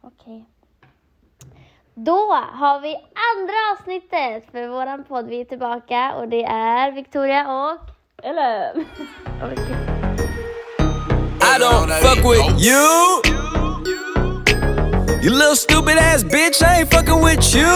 Okej. 0.00 0.44
Då 1.94 2.34
har 2.52 2.80
vi 2.80 2.94
andra 3.34 3.54
avsnittet 3.72 4.50
för 4.52 4.68
våran 4.68 5.04
podd. 5.04 5.26
Vi 5.26 5.40
är 5.40 5.44
tillbaka 5.44 6.14
och 6.14 6.28
det 6.28 6.44
är 6.44 6.92
Victoria 6.92 7.52
och... 7.52 7.78
Eller? 8.22 8.74
I 11.40 11.58
don't 11.60 11.90
fuck 11.90 12.24
with 12.24 12.66
you. 12.66 13.20
You 15.22 15.30
little 15.30 15.56
stupid 15.56 15.98
ass 15.98 16.24
bitch, 16.24 16.62
I 16.62 16.80
ain't 16.80 16.90
fucking 16.90 17.24
with 17.24 17.56
you. 17.56 17.74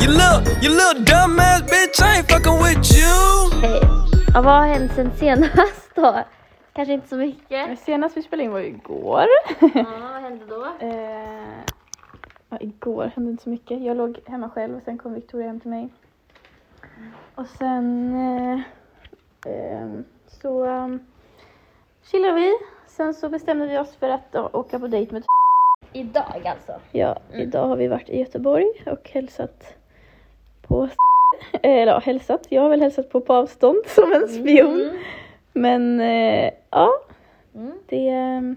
You 0.00 0.08
little, 0.08 0.42
you 0.62 0.70
little 0.70 1.04
dumb 1.04 1.40
ass 1.40 1.62
bitch, 1.62 2.00
I 2.00 2.16
ain't 2.16 2.28
fucking 2.28 2.58
with 2.62 2.92
you. 2.98 3.12
Ja, 4.34 4.42
vad 4.42 4.54
har 4.54 4.66
hänt 4.66 4.92
sen 4.94 5.10
senast 5.18 5.94
då? 5.94 6.24
Kanske 6.72 6.94
inte 6.94 7.08
så 7.08 7.16
mycket. 7.16 7.78
Senast 7.78 8.16
vi 8.16 8.22
spelade 8.22 8.44
in 8.44 8.52
var 8.52 8.58
ju 8.60 8.66
igår. 8.66 9.26
Ja, 9.60 9.68
vad 10.12 10.22
hände 10.22 10.44
då? 10.48 10.66
eh, 10.80 11.64
ja, 12.48 12.58
igår 12.60 13.12
hände 13.16 13.30
inte 13.30 13.42
så 13.42 13.50
mycket. 13.50 13.82
Jag 13.82 13.96
låg 13.96 14.18
hemma 14.26 14.50
själv 14.50 14.76
och 14.76 14.82
sen 14.82 14.98
kom 14.98 15.14
Victoria 15.14 15.46
hem 15.46 15.60
till 15.60 15.70
mig. 15.70 15.88
Och 17.34 17.46
sen 17.46 18.14
eh, 18.14 18.60
eh, 19.52 19.88
så 20.26 20.66
um, 20.66 21.06
chillade 22.02 22.34
vi. 22.34 22.52
Sen 22.86 23.14
så 23.14 23.28
bestämde 23.28 23.66
vi 23.66 23.78
oss 23.78 23.96
för 23.96 24.08
att 24.08 24.34
uh, 24.34 24.48
åka 24.52 24.78
på 24.78 24.86
dejt 24.86 25.12
med 25.12 25.24
Idag 25.92 26.46
alltså. 26.46 26.72
Ja, 26.92 27.18
idag 27.34 27.66
har 27.68 27.76
vi 27.76 27.88
varit 27.88 28.08
i 28.08 28.18
Göteborg 28.18 28.66
och 28.86 29.10
hälsat 29.10 29.74
på 30.62 30.88
eller 31.62 31.92
ja, 31.92 31.98
hälsat. 31.98 32.46
Jag 32.48 32.62
har 32.62 32.68
väl 32.68 32.80
hälsat 32.80 33.10
på 33.10 33.20
på 33.20 33.34
avstånd 33.34 33.82
som 33.86 34.12
en 34.12 34.28
spion. 34.28 34.80
Mm. 34.80 34.96
Men 35.52 36.00
eh, 36.00 36.50
ja, 36.70 36.90
Mm. 37.54 37.72
det 37.88 38.08
ehm, 38.08 38.56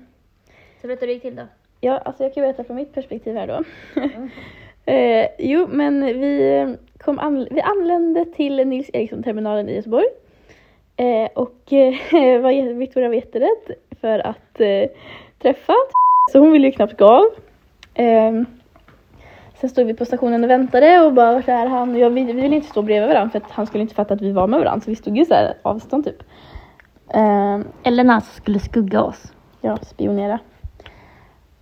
Så 0.82 0.88
berätta 0.88 1.00
hur 1.00 1.08
det 1.08 1.14
gick 1.14 1.22
till 1.22 1.36
då. 1.36 1.44
Ja, 1.82 1.98
alltså 1.98 2.24
jag 2.24 2.34
kan 2.34 2.42
berätta 2.42 2.64
från 2.64 2.76
mitt 2.76 2.94
perspektiv 2.94 3.36
här 3.36 3.48
då. 3.48 3.64
eh, 4.92 5.28
jo, 5.40 5.68
men 5.70 6.06
vi, 6.06 6.58
eh, 6.58 6.70
kom 6.98 7.20
an, 7.20 7.48
vi 7.52 7.62
anlände 7.62 8.26
till 8.26 8.68
Nils 8.68 8.90
Eriksson-terminalen 8.94 9.70
i 9.70 9.76
Göteborg. 9.76 10.06
Eh, 10.98 11.30
och 11.36 11.74
eh, 11.74 11.94
var 12.42 12.74
Victoria 12.74 13.08
var 13.10 13.16
jätterädd 13.16 13.76
för 14.02 14.20
att 14.20 14.62
eh, 14.62 14.90
träffa 15.42 15.74
så 16.32 16.40
hon 16.40 16.52
ville 16.52 16.68
ju 16.68 16.72
knappt 16.72 16.98
gå 16.98 17.06
av. 17.06 17.26
Eh, 17.94 18.42
sen 19.56 19.70
stod 19.70 19.88
vi 19.88 19.94
på 19.94 20.06
stationen 20.06 20.44
och 20.44 20.50
väntade 20.50 21.00
och 21.00 21.14
bara 21.14 21.34
vart 21.34 21.48
är 21.48 21.66
han? 21.66 21.92
Och 21.94 22.00
jag, 22.00 22.10
vi, 22.10 22.24
vi 22.24 22.34
ville 22.34 22.56
inte 22.56 22.68
stå 22.68 22.82
bredvid 22.82 23.10
varandra 23.10 23.30
för 23.30 23.40
att 23.40 23.52
han 23.52 23.68
skulle 23.68 23.82
inte 23.82 23.96
fatta 23.96 24.14
att 24.14 24.22
vi 24.22 24.32
var 24.32 24.48
med 24.48 24.60
varandra 24.60 24.82
så 24.82 24.90
vi 24.90 24.96
stod 24.96 25.18
ju 25.18 25.26
så 25.26 25.34
här 25.34 25.54
avstånd 25.62 26.06
typ. 26.06 26.24
Eh, 27.10 27.60
Eller 27.84 28.04
när 28.04 28.20
som 28.20 28.34
skulle 28.36 28.60
skugga 28.60 29.02
oss. 29.04 29.34
ja, 29.62 29.78
spionera. 29.78 30.40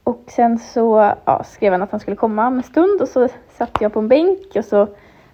Och 0.04 0.24
sen 0.28 0.60
så 0.60 1.14
ja, 1.26 1.44
skrev 1.44 1.72
han 1.72 1.82
att 1.82 1.92
han 1.92 2.00
skulle 2.00 2.16
komma 2.16 2.48
om 2.48 2.58
en 2.58 2.64
stund 2.64 3.02
och 3.02 3.08
så 3.08 3.28
satt 3.58 3.78
jag 3.82 3.94
på 3.94 4.00
en 4.00 4.08
bänk 4.08 4.40
och 4.56 4.66
så 4.66 4.88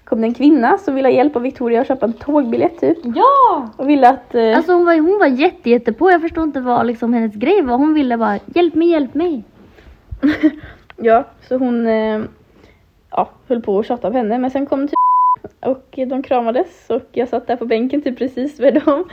kom 0.03 0.21
det 0.21 0.27
en 0.27 0.33
kvinna 0.33 0.77
som 0.77 0.95
ville 0.95 1.07
ha 1.07 1.13
hjälp 1.13 1.35
av 1.35 1.41
Victoria 1.41 1.81
att 1.81 1.87
köpa 1.87 2.05
en 2.05 2.13
tågbiljett 2.13 2.80
typ. 2.80 2.97
Ja! 3.03 3.69
Och 3.77 3.89
ville 3.89 4.09
att... 4.09 4.35
Eh, 4.35 4.57
Alltså 4.57 4.73
hon 4.73 4.85
var, 4.85 4.93
hon 4.99 5.19
var 5.19 5.27
jätte, 5.27 5.69
jätte 5.69 5.93
på. 5.93 6.11
Jag 6.11 6.21
förstår 6.21 6.43
inte 6.43 6.61
vad 6.61 6.85
liksom 6.85 7.13
hennes 7.13 7.35
grej 7.35 7.61
var. 7.61 7.77
Hon 7.77 7.93
ville 7.93 8.17
bara 8.17 8.39
hjälp 8.45 8.73
mig, 8.75 8.87
hjälp 8.89 9.13
mig. 9.13 9.43
ja, 10.95 11.23
så 11.47 11.57
hon 11.57 11.87
eh, 11.87 12.21
ja, 13.11 13.30
höll 13.47 13.61
på 13.61 13.80
att 13.80 13.85
tjata 13.85 14.11
på 14.11 14.17
henne 14.17 14.37
men 14.37 14.52
sen 14.52 14.65
kom 14.65 14.87
typ 14.87 14.95
och 15.65 15.99
de 16.07 16.23
kramades 16.23 16.89
och 16.89 17.02
jag 17.11 17.27
satt 17.30 17.47
där 17.47 17.55
på 17.55 17.65
bänken 17.65 18.02
typ 18.02 18.17
precis 18.17 18.57
bredvid 18.57 18.83
dem. 18.83 19.05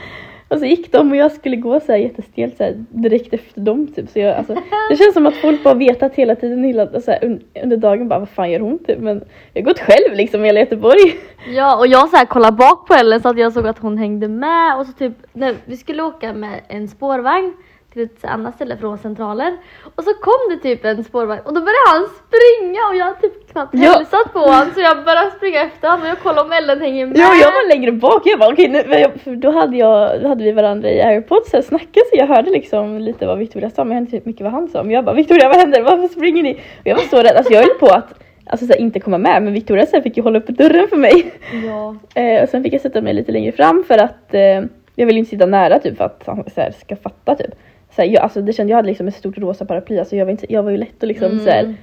Och 0.47 0.59
så 0.59 0.65
gick 0.65 0.91
de 0.91 1.11
och 1.11 1.17
jag 1.17 1.31
skulle 1.31 1.55
gå 1.55 1.79
så 1.79 1.91
här 1.91 1.99
jättestelt 1.99 2.57
så 2.57 2.63
här, 2.63 2.85
direkt 2.89 3.33
efter 3.33 3.61
dem 3.61 3.87
typ. 3.87 4.09
Så 4.09 4.19
jag, 4.19 4.35
alltså, 4.35 4.53
det 4.89 4.95
känns 4.95 5.13
som 5.13 5.27
att 5.27 5.35
folk 5.35 5.63
bara 5.63 5.73
vetat 5.73 6.15
hela 6.15 6.35
tiden 6.35 6.63
hela, 6.63 7.01
så 7.01 7.11
här, 7.11 7.25
un, 7.25 7.41
under 7.63 7.77
dagen 7.77 8.07
bara 8.07 8.19
vad 8.19 8.29
fan 8.29 8.51
gör 8.51 8.59
hon 8.59 8.79
typ. 8.79 8.99
Men 8.99 9.23
jag 9.53 9.61
har 9.61 9.65
gått 9.65 9.79
själv 9.79 10.15
liksom 10.15 10.43
i 10.43 10.45
hela 10.45 10.59
Göteborg. 10.59 11.15
Ja 11.55 11.77
och 11.77 11.87
jag 11.87 12.09
så 12.09 12.15
här 12.15 12.25
kollade 12.25 12.57
bak 12.57 12.87
på 12.87 12.93
Ellen 12.93 13.21
så 13.21 13.29
att 13.29 13.37
jag 13.37 13.53
såg 13.53 13.67
att 13.67 13.79
hon 13.79 13.97
hängde 13.97 14.27
med 14.27 14.77
och 14.77 14.85
så 14.85 14.91
typ 14.93 15.13
när 15.33 15.55
vi 15.65 15.77
skulle 15.77 16.03
åka 16.03 16.33
med 16.33 16.61
en 16.67 16.87
spårvagn 16.87 17.53
till 17.97 18.05
ett 18.05 18.25
annat 18.25 18.55
ställe 18.55 18.77
från 18.77 18.97
centralen 18.97 19.57
och 19.95 20.03
så 20.03 20.13
kom 20.13 20.39
det 20.49 20.57
typ 20.57 20.85
en 20.85 21.03
spårvagn 21.03 21.41
och 21.45 21.53
då 21.53 21.61
började 21.61 21.89
han 21.93 22.07
springa 22.07 22.79
och 22.89 22.95
jag 22.95 23.21
typ 23.21 23.51
knappt 23.51 23.73
Ja. 23.73 23.91
hälsat 23.91 24.33
på 24.33 24.39
honom 24.39 24.67
så 24.73 24.81
jag 24.81 25.03
började 25.05 25.31
springa 25.31 25.61
efter 25.61 25.87
honom 25.89 26.03
och 26.03 26.09
jag 26.09 26.19
kollade 26.19 26.41
om 26.41 26.51
Ellen 26.51 26.81
hänger 26.81 27.05
med. 27.05 27.17
Ja, 27.17 27.35
jag 27.41 27.51
var 27.51 27.69
längre 27.69 27.91
bak. 27.91 28.21
Jag 28.25 28.39
bara 28.39 28.53
okej, 28.53 28.67
nu, 28.67 28.83
jag, 28.89 29.11
för 29.23 29.35
då 29.35 29.51
hade, 29.51 29.77
jag, 29.77 30.21
då 30.21 30.27
hade 30.27 30.43
vi 30.43 30.51
varandra 30.51 30.89
i 30.89 31.01
airpods 31.01 31.53
och 31.53 31.63
snackade 31.63 32.05
så 32.11 32.17
jag 32.17 32.27
hörde 32.27 32.51
liksom 32.51 32.97
lite 32.97 33.27
vad 33.27 33.37
Victoria 33.37 33.69
sa 33.69 33.83
men 33.83 33.91
jag 33.91 34.01
hörde 34.01 34.15
inte 34.15 34.29
mycket 34.29 34.43
vad 34.43 34.51
han 34.51 34.67
sa. 34.67 34.83
Men 34.83 34.91
jag 34.91 35.05
bara 35.05 35.15
Victoria 35.15 35.47
vad 35.47 35.57
händer? 35.57 35.81
Varför 35.81 36.07
springer 36.07 36.43
ni? 36.43 36.53
Och 36.53 36.87
jag 36.87 36.95
var 36.95 37.03
så 37.03 37.17
rädd, 37.17 37.35
alltså 37.37 37.53
jag 37.53 37.61
höll 37.61 37.79
på 37.79 37.87
att 37.87 38.13
alltså, 38.45 38.65
så 38.65 38.73
här, 38.73 38.79
inte 38.79 38.99
komma 38.99 39.17
med 39.17 39.43
men 39.43 39.53
Victoria 39.53 39.85
här, 39.93 40.01
fick 40.01 40.17
ju 40.17 40.23
hålla 40.23 40.39
uppe 40.39 40.51
dörren 40.51 40.87
för 40.87 40.97
mig. 40.97 41.31
Ja. 41.65 41.95
Eh, 42.21 42.43
och 42.43 42.49
sen 42.49 42.63
fick 42.63 42.73
jag 42.73 42.81
sätta 42.81 43.01
mig 43.01 43.13
lite 43.13 43.31
längre 43.31 43.51
fram 43.51 43.83
för 43.87 43.97
att 43.97 44.33
eh, 44.33 44.61
jag 44.95 45.05
ville 45.05 45.19
inte 45.19 45.29
sitta 45.29 45.45
nära 45.45 45.79
typ 45.79 45.97
för 45.97 46.05
att 46.05 46.23
han 46.25 46.43
så 46.55 46.61
här, 46.61 46.71
ska 46.71 46.95
fatta 46.95 47.35
typ. 47.35 47.51
Så 47.97 48.03
här, 48.03 48.09
jag, 48.09 48.23
alltså, 48.23 48.41
det 48.41 48.53
kände, 48.53 48.71
jag 48.71 48.77
hade 48.77 48.87
liksom 48.87 49.07
ett 49.07 49.15
stort 49.15 49.37
rosa 49.37 49.65
paraply, 49.65 49.99
alltså, 49.99 50.15
jag, 50.15 50.25
var 50.25 50.31
inte, 50.31 50.53
jag 50.53 50.63
var 50.63 50.71
ju 50.71 50.77
lätt 50.77 51.03
att 51.03 51.07
liksom 51.07 51.39
så 51.39 51.49
här, 51.49 51.75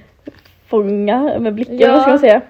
fånga 0.67 1.39
med 1.39 1.53
blicken, 1.53 1.77
Ja. 1.79 1.91
vad 1.91 2.01
ska 2.01 2.09
man 2.09 2.19
säga. 2.19 2.41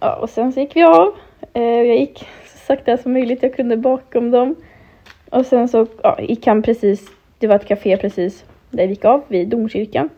Ja, 0.00 0.14
och 0.16 0.30
sen 0.30 0.52
så 0.52 0.60
gick 0.60 0.76
vi 0.76 0.82
av. 0.82 1.14
Eh, 1.52 1.62
jag 1.62 1.96
gick 1.96 2.18
så 2.46 2.58
sakta 2.58 2.96
som 2.96 3.12
möjligt, 3.12 3.42
jag 3.42 3.54
kunde 3.56 3.76
bakom 3.76 4.30
dem. 4.30 4.54
Och 5.30 5.46
sen 5.46 5.68
så 5.68 5.86
ja, 6.02 6.18
gick 6.20 6.46
han 6.46 6.62
precis, 6.62 7.08
det 7.38 7.46
var 7.46 7.56
ett 7.56 7.68
café 7.68 7.96
precis 7.96 8.44
där 8.70 8.84
vi 8.86 8.90
gick 8.90 9.04
av, 9.04 9.22
vid 9.28 9.48
domkyrkan. 9.48 10.08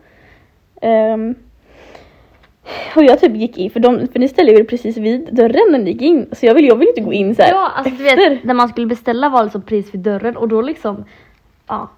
Ehm, 0.81 1.35
och 2.95 3.03
jag 3.03 3.19
typ 3.19 3.35
gick 3.35 3.57
in, 3.57 3.69
för, 3.71 3.79
de, 3.79 4.07
för 4.07 4.19
ni 4.19 4.27
ställde 4.27 4.51
er 4.53 4.63
precis 4.63 4.97
vid 4.97 5.29
dörren 5.31 5.71
när 5.71 5.79
ni 5.79 5.91
gick 5.91 6.01
in. 6.01 6.29
Så 6.31 6.45
jag 6.45 6.53
ville 6.55 6.67
jag 6.67 6.75
vill 6.75 6.87
inte 6.87 7.01
gå 7.01 7.13
in 7.13 7.35
så 7.35 7.41
här 7.41 7.51
Ja 7.51 7.71
alltså 7.75 7.95
du 7.95 8.07
efter. 8.09 8.29
vet 8.29 8.43
när 8.43 8.53
man 8.53 8.69
skulle 8.69 8.87
beställa 8.87 9.29
var 9.29 9.43
liksom 9.43 9.61
pris 9.61 9.93
vid 9.93 10.01
dörren 10.01 10.37
och 10.37 10.47
då 10.47 10.61
liksom 10.61 11.05
ja. 11.69 11.89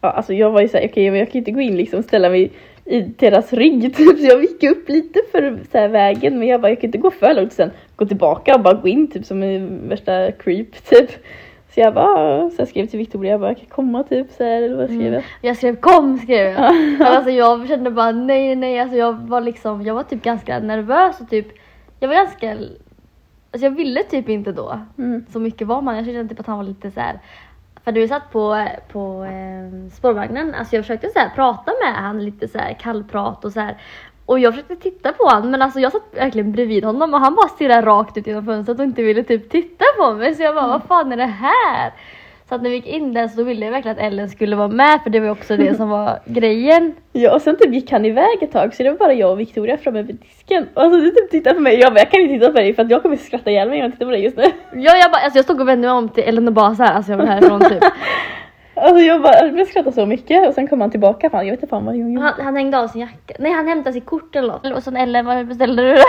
Ja, 0.00 0.10
alltså 0.10 0.34
jag 0.34 0.50
var 0.50 0.60
ju 0.60 0.68
såhär, 0.68 0.88
okej 0.88 1.10
men 1.10 1.20
jag 1.20 1.30
kan 1.30 1.38
inte 1.38 1.50
gå 1.50 1.60
in 1.60 1.76
liksom 1.76 2.02
ställa 2.02 2.28
mig 2.28 2.52
i 2.84 3.00
deras 3.00 3.52
rygg 3.52 3.82
typ. 3.96 4.18
Så 4.18 4.26
jag 4.26 4.42
gick 4.42 4.62
upp 4.62 4.88
lite 4.88 5.20
för 5.32 5.58
så 5.72 5.78
här, 5.78 5.88
vägen 5.88 6.38
men 6.38 6.48
jag 6.48 6.60
bara, 6.60 6.68
jag 6.68 6.80
kan 6.80 6.88
inte 6.88 6.98
gå 6.98 7.10
för 7.10 7.34
långt 7.34 7.46
och 7.46 7.52
sen 7.52 7.70
gå 7.96 8.06
tillbaka 8.06 8.54
och 8.54 8.60
bara 8.60 8.74
gå 8.74 8.88
in 8.88 9.10
typ 9.10 9.26
som 9.26 9.42
en 9.42 9.88
värsta 9.88 10.32
creep 10.32 10.84
typ. 10.90 11.10
Så 11.74 11.80
jag 11.80 11.94
bara, 11.94 12.50
så 12.50 12.56
jag 12.58 12.68
skrev 12.68 12.86
till 12.86 12.98
Victoria, 12.98 13.30
jag 13.30 13.40
bara, 13.40 13.54
kan 13.54 13.64
jag 13.64 13.72
komma 13.72 14.02
typ 14.02 14.30
så 14.30 14.44
här, 14.44 14.62
eller 14.62 14.76
vad 14.76 14.86
skrev 14.86 15.12
jag? 15.12 15.22
Jag 15.40 15.56
skrev 15.56 15.76
kom 15.76 16.18
skrev 16.18 16.52
jag. 16.52 16.74
Alltså 17.02 17.30
jag 17.30 17.68
kände 17.68 17.90
bara 17.90 18.12
nej 18.12 18.56
nej 18.56 18.80
alltså 18.80 18.96
jag 18.96 19.12
var 19.12 19.40
liksom, 19.40 19.82
jag 19.82 19.94
var 19.94 20.02
typ 20.02 20.22
ganska 20.22 20.58
nervös 20.58 21.20
och 21.20 21.30
typ 21.30 21.46
jag 22.00 22.08
var 22.08 22.14
ganska, 22.14 22.50
alltså 22.50 23.66
jag 23.66 23.70
ville 23.70 24.02
typ 24.02 24.28
inte 24.28 24.52
då. 24.52 24.80
Mm. 24.98 25.24
Så 25.32 25.40
mycket 25.40 25.66
var 25.66 25.82
man, 25.82 25.96
jag 25.96 26.04
kände 26.04 26.28
typ 26.28 26.40
att 26.40 26.46
han 26.46 26.56
var 26.56 26.64
lite 26.64 26.90
så 26.90 27.00
här. 27.00 27.20
För 27.84 27.92
du 27.92 28.08
satt 28.08 28.32
på, 28.32 28.68
på 28.92 29.24
eh, 29.24 29.92
spårvagnen, 29.92 30.54
alltså 30.54 30.76
jag 30.76 30.84
försökte 30.84 31.08
så 31.08 31.18
här, 31.18 31.30
prata 31.34 31.72
med 31.84 31.94
han 31.94 32.24
lite 32.24 32.48
så 32.48 32.58
här 32.58 32.72
kallprat 32.72 33.44
och 33.44 33.52
så 33.52 33.60
här. 33.60 33.76
Och 34.26 34.38
jag 34.38 34.54
försökte 34.54 34.76
titta 34.76 35.12
på 35.12 35.24
honom 35.24 35.50
men 35.50 35.62
alltså 35.62 35.80
jag 35.80 35.92
satt 35.92 36.02
verkligen 36.14 36.52
bredvid 36.52 36.84
honom 36.84 37.14
och 37.14 37.20
han 37.20 37.34
bara 37.34 37.48
stirrade 37.48 37.86
rakt 37.86 38.16
ut 38.16 38.26
genom 38.26 38.44
fönstret 38.44 38.78
och 38.78 38.84
inte 38.84 39.02
ville 39.02 39.22
typ 39.22 39.50
titta 39.50 39.84
på 39.98 40.12
mig 40.12 40.34
så 40.34 40.42
jag 40.42 40.54
bara 40.54 40.68
vad 40.68 40.82
fan 40.82 41.12
är 41.12 41.16
det 41.16 41.24
här? 41.26 41.92
Så 42.50 42.56
att 42.56 42.62
när 42.62 42.70
vi 42.70 42.76
gick 42.76 42.86
in 42.86 43.14
där 43.14 43.28
så 43.28 43.42
ville 43.42 43.64
jag 43.64 43.72
verkligen 43.72 43.96
att 43.96 44.02
Ellen 44.02 44.28
skulle 44.28 44.56
vara 44.56 44.68
med 44.68 45.00
för 45.02 45.10
det 45.10 45.20
var 45.20 45.30
också 45.30 45.56
det 45.56 45.74
som 45.74 45.88
var 45.88 46.18
grejen. 46.24 46.94
Ja 47.12 47.34
och 47.34 47.42
sen 47.42 47.56
typ 47.56 47.74
gick 47.74 47.90
han 47.92 48.04
iväg 48.04 48.42
ett 48.42 48.52
tag 48.52 48.74
så 48.74 48.82
det 48.82 48.90
var 48.90 48.98
bara 48.98 49.12
jag 49.12 49.30
och 49.30 49.40
Victoria 49.40 49.78
framme 49.78 50.02
vid 50.02 50.16
disken. 50.16 50.68
Och 50.74 50.82
alltså 50.82 51.00
du 51.00 51.10
typ 51.10 51.30
tittade 51.30 51.54
på 51.54 51.60
mig 51.60 51.74
och 51.76 51.80
jag 51.80 51.92
bara, 51.92 51.98
jag 52.00 52.10
kan 52.10 52.20
inte 52.20 52.34
titta 52.34 52.52
på 52.52 52.58
dig 52.58 52.74
för 52.74 52.82
att 52.82 52.90
jag 52.90 53.02
kommer 53.02 53.16
skratta 53.16 53.50
ihjäl 53.50 53.68
mig 53.68 53.78
när 53.78 53.84
jag 53.84 53.92
tittar 53.92 54.06
på 54.06 54.12
dig 54.12 54.22
just 54.22 54.36
nu. 54.36 54.42
Ja, 54.72 54.96
jag, 54.96 55.12
bara, 55.12 55.22
alltså 55.22 55.38
jag 55.38 55.44
stod 55.44 55.60
och 55.60 55.68
vände 55.68 55.88
mig 55.88 55.96
om 55.96 56.08
till 56.08 56.24
Ellen 56.24 56.46
och 56.48 56.52
bara 56.54 56.74
så 56.74 56.82
här, 56.82 56.94
alltså 56.94 57.12
jag 57.12 57.18
vill 57.18 57.28
härifrån 57.28 57.60
typ. 57.60 57.82
Alltså 58.74 58.98
jag 58.98 59.22
bara, 59.22 59.32
jag 59.32 59.50
började 59.50 59.70
skratta 59.70 59.92
så 59.92 60.06
mycket 60.06 60.48
och 60.48 60.54
sen 60.54 60.68
kom 60.68 60.80
han 60.80 60.90
tillbaka, 60.90 61.30
fan 61.30 61.46
jag 61.46 61.52
vet 61.52 61.62
inte 61.62 61.70
fan 61.70 61.84
vad 61.84 61.94
han 61.94 62.12
gjorde. 62.12 62.20
Han, 62.20 62.44
han 62.44 62.56
hängde 62.56 62.78
av 62.78 62.88
sin 62.88 63.00
jacka. 63.00 63.34
Nej 63.38 63.52
han 63.52 63.68
hämtade 63.68 63.92
sitt 63.92 64.06
kort 64.06 64.36
eller 64.36 64.48
något. 64.48 64.76
Och 64.76 64.82
sen 64.82 64.96
Ellen, 64.96 65.26
vad 65.26 65.46
beställde 65.46 65.82
du 65.82 65.94
då? 65.94 66.02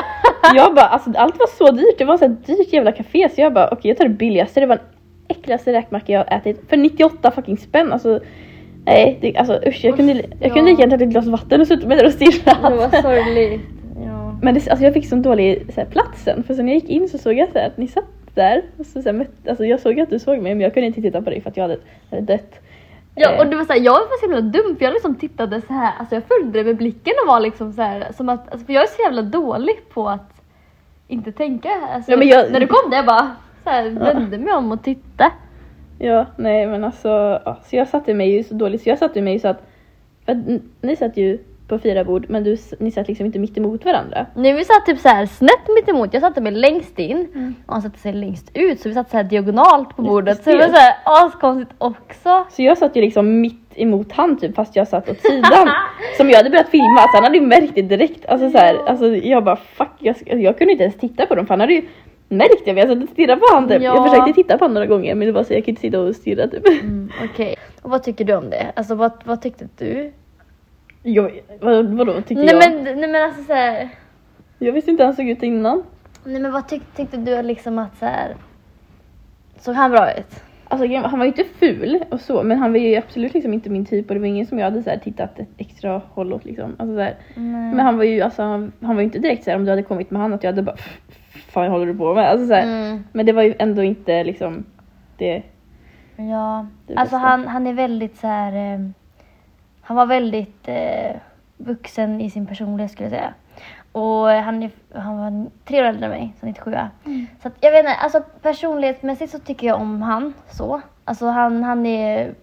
Jag 0.55 0.75
bara, 0.75 0.85
alltså 0.85 1.11
allt 1.15 1.39
var 1.39 1.47
så 1.47 1.71
dyrt. 1.71 1.97
Det 1.97 2.05
var 2.05 2.17
så 2.17 2.25
här 2.25 2.35
dyrt 2.45 2.73
jävla 2.73 2.91
café 2.91 3.29
så 3.29 3.41
jag 3.41 3.53
bara 3.53 3.67
okej 3.67 3.89
jag 3.89 3.97
tar 3.97 4.05
det 4.05 4.09
billigaste. 4.09 4.59
Det 4.59 4.65
var 4.65 4.75
den 4.75 4.85
äckligaste 5.31 5.73
räkmacka 5.73 6.11
jag 6.13 6.19
har 6.19 6.37
ätit 6.37 6.69
för 6.69 6.77
98 6.77 7.31
fucking 7.31 7.57
spänn. 7.57 7.93
Alltså 7.93 8.19
nej, 8.85 9.17
det, 9.21 9.37
alltså 9.37 9.59
usch 9.67 9.85
jag 9.85 9.95
kunde, 9.95 10.23
jag 10.39 10.53
kunde 10.53 10.71
lika 10.71 10.81
gärna 10.81 10.91
tagit 10.91 11.07
ett 11.07 11.11
glas 11.13 11.27
vatten 11.27 11.61
och 11.61 11.67
suttit 11.67 11.87
med 11.87 11.97
det 11.97 12.05
och 12.05 12.11
Det 12.19 12.31
stirrat. 12.31 12.61
var 12.61 13.01
sorgligt. 13.01 13.61
Ja. 14.05 14.37
Men 14.41 14.53
det, 14.53 14.69
alltså 14.69 14.85
jag 14.85 14.93
fick 14.93 15.07
sån 15.09 15.21
dålig 15.21 15.65
så 15.75 15.81
här, 15.81 15.87
plats 15.87 16.23
sen 16.23 16.43
för 16.43 16.53
sen 16.53 16.65
när 16.65 16.73
jag 16.73 16.81
gick 16.81 16.89
in 16.89 17.09
så 17.09 17.17
såg 17.17 17.33
jag 17.33 17.51
så 17.51 17.59
här, 17.59 17.67
att 17.67 17.77
ni 17.77 17.87
satt 17.87 18.05
där. 18.35 18.61
Och 18.77 18.85
så, 18.85 19.01
så 19.01 19.09
här, 19.11 19.27
alltså 19.49 19.65
jag 19.65 19.79
såg 19.79 19.99
att 19.99 20.09
du 20.09 20.19
såg 20.19 20.39
mig 20.39 20.55
men 20.55 20.61
jag 20.61 20.73
kunde 20.73 20.87
inte 20.87 21.01
titta 21.01 21.21
på 21.21 21.29
dig 21.29 21.41
för 21.41 21.49
att 21.49 21.57
jag 21.57 21.63
hade, 21.63 21.77
hade 22.09 22.21
dött. 22.21 22.53
Ja 23.15 23.31
Eh, 23.31 23.39
och 23.39 23.47
det 23.47 23.55
var 23.55 23.65
så 23.65 23.73
här, 23.73 23.79
jag 23.79 23.91
var 23.93 24.19
så 24.19 24.25
himla 24.25 24.41
dum 24.41 24.75
för 24.77 24.85
jag 24.85 24.93
liksom 24.93 25.15
tittade 25.15 25.61
så 25.67 25.73
här, 25.73 25.91
alltså 25.99 26.15
jag 26.15 26.23
följde 26.23 26.59
det 26.59 26.63
med 26.65 26.77
blicken 26.77 27.13
och 27.23 27.27
var 27.27 27.39
liksom 27.39 27.73
så 27.73 27.81
här, 27.81 28.07
som 28.17 28.29
att, 28.29 28.51
alltså 28.51 28.65
för 28.65 28.73
jag 28.73 28.83
är 28.83 28.87
så 28.87 29.01
jävla 29.01 29.21
dålig 29.21 29.75
på 29.93 30.09
att 30.09 30.41
inte 31.07 31.31
tänka. 31.31 31.69
Alltså, 31.95 32.11
Ja, 32.11 32.17
men 32.17 32.27
jag- 32.27 32.51
När 32.51 32.59
du 32.59 32.67
kom 32.67 32.89
där 32.89 32.97
jag 32.97 33.05
bara 33.05 33.31
så 33.63 33.69
här, 33.69 33.89
vände 33.89 34.37
mig 34.37 34.53
om 34.53 34.71
och 34.71 34.83
tittade. 34.83 35.31
Ja, 35.99 36.25
nej 36.35 36.67
men 36.67 36.83
alltså, 36.83 37.41
ja, 37.45 37.57
så 37.63 37.75
jag 37.75 37.87
satte 37.87 38.13
mig 38.13 38.29
ju 38.31 38.43
så 38.43 38.53
dåligt 38.53 38.81
så 38.83 38.89
jag 38.89 38.97
satte 38.99 39.21
mig 39.21 39.39
så 39.39 39.47
att 39.47 39.67
att 40.25 40.37
ni 40.81 40.95
satt 40.95 41.17
ju 41.17 41.37
på 41.67 41.79
fyra 41.79 42.03
bord 42.03 42.25
men 42.29 42.43
du, 42.43 42.57
ni 42.79 42.91
satt 42.91 43.07
liksom 43.07 43.25
inte 43.25 43.39
mitt 43.39 43.57
emot 43.57 43.85
varandra. 43.85 44.25
Nu 44.35 44.53
vi 44.53 44.65
satt 44.65 44.85
typ 44.85 44.99
så 44.99 45.09
här 45.09 45.25
snett 45.25 45.67
mitt 45.75 45.89
emot. 45.89 46.13
jag 46.13 46.21
satte 46.21 46.41
mig 46.41 46.51
längst 46.51 46.99
in 46.99 47.27
Mm. 47.33 47.55
och 47.65 47.73
han 47.73 47.81
satte 47.81 47.99
sig 47.99 48.13
längst 48.13 48.51
ut 48.53 48.79
så 48.79 48.89
vi 48.89 48.95
satt 48.95 49.09
så 49.09 49.17
här 49.17 49.23
diagonalt 49.23 49.95
på 49.95 50.01
bordet. 50.01 50.43
Så 50.43 50.49
det 50.49 50.55
var 50.55 50.63
stelt. 50.63 50.75
så 50.75 50.81
här 50.81 50.93
askonstigt 51.05 51.75
också. 51.77 52.45
Så 52.49 52.61
jag 52.61 52.77
satt 52.77 52.95
ju 52.95 53.01
liksom 53.01 53.41
mitt 53.41 53.57
emot 53.75 54.11
han 54.11 54.37
typ 54.37 54.55
fast 54.55 54.75
jag 54.75 54.87
satt 54.87 55.09
åt 55.09 55.21
sidan. 55.21 55.69
som 56.17 56.29
jag 56.29 56.37
hade 56.37 56.49
börjat 56.49 56.69
filma, 56.69 57.01
så 57.01 57.17
han 57.17 57.23
hade 57.23 57.37
ju 57.37 57.45
märkt 57.47 57.75
det 57.75 57.81
direkt. 57.81 58.25
Alltså, 58.25 58.49
så 58.49 58.57
här, 58.57 58.77
alltså 58.87 59.07
jag 59.07 59.43
bara 59.43 59.55
fuck, 59.55 59.91
jag, 59.99 60.15
jag 60.25 60.57
kunde 60.57 60.71
inte 60.71 60.83
ens 60.83 60.97
titta 60.97 61.25
på 61.25 61.35
dem 61.35 61.45
för 61.45 61.53
han 61.53 61.59
hade 61.61 61.73
ju 61.73 61.81
märkt 62.31 62.65
det. 62.65 62.71
Jag 62.71 62.89
satt 62.89 63.03
och 63.03 63.09
stirrade 63.09 63.39
på 63.41 63.45
han 63.53 63.67
typ. 63.67 63.81
Ja. 63.81 63.95
Jag 63.95 64.09
försökte 64.09 64.33
titta 64.33 64.57
på 64.57 64.63
honom 64.63 64.73
några 64.73 64.87
gånger 64.87 65.15
men 65.15 65.25
det 65.27 65.31
var 65.31 65.43
så 65.43 65.53
jag 65.53 65.65
kunde 65.65 65.69
inte 65.69 65.81
sitta 65.81 65.99
och 65.99 66.15
stirra 66.15 66.47
typ. 66.47 66.67
Mm, 66.67 67.11
Okej, 67.31 67.55
och 67.81 67.89
vad 67.89 68.03
tycker 68.03 68.25
du 68.25 68.35
om 68.35 68.49
det? 68.49 68.71
Alltså 68.75 68.95
vad, 68.95 69.11
vad 69.25 69.41
tyckte 69.41 69.67
du? 69.77 70.11
Jag, 71.03 71.39
vad, 71.61 71.85
vadå 71.85 72.21
tycker 72.21 72.35
Nej 72.43 72.55
jag? 72.61 72.73
men, 72.83 72.83
nej 72.99 73.07
men 73.09 73.23
alltså 73.23 73.43
så 73.43 73.53
här, 73.53 73.89
Jag 74.59 74.71
visste 74.71 74.91
inte 74.91 75.03
hur 75.03 75.07
han 75.07 75.15
såg 75.15 75.29
ut 75.29 75.43
innan. 75.43 75.83
nej 76.23 76.41
men 76.41 76.51
vad 76.51 76.67
tyck, 76.67 76.81
tyckte 76.95 77.17
du 77.17 77.41
liksom 77.41 77.79
att 77.79 77.97
så 77.97 78.05
här, 78.05 78.35
såg 79.59 79.75
han 79.75 79.91
bra 79.91 80.11
ut? 80.13 80.43
Alltså 80.67 80.87
han 80.97 81.19
var 81.19 81.25
ju 81.25 81.31
inte 81.37 81.43
ful 81.59 82.03
och 82.09 82.21
så 82.21 82.43
men 82.43 82.57
han 82.57 82.71
var 82.71 82.79
ju 82.79 82.95
absolut 82.95 83.33
liksom 83.33 83.53
inte 83.53 83.69
min 83.69 83.85
typ 83.85 84.07
och 84.09 84.13
det 84.13 84.19
var 84.19 84.27
ingen 84.27 84.45
som 84.45 84.59
jag 84.59 84.65
hade 84.65 84.83
så 84.83 84.89
här 84.89 84.97
tittat 84.97 85.39
ett 85.39 85.47
extra 85.57 86.01
håll 86.13 86.33
åt 86.33 86.45
liksom. 86.45 86.75
Alltså, 86.79 87.05
så. 87.33 87.39
Men 87.39 87.79
han 87.79 87.97
var 87.97 88.03
ju 88.03 88.21
alltså, 88.21 88.41
han, 88.41 88.71
han 88.81 88.95
var 88.95 89.01
ju 89.01 89.05
inte 89.05 89.19
direkt 89.19 89.43
så 89.43 89.49
här 89.49 89.57
om 89.57 89.65
du 89.65 89.69
hade 89.69 89.83
kommit 89.83 90.11
med 90.11 90.21
han 90.21 90.33
att 90.33 90.43
jag 90.43 90.51
hade 90.51 90.61
bara 90.61 90.75
"F- 90.79 90.99
fan 91.53 91.71
håller 91.71 91.85
du 91.85 91.97
på 91.97 92.13
med? 92.13 92.29
Alltså, 92.29 92.47
så 92.47 92.53
här. 92.53 92.63
Mm, 92.63 93.03
Men 93.11 93.25
det 93.25 93.33
var 93.33 93.43
ju 93.43 93.55
ändå 93.59 93.83
inte 93.83 94.23
liksom 94.23 94.65
det. 95.17 95.43
ja, 96.15 96.65
Det 96.87 96.95
alltså 96.95 97.15
han, 97.17 97.47
han 97.47 97.67
är 97.67 97.73
väldigt 97.73 98.17
så 98.17 98.27
här. 98.27 98.73
Eh, 98.73 98.79
han 99.81 99.97
var 99.97 100.05
väldigt 100.05 100.67
eh, 100.67 101.15
vuxen 101.57 102.21
i 102.21 102.29
sin 102.29 102.45
personlighet 102.45 102.91
skulle 102.91 103.09
jag 103.09 103.17
säga. 103.19 103.33
Och 103.91 104.27
han, 104.27 104.63
är, 104.63 104.71
han 104.95 105.17
var 105.17 105.49
tre 105.65 105.81
år 105.81 105.85
äldre 105.85 106.05
än 106.05 106.11
mig, 106.11 106.33
så 106.39 106.45
97 106.45 106.75
Så 107.41 107.47
att, 107.47 107.53
jag 107.59 107.71
vet 107.71 107.79
inte, 107.79 107.93
alltså 107.93 108.23
personlighetsmässigt 108.41 109.31
så 109.31 109.39
tycker 109.39 109.67
jag 109.67 109.81
om 109.81 110.01
han 110.01 110.33
så. 110.49 110.81
Alltså 111.05 111.25
han, 111.27 111.63
han 111.63 111.85
är 111.85 112.33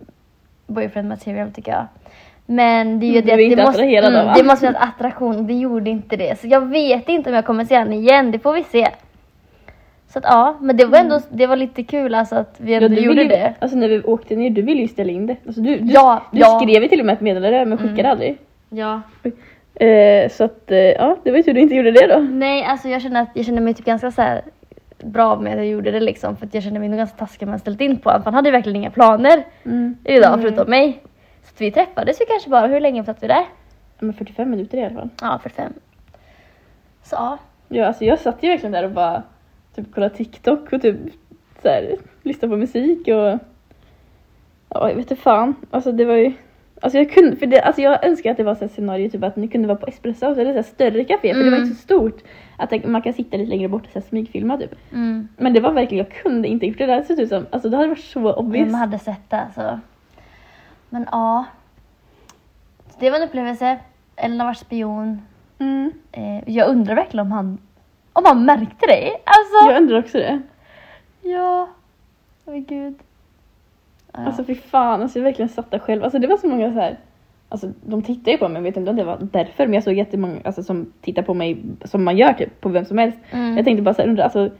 boyfriend 0.66 1.08
material 1.08 1.52
tycker 1.52 1.72
jag. 1.72 1.86
Men 2.50 3.00
det 3.00 3.06
är 3.06 3.08
ju 3.08 3.20
Du 3.20 3.26
det 3.36 3.42
inte 3.42 3.56
det 3.56 3.62
måste, 3.64 3.82
av 3.82 3.88
mm, 3.88 4.34
det 4.36 4.42
måste 4.42 4.66
finnas 4.66 4.82
attraktion, 4.82 5.46
det 5.46 5.54
gjorde 5.54 5.90
inte 5.90 6.16
det. 6.16 6.40
Så 6.40 6.46
jag 6.46 6.60
vet 6.68 7.08
inte 7.08 7.30
om 7.30 7.34
jag 7.36 7.44
kommer 7.44 7.64
se 7.64 7.74
han 7.74 7.92
igen, 7.92 8.30
det 8.30 8.38
får 8.38 8.52
vi 8.52 8.62
se. 8.64 8.88
Så 10.08 10.18
att 10.18 10.24
ja, 10.24 10.56
men 10.60 10.76
det 10.76 10.84
var 10.84 10.98
ändå, 10.98 11.20
det 11.30 11.46
var 11.46 11.56
lite 11.56 11.82
kul 11.82 12.14
alltså 12.14 12.34
att 12.36 12.54
vi 12.58 12.74
ändå 12.74 12.88
du 12.88 13.00
gjorde 13.00 13.22
ju, 13.22 13.28
det. 13.28 13.54
Alltså 13.58 13.76
när 13.78 13.88
vi 13.88 14.02
åkte 14.02 14.36
ner, 14.36 14.50
du 14.50 14.62
ville 14.62 14.80
ju 14.80 14.88
ställa 14.88 15.12
in 15.12 15.26
det. 15.26 15.36
Alltså, 15.46 15.60
du 15.60 15.76
du, 15.78 15.92
Ja, 15.92 16.22
du 16.32 16.38
ja. 16.38 16.60
skrev 16.62 16.82
ju 16.82 16.88
till 16.88 17.00
och 17.00 17.06
med 17.06 17.12
ett 17.12 17.20
meddelande 17.20 17.64
men 17.64 17.78
skickade 17.78 18.00
Mm. 18.00 18.10
aldrig. 18.10 18.38
Ja. 18.70 19.00
Eh, 19.86 20.30
så 20.30 20.44
att 20.44 20.70
eh, 20.70 20.78
ja, 20.78 21.16
det 21.22 21.30
var 21.30 21.36
ju 21.36 21.42
tur 21.42 21.52
du 21.54 21.60
inte 21.60 21.74
gjorde 21.74 21.90
det 21.90 22.06
då. 22.06 22.18
Nej, 22.18 22.64
alltså 22.64 22.88
jag 22.88 23.02
känner, 23.02 23.22
att, 23.22 23.28
jag 23.34 23.44
känner 23.44 23.60
mig 23.60 23.74
typ 23.74 23.86
ganska 23.86 24.10
så 24.10 24.22
här 24.22 24.42
bra 25.02 25.36
med 25.40 25.52
att 25.52 25.58
jag 25.58 25.66
gjorde 25.66 25.90
det 25.90 26.00
liksom. 26.00 26.36
För 26.36 26.46
att 26.46 26.54
jag 26.54 26.62
känner 26.62 26.80
mig 26.80 26.88
nog 26.88 26.98
ganska 26.98 27.16
taskig 27.16 27.46
med 27.46 27.54
att 27.54 27.60
ställt 27.60 27.80
in 27.80 27.96
på 27.96 28.08
honom. 28.10 28.22
För 28.22 28.30
han 28.30 28.34
hade 28.34 28.48
ju 28.48 28.52
verkligen 28.52 28.76
inga 28.76 28.90
planer 28.90 29.44
idag 30.04 30.32
Mm. 30.32 30.40
förutom 30.40 30.70
mig. 30.70 30.98
Att 31.58 31.62
vi 31.62 31.70
träffades 31.72 32.20
ju 32.20 32.24
kanske 32.26 32.50
bara, 32.50 32.66
hur 32.66 32.80
länge 32.80 33.04
satt 33.04 33.22
vi 33.22 33.26
där? 33.26 33.44
Ja, 33.98 34.04
men 34.06 34.12
45 34.14 34.50
minuter 34.50 34.78
i 34.78 34.84
alla 34.84 34.94
fall. 34.94 35.08
Ja, 35.20 35.38
45. 35.42 35.72
Så 37.02 37.14
ja. 37.16 37.38
Ja, 37.68 37.86
alltså 37.86 38.04
jag 38.04 38.18
satt 38.18 38.42
ju 38.42 38.48
verkligen 38.48 38.72
där 38.72 38.84
och 38.84 38.90
bara 38.90 39.22
typ 39.74 39.92
kollade 39.94 40.14
TikTok 40.14 40.72
och 40.72 40.82
typ 40.82 40.96
så 41.62 41.68
här, 41.68 41.96
lyssnade 42.22 42.50
på 42.52 42.56
musik 42.56 42.98
och 43.08 43.12
ja, 43.14 43.38
jag 44.70 44.86
vet 44.88 44.98
inte 44.98 45.16
fan. 45.16 45.54
Alltså 45.70 45.92
det 45.92 46.04
var 46.04 46.14
ju 46.14 46.32
Alltså 46.80 46.98
jag 46.98 47.10
kunde, 47.10 47.36
för 47.36 47.46
det, 47.46 47.60
alltså 47.60 47.82
jag 47.82 48.04
önskar 48.06 48.30
att 48.30 48.36
det 48.36 48.42
var 48.44 48.54
här 48.54 48.68
scenario 48.68 49.10
typ 49.10 49.24
att 49.24 49.36
ni 49.36 49.48
kunde 49.48 49.68
vara 49.68 49.78
på 49.78 49.86
Espresso 49.86 50.26
eller 50.26 50.62
så 50.62 50.68
större 50.68 51.04
café 51.04 51.34
för 51.34 51.38
det 51.44 51.50
var 51.50 51.56
Mm. 51.56 51.62
inte 51.62 51.76
så 51.76 51.82
stort. 51.82 52.22
Att 52.56 52.70
det- 52.70 52.86
man 52.86 53.02
kan 53.02 53.12
sitta 53.12 53.36
lite 53.36 53.50
längre 53.50 53.68
bort 53.68 53.86
och 53.86 53.92
så 53.92 54.00
smygfilma 54.00 54.58
typ. 54.58 54.74
Mm. 54.92 55.28
Men 55.36 55.52
det 55.52 55.60
var 55.60 55.72
verkligen, 55.72 56.04
jag 56.04 56.14
kunde 56.22 56.48
inte 56.48 56.66
gjort 56.66 56.78
det 56.78 57.04
ut 57.18 57.28
som, 57.28 57.46
alltså 57.50 57.68
det 57.68 57.76
hade 57.76 57.88
varit 57.88 58.04
så 58.04 58.32
obvious. 58.34 58.66
Vem 58.66 58.74
hade 58.74 58.98
sett 58.98 59.30
det 59.30 59.46
så. 59.54 59.80
Men 60.88 61.06
ja. 61.12 61.44
Det 62.98 63.10
var 63.10 63.18
en 63.18 63.28
upplevelse. 63.28 63.78
Ellen 64.16 64.40
har 64.40 64.46
varit 64.46 64.58
spion. 64.58 65.22
Mm. 65.58 65.92
Eh, 66.12 66.50
jag 66.50 66.68
undrar 66.68 66.94
verkligen 66.94 67.26
om 67.26 67.32
han, 67.32 67.58
om 68.12 68.24
han 68.26 68.44
märkte 68.44 68.86
det. 68.86 69.10
Alltså. 69.10 69.70
Jag 69.70 69.82
undrar 69.82 69.98
också 69.98 70.18
det. 70.18 70.42
Ja. 71.22 71.68
Åh 72.44 72.56
gud. 72.56 72.94
Ja. 74.12 74.26
Alltså 74.26 74.44
fy 74.44 74.54
fan, 74.54 75.02
alltså 75.02 75.18
jag 75.18 75.24
verkligen 75.24 75.48
satt 75.48 75.70
där 75.70 75.78
själv. 75.78 76.04
Alltså 76.04 76.18
det 76.18 76.26
var 76.26 76.36
så 76.36 76.48
många 76.48 76.72
så 76.72 76.80
här. 76.80 76.98
Alltså 77.48 77.72
de 77.86 78.02
tittar 78.02 78.32
ju 78.32 78.38
på 78.38 78.48
mig, 78.48 78.56
jag 78.56 78.62
vet 78.62 78.76
inte 78.76 78.90
om 78.90 78.96
det 78.96 79.04
var 79.04 79.18
därför 79.20 79.66
men 79.66 79.74
jag 79.74 79.84
såg 79.84 79.94
jättemånga 79.94 80.40
alltså, 80.44 80.62
som 80.62 80.92
tittar 81.00 81.22
på 81.22 81.34
mig 81.34 81.62
som 81.84 82.04
man 82.04 82.16
gör 82.16 82.32
typ 82.32 82.60
på 82.60 82.68
vem 82.68 82.84
som 82.84 82.98
helst. 82.98 83.18
Mm. 83.30 83.56
Jag 83.56 83.64
tänkte 83.64 83.82
bara 83.82 83.94
såhär, 83.94 84.08
undrar, 84.08 84.24
alltså, 84.24 84.50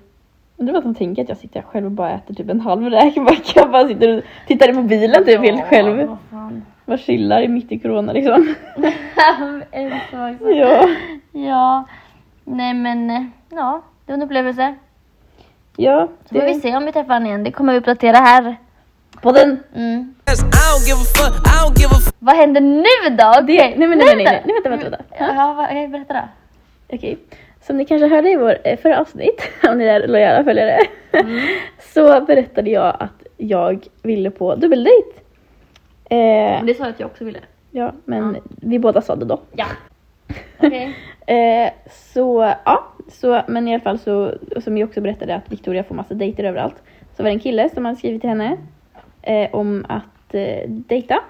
undrar 0.58 0.74
vad 0.74 0.82
de 0.82 0.94
tänker 0.94 1.22
att 1.22 1.28
jag 1.28 1.38
sitter 1.38 1.62
själv 1.62 1.86
och 1.86 1.92
bara 1.92 2.10
äter 2.10 2.34
typ 2.34 2.50
en 2.50 2.60
halv 2.60 2.90
räkmacka. 2.90 3.42
Jag 3.54 3.70
bara 3.70 3.88
sitter 3.88 4.16
och 4.18 4.22
tittar 4.46 4.68
i 4.68 4.72
mobilen 4.72 5.24
typ 5.24 5.40
helt 5.40 5.64
själv. 5.64 6.16
Vad. 6.30 6.62
Bara 6.86 6.98
chillar 6.98 7.42
i 7.42 7.48
mitt 7.48 7.72
i 7.72 7.78
corona 7.78 8.12
liksom. 8.12 8.54
Ensam 9.70 10.34
också. 10.34 10.50
ja. 10.50 10.88
Ja. 11.32 11.84
Nej 12.44 12.74
men, 12.74 13.30
ja. 13.50 13.82
Det 14.06 14.12
var 14.12 14.16
en 14.18 14.22
upplevelse. 14.22 14.74
Ja, 15.76 16.08
Så 16.28 16.34
får 16.34 16.46
vi 16.46 16.52
det, 16.54 16.60
se 16.60 16.76
om 16.76 16.84
vi 16.84 16.92
träffar 16.92 17.14
honom 17.14 17.26
igen. 17.26 17.44
Det 17.44 17.50
kommer 17.52 17.72
vi 17.72 17.78
uppdatera 17.78 18.16
här. 18.16 18.56
på 19.22 19.32
den. 19.32 19.60
Mm. 19.74 20.14
Vad 22.18 22.36
händer 22.36 22.60
nu 22.60 23.16
då? 23.16 23.40
Det, 23.46 23.54
Okej. 23.58 23.74
nej 23.78 23.88
men 23.88 23.98
nej, 23.98 24.06
nej, 24.06 24.16
nej, 24.16 24.24
nej, 24.24 24.42
nej 24.44 24.54
vänta, 24.54 24.68
vänta, 24.70 24.90
vänta. 24.90 25.04
Ja. 25.18 25.34
Ja, 25.36 25.54
vad, 25.54 25.64
okej, 25.64 25.88
berätta 25.88 26.14
då. 26.14 26.20
Okej, 26.96 27.18
som 27.68 27.76
ni 27.76 27.84
kanske 27.84 28.08
hörde 28.08 28.30
i 28.30 28.36
vår 28.36 28.58
eh, 28.64 28.78
förra 28.78 29.00
avsnitt, 29.00 29.42
om 29.68 29.78
ni 29.78 29.84
är 29.84 30.08
lojala 30.08 30.44
följare, 30.44 30.78
så 31.94 32.20
berättade 32.20 32.70
jag 32.70 32.96
att 33.00 33.26
jag 33.36 33.86
ville 34.02 34.30
på 34.30 34.54
dubbeldejt. 34.54 35.08
Eh, 36.04 36.64
det 36.64 36.74
sa 36.76 36.84
jag 36.84 36.90
att 36.90 37.00
jag 37.00 37.06
också 37.06 37.24
ville. 37.24 37.38
ja, 37.70 37.92
men 38.04 38.36
vi 38.46 38.78
båda 38.78 39.00
sa 39.00 39.16
det 39.16 39.24
då. 39.24 39.40
Ja. 39.52 39.66
Okej. 40.58 40.96
Eh, 41.26 41.72
så 41.90 42.54
ja, 42.64 42.84
så, 43.08 43.42
men 43.48 43.68
i 43.68 43.74
alla 43.74 43.82
fall 43.82 43.98
så, 43.98 44.34
som 44.60 44.78
jag 44.78 44.88
också 44.88 45.00
berättade 45.00 45.34
att 45.34 45.52
Victoria 45.52 45.84
får 45.84 45.94
massa 45.94 46.14
dejter 46.14 46.44
överallt. 46.44 46.82
Så 47.16 47.22
var 47.22 47.30
det 47.30 47.36
en 47.36 47.40
kille 47.40 47.68
som 47.68 47.84
hade 47.84 47.98
skrivit 47.98 48.20
till 48.20 48.30
henne 48.30 48.56
eh, 49.22 49.54
om 49.54 49.86
att 49.88 50.34
eh, 50.34 50.68
dejta. 50.68 51.20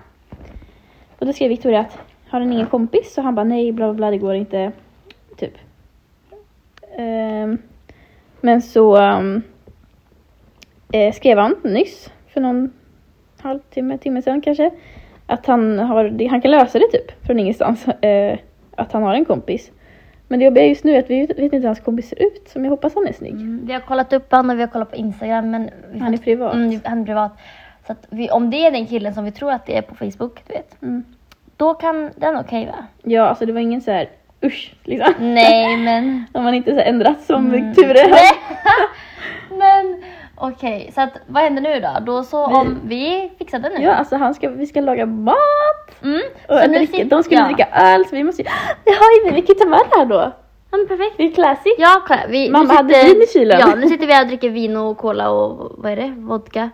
Och 1.19 1.26
då 1.26 1.32
skrev 1.32 1.49
Victoria 1.49 1.81
att 1.81 1.99
har 2.29 2.41
han 2.41 2.52
ingen 2.52 2.67
kompis? 2.67 3.14
Så 3.14 3.23
han 3.23 3.34
bara 3.34 3.44
nej, 3.44 3.72
bla 3.72 3.86
bla 3.86 3.94
bla, 3.94 4.10
det 4.10 4.19
går 4.19 4.34
inte. 4.34 4.72
Typ. 5.36 5.68
Ehm, 6.98 7.58
men 8.40 8.62
så 8.62 8.96
um, 8.96 9.43
eh, 10.93 11.14
skrev 11.14 11.38
han 11.38 11.55
nyss, 11.64 12.10
för 12.28 12.40
någon 12.40 12.72
halvtimme, 13.40 13.98
timme 13.98 14.22
sedan 14.22 14.40
kanske, 14.40 14.70
att 15.26 15.46
han, 15.46 15.78
har, 15.78 16.28
han 16.28 16.40
kan 16.40 16.50
lösa 16.50 16.78
det 16.78 16.88
typ 16.88 17.26
från 17.26 17.38
ingenstans. 17.38 17.86
Eh, 18.02 18.38
att 18.76 18.93
han 18.93 19.02
har 19.02 19.14
en 19.14 19.24
kompis. 19.24 19.70
Men 20.28 20.38
det 20.38 20.44
jobbiga 20.44 20.64
är 20.64 20.69
just 20.69 20.84
nu 20.84 20.96
att 20.96 21.10
vi 21.10 21.26
vet 21.26 21.38
inte 21.38 21.56
hur 21.56 21.64
hans 21.64 21.81
kompis 21.81 22.08
ser 22.08 22.22
ut, 22.22 22.48
så 22.48 22.60
jag 22.60 22.70
hoppas 22.70 22.94
han 22.94 23.06
är 23.06 23.12
snygg. 23.12 23.32
Mm, 23.32 23.67
vi 23.67 23.72
har 23.72 23.81
kollat 23.81 24.12
upp 24.12 24.32
honom 24.32 24.50
och 24.50 24.56
vi 24.56 24.60
har 24.60 24.69
kollat 24.69 24.90
på 24.90 24.96
Instagram 24.96 25.50
men 25.50 25.70
Han 26.00 26.14
är 26.14 26.19
privat. 26.19 26.55
Mm, 26.55 26.81
han 26.84 27.00
är 27.00 27.05
privat. 27.05 27.32
Så 27.86 27.94
vi, 28.10 28.31
om 28.31 28.50
det 28.50 28.67
är 28.67 28.70
den 28.70 28.86
killen 28.86 29.14
som 29.14 29.24
vi 29.24 29.32
tror 29.32 29.52
att 29.52 29.67
det 29.67 29.76
är 29.76 29.82
på 29.82 29.94
Facebook, 29.94 30.43
du 30.46 30.55
vet. 30.55 30.82
Mm. 30.82 31.05
Då 31.56 31.74
kan 31.74 32.10
den 32.17 32.36
okej 32.36 32.67
va? 32.67 32.86
Ja, 33.02 33.22
alltså 33.22 33.46
det 33.46 33.52
var 33.52 33.60
ingen 33.60 33.81
så 33.81 33.90
här 33.90 34.08
usch 34.45 34.75
liksom. 34.85 35.15
Nej 35.19 35.77
men. 35.85 36.25
Om 36.35 36.45
man 36.45 36.55
inte 36.55 36.71
så 36.71 36.77
här 36.77 36.87
ändrat 36.87 37.23
som 37.23 37.47
Mm. 37.55 37.75
tur 37.75 37.97
är. 37.97 38.09
Men 39.59 40.03
okej, 40.37 40.91
så 40.95 41.01
att 41.01 41.13
vad 41.27 41.43
händer 41.43 41.63
nu 41.63 41.81
då? 41.81 41.89
Då 42.07 42.23
så 42.23 42.49
Vi- 42.49 42.55
om 42.55 42.79
vi 42.85 43.31
fixar 43.39 43.59
det 43.59 43.69
nu. 43.79 43.85
Ja, 43.85 43.93
alltså 43.95 44.17
han 44.17 44.35
ska, 44.35 44.49
vi 44.51 44.67
ska 44.67 44.81
laga 44.81 45.07
mat. 45.07 46.03
Mm. 46.03 46.21
Och 46.49 46.59
Så 46.59 46.67
dricka, 46.69 47.05
de 47.05 47.23
skulle 47.23 47.41
ja. 47.41 47.47
dricka 47.47 47.69
öl 47.73 48.05
så 48.07 48.17
vi 48.17 48.25
måste 48.25 48.43
ju... 48.43 48.49
Det 48.85 48.91
har 48.91 49.25
ju 49.27 49.31
vi, 49.31 49.41
vi 49.41 49.47
kan 49.47 49.57
ta 49.57 49.65
med 49.67 49.79
det 49.91 49.99
här 49.99 50.05
då. 50.05 50.33
Ja, 50.71 50.77
men 50.79 50.89
perfekt. 50.89 51.15
Det 51.17 51.25
är 51.25 51.31
classic. 51.33 51.73
Ja. 51.79 52.03
Vi, 52.29 52.51
Mamma 52.51 52.73
hade 52.75 52.95
sitter- 52.95 53.09
vin 53.15 53.23
i 53.23 53.27
kylen. 53.27 53.61
Ja, 53.61 53.75
nu 53.75 53.89
sitter 53.89 54.07
vi 54.07 54.13
här 54.13 54.23
och 54.23 54.29
dricker 54.29 54.51
vin 54.51 54.77
och 54.77 54.99
cola 54.99 55.31
och 55.31 55.73
vad 55.79 55.93
är 55.93 55.97
det? 55.97 56.13
Vodka. 56.17 56.71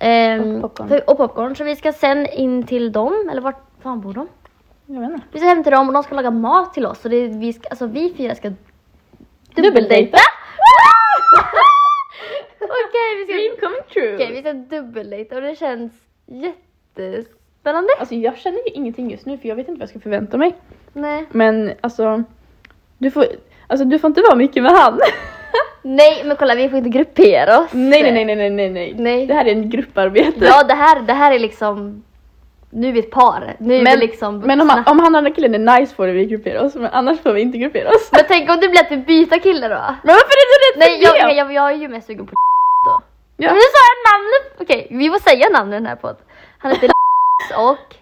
Ehm, 0.00 0.54
Och 0.54 0.62
popcorn. 0.62 0.88
för- 0.88 1.10
och 1.10 1.16
popcorn. 1.16 1.56
Så 1.56 1.64
vi 1.64 1.76
ska 1.76 1.92
sen 1.92 2.26
in 2.26 2.62
till 2.62 2.92
dem, 2.92 3.28
eller 3.32 3.40
vart 3.42 3.62
fan 3.82 4.00
bor 4.00 4.12
de? 4.12 4.28
Jag 4.92 5.00
vet 5.00 5.10
inte. 5.10 5.26
Vi 5.32 5.38
ska 5.38 5.48
hem 5.48 5.62
till 5.62 5.72
dem 5.72 5.86
och 5.88 5.94
de 5.94 6.02
ska 6.02 6.14
laga 6.14 6.30
mat 6.30 6.74
till 6.74 6.86
oss. 6.86 7.00
Så 7.00 7.08
det, 7.08 7.26
vi, 7.28 7.52
ska, 7.52 7.68
alltså, 7.68 7.86
vi 7.86 8.14
fyra 8.16 8.34
ska 8.34 8.50
Dubbeldejta. 9.54 10.18
Okej, 12.60 13.16
vi 13.18 13.24
Dream 13.32 13.56
ska, 13.56 13.66
coming 13.66 13.82
true. 13.92 14.14
okej, 14.14 14.32
vi 14.32 14.40
ska 14.40 14.52
dubbeldejta 14.52 15.36
och 15.36 15.42
det 15.42 15.58
känns 15.58 15.92
jättespännande. 16.26 17.88
Alltså 17.98 18.14
jag 18.14 18.38
känner 18.38 18.58
ju 18.58 18.64
ingenting 18.74 19.10
just 19.10 19.26
nu 19.26 19.38
för 19.38 19.48
jag 19.48 19.56
vet 19.56 19.68
inte 19.68 19.78
vad 19.78 19.82
jag 19.82 19.88
ska 19.90 20.00
förvänta 20.00 20.36
mig. 20.38 20.54
Nej. 20.92 21.24
Men 21.30 21.72
alltså, 21.80 22.22
du 22.98 23.10
får, 23.10 23.26
alltså, 23.66 23.84
du 23.84 23.98
får 23.98 24.08
inte 24.08 24.20
vara 24.20 24.34
mycket 24.36 24.62
med 24.62 24.72
han. 24.72 25.00
Nej, 25.82 26.22
men 26.24 26.36
kolla 26.36 26.54
vi 26.54 26.68
får 26.68 26.78
inte 26.78 26.90
gruppera 26.90 27.58
oss. 27.60 27.68
nej, 27.72 28.02
nej, 28.02 28.24
nej, 28.24 28.24
nej, 28.24 28.36
nej, 28.36 28.50
nej, 28.50 28.70
nej. 28.70 28.94
Nej. 28.98 29.26
Det 29.26 29.34
här 29.34 29.44
är 29.44 29.52
en 29.52 29.70
grupparbete. 29.70 30.44
Ja, 30.44 30.62
det 30.62 30.74
här, 30.74 31.00
det 31.00 31.12
här 31.12 31.32
är 31.32 31.38
liksom 31.38 32.04
Nu 32.72 32.88
är 32.88 32.92
vi 32.92 32.98
ett 32.98 33.10
par. 33.10 33.56
Nu 33.58 33.74
är 33.74 33.82
Men, 33.84 34.00
vi 34.00 34.06
liksom 34.06 34.38
men 34.38 34.60
om, 34.60 34.66
vuxna. 34.66 34.82
han- 34.86 34.92
om 34.98 35.00
han 35.04 35.14
andra 35.16 35.30
killen 35.30 35.54
är 35.68 35.80
nice 35.80 35.94
får 35.94 36.06
vi 36.06 36.26
gruppera 36.26 36.62
oss, 36.62 36.74
men 36.74 36.90
annars 36.92 37.20
får 37.20 37.32
vi 37.32 37.40
inte 37.40 37.58
gruppera 37.58 37.88
oss. 37.88 38.08
Men 38.12 38.20
tänk 38.28 38.50
om 38.50 38.60
det 38.60 38.68
blir 38.68 38.80
att 38.80 38.92
vi 38.92 38.96
byter 38.96 39.38
kille 39.42 39.68
då? 39.68 39.74
Men 40.04 40.14
varför 40.14 40.36
är 40.42 40.46
du 40.50 40.56
rädd 40.80 40.88
Nej 40.88 41.06
för 41.06 41.18
jag, 41.18 41.28
det? 41.28 41.34
jag, 41.34 41.52
jag 41.52 41.70
är 41.70 41.76
ju 41.76 41.88
mest 41.88 42.06
sugen 42.06 42.26
på 42.26 42.32
då. 42.86 43.02
Ja. 43.36 43.48
Men 43.48 43.54
nu 43.54 43.60
sa 43.60 43.78
jag 43.90 43.98
namnet! 44.12 44.60
Okej, 44.60 44.86
vi 44.90 45.10
får 45.10 45.18
säga 45.30 45.48
namnet 45.48 45.72
i 45.76 45.78
den 45.82 45.86
här 45.86 45.96
podden. 45.96 46.22
Han 46.58 46.70
heter 46.72 46.90
och... 47.58 47.94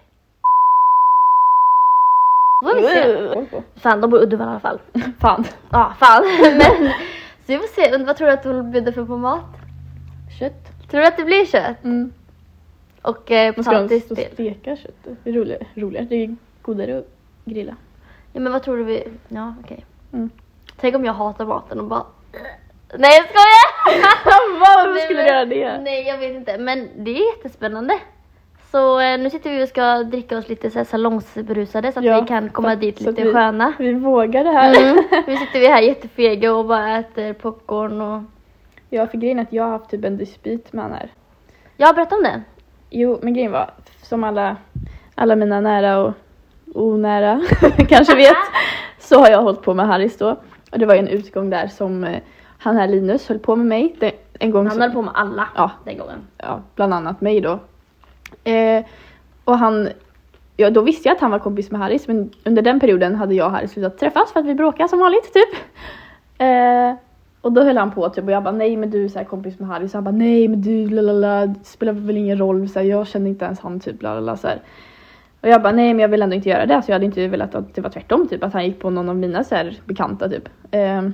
Vad 2.64 2.76
vi 2.76 2.82
se. 2.82 3.62
Fan, 3.82 4.00
de 4.00 4.10
bor 4.10 4.20
i 4.20 4.22
Uddevalla 4.22 4.50
i 4.50 4.52
alla 4.52 4.60
fall. 4.60 4.80
Fan. 5.20 5.44
Ja, 5.70 5.92
fan. 6.00 6.22
Men, 6.40 6.88
så 7.46 7.52
vi 7.52 7.58
får 7.58 7.66
se. 7.82 8.04
Vad 8.04 8.16
tror 8.16 8.26
du 8.28 8.32
att 8.34 8.44
hon 8.44 8.70
bjuder 8.72 8.92
för 8.92 9.04
på 9.04 9.16
mat? 9.16 9.44
Kött. 10.38 10.90
Tror 10.90 11.00
du 11.00 11.06
att 11.06 11.16
det 11.16 11.24
blir 11.24 11.46
kött? 11.46 11.84
Mm. 11.84 12.12
Och 13.08 13.30
eh, 13.30 13.54
potatis 13.54 14.08
till? 14.08 14.16
steka 14.32 14.76
köttet? 14.76 15.16
Det 15.24 15.30
är 15.30 15.34
roligare. 15.34 15.66
roligare. 15.74 16.06
Det 16.06 16.14
är 16.24 16.36
godare 16.62 16.98
att 16.98 17.06
grilla. 17.44 17.76
Ja 18.32 18.40
men 18.40 18.52
vad 18.52 18.62
tror 18.62 18.76
du 18.76 18.84
vi... 18.84 19.04
Ja 19.28 19.54
okej. 19.64 19.84
Mm. 20.12 20.30
Tänk 20.80 20.94
om 20.96 21.04
jag 21.04 21.12
hatar 21.12 21.46
maten 21.46 21.80
och 21.80 21.86
bara... 21.86 22.02
Nej 22.98 23.10
jag 23.16 23.24
skojar! 23.28 24.60
Varför 24.60 24.94
Nej, 24.94 25.02
skulle 25.04 25.22
du 25.22 25.28
göra 25.28 25.44
det? 25.44 25.78
Nej 25.78 26.02
jag 26.08 26.18
vet 26.18 26.34
inte 26.36 26.58
men 26.58 26.88
det 26.96 27.10
är 27.10 27.36
jättespännande. 27.36 27.98
Så 28.70 29.00
eh, 29.00 29.18
nu 29.18 29.30
sitter 29.30 29.50
vi 29.50 29.64
och 29.64 29.68
ska 29.68 30.02
dricka 30.02 30.38
oss 30.38 30.48
lite 30.48 30.70
så 30.70 30.78
här 30.78 30.84
salongsberusade 30.84 31.92
så 31.92 31.98
att 31.98 32.04
Ja, 32.04 32.20
vi 32.20 32.26
kan 32.28 32.48
komma 32.50 32.72
så- 32.74 32.78
dit 32.80 32.98
så 33.02 33.08
att 33.10 33.16
lite 33.16 33.28
vi- 33.28 33.34
sköna. 33.34 33.72
Vi 33.78 33.92
vågar 33.92 34.44
det 34.44 34.50
här. 34.50 34.82
Mm. 34.82 35.04
Nu 35.26 35.36
sitter 35.36 35.60
vi 35.60 35.66
här 35.68 35.82
jättefega 35.82 36.54
och 36.54 36.64
bara 36.66 36.98
äter 36.98 37.32
popcorn 37.32 38.00
och... 38.00 38.22
Ja, 38.90 39.06
för 39.06 39.18
grejen 39.18 39.38
är 39.38 39.42
att 39.42 39.52
jag 39.52 39.62
har 39.64 39.70
haft 39.70 39.90
typ 39.90 40.04
en 40.04 40.16
dispyt 40.16 40.72
med 40.72 40.84
han 40.84 40.92
här. 40.92 41.10
Ja 41.76 41.92
berätta 41.92 42.16
om 42.16 42.22
det. 42.22 42.42
Jo, 42.90 43.18
men 43.22 43.34
grejen 43.34 43.52
var, 43.52 43.70
som 44.02 44.24
alla, 44.24 44.56
alla 45.14 45.36
mina 45.36 45.60
nära 45.60 45.98
och 45.98 46.12
onära 46.74 47.40
kanske 47.88 48.14
vet, 48.16 48.36
så 48.98 49.18
har 49.18 49.28
jag 49.30 49.42
hållit 49.42 49.62
på 49.62 49.74
med 49.74 49.86
Harris 49.86 50.18
då. 50.18 50.36
Och 50.72 50.78
det 50.78 50.86
var 50.86 50.94
ju 50.94 51.00
en 51.00 51.08
utgång 51.08 51.50
där 51.50 51.66
som 51.66 52.04
eh, 52.04 52.20
han 52.58 52.76
här 52.76 52.88
Linus 52.88 53.28
höll 53.28 53.38
på 53.38 53.56
med 53.56 53.66
mig. 53.66 53.96
Det, 54.00 54.12
en 54.40 54.50
gång 54.50 54.66
Han 54.66 54.74
så- 54.76 54.80
höll 54.82 54.90
på 54.92 55.02
med 55.02 55.12
alla 55.14 55.48
Ja. 55.56 55.70
den 55.84 55.98
gången. 55.98 56.18
ja, 56.36 56.60
bland 56.74 56.94
annat 56.94 57.20
mig 57.20 57.40
då. 57.40 57.58
Eh, 58.50 58.84
och 59.44 59.58
han, 59.58 59.88
ja 60.56 60.70
då 60.70 60.80
visste 60.82 61.08
jag 61.08 61.14
att 61.14 61.20
han 61.20 61.30
var 61.30 61.38
kompis 61.38 61.70
med 61.70 61.80
Harris 61.80 62.08
men 62.08 62.30
under 62.44 62.62
den 62.62 62.80
perioden 62.80 63.14
hade 63.14 63.34
jag 63.34 63.46
och 63.46 63.52
Harris 63.52 63.70
slutat 63.72 63.98
träffas 63.98 64.32
för 64.32 64.40
att 64.40 64.46
vi 64.46 64.54
bråkade 64.54 64.88
som 64.88 64.98
vanligt 64.98 65.32
typ. 65.34 65.48
Eh, 66.38 66.94
och 67.40 67.52
då 67.52 67.62
höll 67.62 67.76
han 67.76 67.90
på 67.90 68.08
typ 68.08 68.24
och 68.24 68.30
jag 68.30 68.42
bara 68.42 68.54
nej 68.54 68.76
men 68.76 68.90
du 68.90 69.04
är 69.04 69.08
så 69.08 69.18
här 69.18 69.26
kompis 69.26 69.58
med 69.58 69.68
Harris. 69.68 69.94
Han 69.94 70.04
bara 70.04 70.10
nej 70.10 70.48
men 70.48 70.62
du 70.62 70.88
lalala, 70.88 71.46
det 71.46 71.64
spelar 71.64 71.92
väl 71.92 72.16
ingen 72.16 72.38
roll 72.38 72.68
så 72.68 72.78
här, 72.78 72.86
jag 72.86 73.06
känner 73.06 73.30
inte 73.30 73.44
ens 73.44 73.60
han 73.60 73.80
typ 73.80 74.02
lalala 74.02 74.36
så 74.36 74.48
här. 74.48 74.62
Och 75.40 75.48
jag 75.48 75.62
bara 75.62 75.72
nej 75.72 75.94
men 75.94 76.00
jag 76.00 76.08
vill 76.08 76.22
ändå 76.22 76.36
inte 76.36 76.48
göra 76.48 76.66
det 76.66 76.82
så 76.82 76.90
jag 76.90 76.94
hade 76.94 77.04
inte 77.04 77.28
velat 77.28 77.54
att 77.54 77.74
det 77.74 77.80
var 77.80 77.90
tvärtom 77.90 78.28
typ 78.28 78.44
att 78.44 78.52
han 78.52 78.64
gick 78.64 78.78
på 78.78 78.90
någon 78.90 79.08
av 79.08 79.16
mina 79.16 79.44
så 79.44 79.54
här 79.54 79.76
bekanta 79.84 80.28
typ. 80.28 80.48
Eh, 80.70 81.08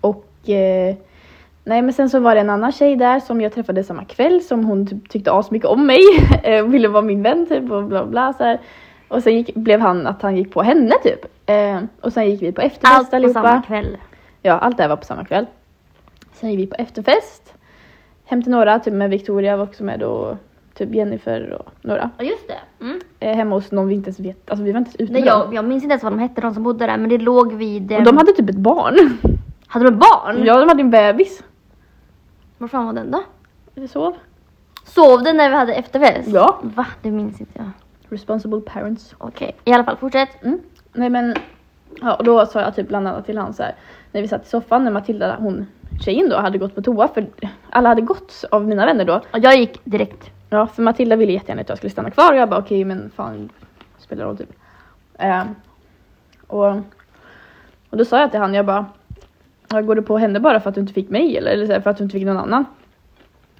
och 0.00 0.48
eh, 0.48 0.96
Nej 1.64 1.82
men 1.82 1.92
sen 1.92 2.10
så 2.10 2.20
var 2.20 2.34
det 2.34 2.40
en 2.40 2.50
annan 2.50 2.72
tjej 2.72 2.96
där 2.96 3.20
som 3.20 3.40
jag 3.40 3.52
träffade 3.52 3.84
samma 3.84 4.04
kväll 4.04 4.40
som 4.42 4.64
hon 4.64 4.86
typ 4.86 5.08
tyckte 5.08 5.32
asmycket 5.32 5.68
om 5.68 5.86
mig 5.86 6.00
eh, 6.42 6.64
och 6.64 6.74
ville 6.74 6.88
vara 6.88 7.02
min 7.02 7.22
vän 7.22 7.46
typ 7.46 7.70
och 7.70 7.84
bla 7.84 8.06
bla 8.06 8.32
så 8.32 8.44
här. 8.44 8.58
Och 9.08 9.22
sen 9.22 9.36
gick, 9.36 9.54
blev 9.54 9.80
han 9.80 10.06
att 10.06 10.22
han 10.22 10.36
gick 10.36 10.52
på 10.52 10.62
henne 10.62 10.94
typ. 11.02 11.24
Eh, 11.46 11.80
och 12.00 12.12
sen 12.12 12.30
gick 12.30 12.42
vi 12.42 12.52
på 12.52 12.60
efterfest 12.60 12.96
Allt 12.98 13.10
på 13.10 13.16
allihopa. 13.16 13.42
samma 13.42 13.62
kväll. 13.62 13.96
Ja 14.42 14.58
allt 14.58 14.76
det 14.76 14.82
här 14.82 14.88
var 14.88 14.96
på 14.96 15.04
samma 15.04 15.24
kväll. 15.24 15.46
Sen 16.32 16.50
gick 16.50 16.60
vi 16.60 16.66
på 16.66 16.74
efterfest. 16.78 17.54
Hem 18.24 18.42
till 18.42 18.52
några, 18.52 18.78
typ 18.78 18.94
med 18.94 19.10
Victoria 19.10 19.56
var 19.56 19.64
också 19.64 19.84
med 19.84 20.02
och 20.02 20.36
typ 20.74 20.94
Jennifer 20.94 21.52
och 21.52 21.68
några. 21.82 22.10
Ja 22.18 22.24
just 22.24 22.48
det. 22.48 22.84
Mm. 22.84 23.00
Eh, 23.20 23.36
hemma 23.36 23.54
hos 23.56 23.72
någon 23.72 23.88
vi 23.88 23.94
inte 23.94 24.08
ens 24.08 24.20
vet, 24.20 24.50
alltså 24.50 24.64
vi 24.64 24.72
var 24.72 24.78
inte 24.78 24.88
ens 24.88 24.96
ute 24.96 25.12
Nej, 25.12 25.22
med 25.22 25.32
dem. 25.32 25.40
jag, 25.46 25.54
jag 25.54 25.64
minns 25.64 25.82
inte 25.82 25.92
ens 25.92 26.02
vad 26.02 26.12
de 26.12 26.18
hette 26.18 26.40
de 26.40 26.54
som 26.54 26.62
bodde 26.62 26.86
där 26.86 26.98
men 26.98 27.08
det 27.08 27.18
låg 27.18 27.52
vid... 27.52 27.92
eh, 27.92 27.98
Och 27.98 28.04
de 28.04 28.16
hade 28.16 28.32
typ 28.32 28.50
ett 28.50 28.56
barn. 28.56 29.18
hade 29.66 29.84
de 29.84 29.98
barn? 29.98 30.44
ja 30.44 30.58
de 30.60 30.68
hade 30.68 30.80
en 30.80 30.90
bebis. 30.90 31.42
Var 32.58 32.68
fan 32.68 32.86
var 32.86 32.92
den 32.92 33.10
då? 33.10 33.22
Eller 33.76 33.86
sov. 33.86 34.16
Sov 34.84 35.22
den 35.22 35.36
när 35.36 35.50
vi 35.50 35.56
hade 35.56 35.74
efterfest? 35.74 36.28
Ja. 36.28 36.58
Va? 36.62 36.86
Det 37.02 37.10
minns 37.10 37.40
inte 37.40 37.52
jag. 37.58 37.70
Responsible 38.08 38.60
parents. 38.60 39.14
Okej, 39.18 39.56
i 39.64 39.72
alla 39.72 39.84
fall 39.84 39.96
fortsätt. 39.96 40.42
Mm. 40.42 40.60
Nej 40.92 41.10
men, 41.10 41.34
ja, 42.00 42.14
och 42.14 42.24
då 42.24 42.46
sa 42.46 42.60
jag 42.60 42.74
typ 42.76 42.88
bland 42.88 43.08
annat 43.08 43.26
till 43.26 43.38
han 43.38 43.54
så 43.54 43.62
här, 43.62 43.74
när 44.12 44.22
vi 44.22 44.28
satt 44.28 44.46
i 44.46 44.48
soffan 44.48 44.84
när 44.84 44.90
Matilda, 44.90 45.36
hon 45.40 45.66
tjejen 46.04 46.28
då, 46.28 46.36
hade 46.36 46.58
gått 46.58 46.74
på 46.74 46.82
toa 46.82 47.08
för 47.08 47.26
alla 47.70 47.88
hade 47.88 48.00
gått 48.00 48.44
av 48.50 48.66
mina 48.68 48.86
vänner 48.86 49.04
då. 49.04 49.14
Och 49.14 49.38
jag 49.38 49.56
gick 49.56 49.80
direkt. 49.84 50.30
Ja, 50.50 50.66
för 50.66 50.82
Matilda 50.82 51.16
ville 51.16 51.32
jättegärna 51.32 51.60
att 51.62 51.68
jag 51.68 51.78
skulle 51.78 51.90
stanna 51.90 52.10
kvar 52.10 52.32
och 52.32 52.38
jag 52.38 52.48
bara 52.48 52.60
okej 52.60 52.84
men 52.84 53.10
fan, 53.16 53.48
spelar 53.98 54.24
roll 54.24 54.36
typ. 54.36 54.52
Ehm, 55.18 55.46
och, 56.46 56.66
och 57.90 57.96
då 57.98 58.04
sa 58.04 58.20
jag 58.20 58.30
till 58.30 58.40
han, 58.40 58.54
jag 58.54 58.66
bara, 58.66 58.86
"Ja, 59.68 59.80
går 59.80 59.94
du 59.94 60.02
på 60.02 60.18
henne 60.18 60.40
bara 60.40 60.60
för 60.60 60.68
att 60.68 60.74
du 60.74 60.80
inte 60.80 60.92
fick 60.92 61.10
mig 61.10 61.36
eller, 61.36 61.50
eller 61.50 61.80
för 61.80 61.90
att 61.90 61.96
du 61.98 62.04
inte 62.04 62.12
fick 62.18 62.26
någon 62.26 62.36
annan? 62.38 62.64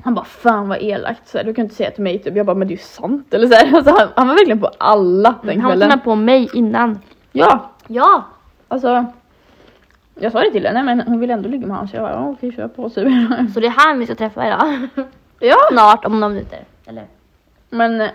Han 0.03 0.15
bara 0.15 0.25
fan 0.25 0.69
vad 0.69 0.79
elakt, 0.83 1.29
så 1.29 1.39
här, 1.39 1.45
du 1.45 1.55
kan 1.55 1.65
inte 1.65 1.75
säga 1.77 1.91
till 1.91 2.03
mig 2.03 2.19
typ. 2.19 2.37
Jag 2.37 2.47
bara 2.47 2.57
men 2.57 2.69
det 2.69 2.75
är 2.75 2.77
ju 2.77 2.83
sant 2.83 3.35
eller 3.35 3.47
så 3.47 3.55
här. 3.55 3.73
Alltså, 3.77 3.91
han, 3.99 4.09
han 4.17 4.29
var 4.29 4.35
verkligen 4.35 4.61
på 4.61 4.71
alla 4.79 5.35
den 5.43 5.61
Han 5.61 5.71
var 5.71 5.77
kvällen. 5.77 6.01
på 6.01 6.15
mig 6.15 6.49
innan. 6.55 6.99
Ja, 7.33 7.71
Ja! 7.87 8.25
Alltså, 8.69 9.05
jag 10.19 10.33
sa 10.33 10.41
det 10.41 10.51
till 10.51 10.67
henne 10.67 10.83
men 10.83 11.01
hon 11.01 11.21
ville 11.21 11.33
ändå 11.33 11.49
ligga 11.49 11.67
med 11.67 11.77
honom 11.77 11.89
så 11.89 11.97
jag 11.97 12.05
bara 12.05 12.13
ja, 12.13 12.29
okej 12.29 12.53
kör 12.53 12.69
på 12.69 12.89
typ. 12.89 13.09
Så 13.55 13.61
det 13.61 13.67
är 13.67 13.75
han 13.77 13.99
vi 13.99 14.07
ska 14.07 14.15
träffa 14.15 14.47
idag. 14.47 14.89
ja, 15.41 15.57
Snart, 15.71 16.05
om 16.05 16.21
några 16.21 16.29
minuter. 16.29 16.65
Eller? 16.87 17.05
men 17.71 18.01
eh, 18.01 18.09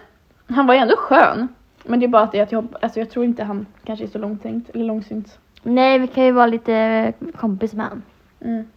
han 0.47 0.67
var 0.67 0.73
ju 0.73 0.79
ändå 0.79 0.95
skön. 0.95 1.47
Men 1.83 1.99
det 1.99 2.05
är 2.05 2.07
bara 2.07 2.23
att, 2.23 2.33
jag, 2.33 2.67
alltså, 2.81 2.99
jag 2.99 3.09
tror 3.09 3.25
inte 3.25 3.43
han 3.43 3.65
kanske 3.83 4.05
är 4.05 4.07
så 4.07 4.17
långtänkt 4.17 4.69
eller 4.69 4.85
långsynt. 4.85 5.39
Nej, 5.63 5.99
vi 5.99 6.07
kan 6.07 6.23
ju 6.25 6.31
vara 6.31 6.47
lite 6.47 7.13
kompis 7.35 7.73
med 7.73 7.85
han. 7.85 8.03
Mm. 8.41 8.67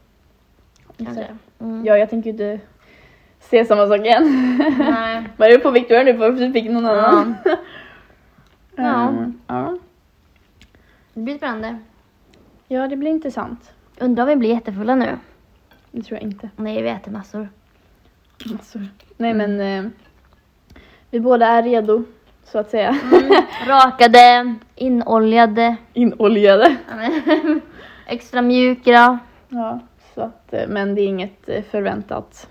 Kanske. 0.97 1.27
Mm. 1.59 1.85
Ja, 1.87 1.99
jag 1.99 2.11
tänker 2.11 2.27
ju 2.27 2.33
inte 2.33 2.61
se 3.41 3.65
samma 3.65 3.87
sak 3.87 4.01
igen. 4.01 4.57
Nej. 4.79 5.29
Var 5.37 5.49
du 5.49 5.59
på 5.59 5.71
Victoria 5.71 6.03
nu 6.03 6.19
för 6.19 6.29
att 6.29 6.39
du 6.39 6.53
fick 6.53 6.71
någon 6.71 6.87
annan? 6.87 7.35
Ja. 8.77 9.09
Mm, 9.09 9.41
ja. 9.47 9.79
Det 11.15 11.21
blir 11.21 11.37
spännande. 11.37 11.79
Ja, 12.69 12.89
det 12.89 12.97
blir 12.97 13.11
intressant. 13.11 13.73
Undrar 13.99 14.23
om 14.23 14.29
vi 14.29 14.37
blir 14.37 14.51
jättefulla 14.51 14.95
nu? 14.95 15.19
Det 15.91 16.03
tror 16.03 16.19
jag 16.21 16.23
inte. 16.23 16.51
Nej, 16.57 16.83
vi 16.83 16.89
äter 16.89 17.13
massor. 17.13 17.49
Massor. 18.53 18.89
Nej 19.17 19.35
men 19.35 19.61
eh, 19.61 19.91
vi 21.11 21.21
båda 21.21 21.47
är 21.47 21.63
redo 21.63 22.05
så 22.45 22.59
att 22.59 22.71
säga. 22.71 22.97
Rakade, 23.67 24.55
inoljade, 24.75 25.77
Inoljade. 25.93 26.77
extra 28.07 28.43
mjuka. 28.43 29.19
Ja, 29.49 29.81
så 30.15 30.21
att, 30.21 30.53
eh, 30.53 30.69
men 30.69 30.95
det 30.95 31.01
är 31.01 31.07
inget 31.07 31.49
eh, 31.49 31.63
förväntat. 31.63 32.49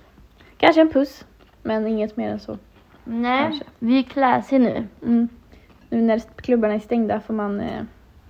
Kanske 0.58 0.82
en 0.82 0.90
puss, 0.90 1.26
men 1.64 1.88
inget 1.88 2.18
mer 2.18 2.30
än 2.30 2.40
så. 2.40 2.58
Nej, 3.04 3.44
Kanske. 3.44 3.66
vi 3.80 4.00
är 4.00 4.04
classy 4.04 4.60
nu. 4.60 4.88
Mm. 5.02 5.30
Nu 5.90 6.02
när 6.02 6.20
klubbarna 6.20 6.74
är 6.74 6.80
stängda 6.80 7.20
får 7.20 7.34
man 7.34 7.60
eh, 7.60 7.84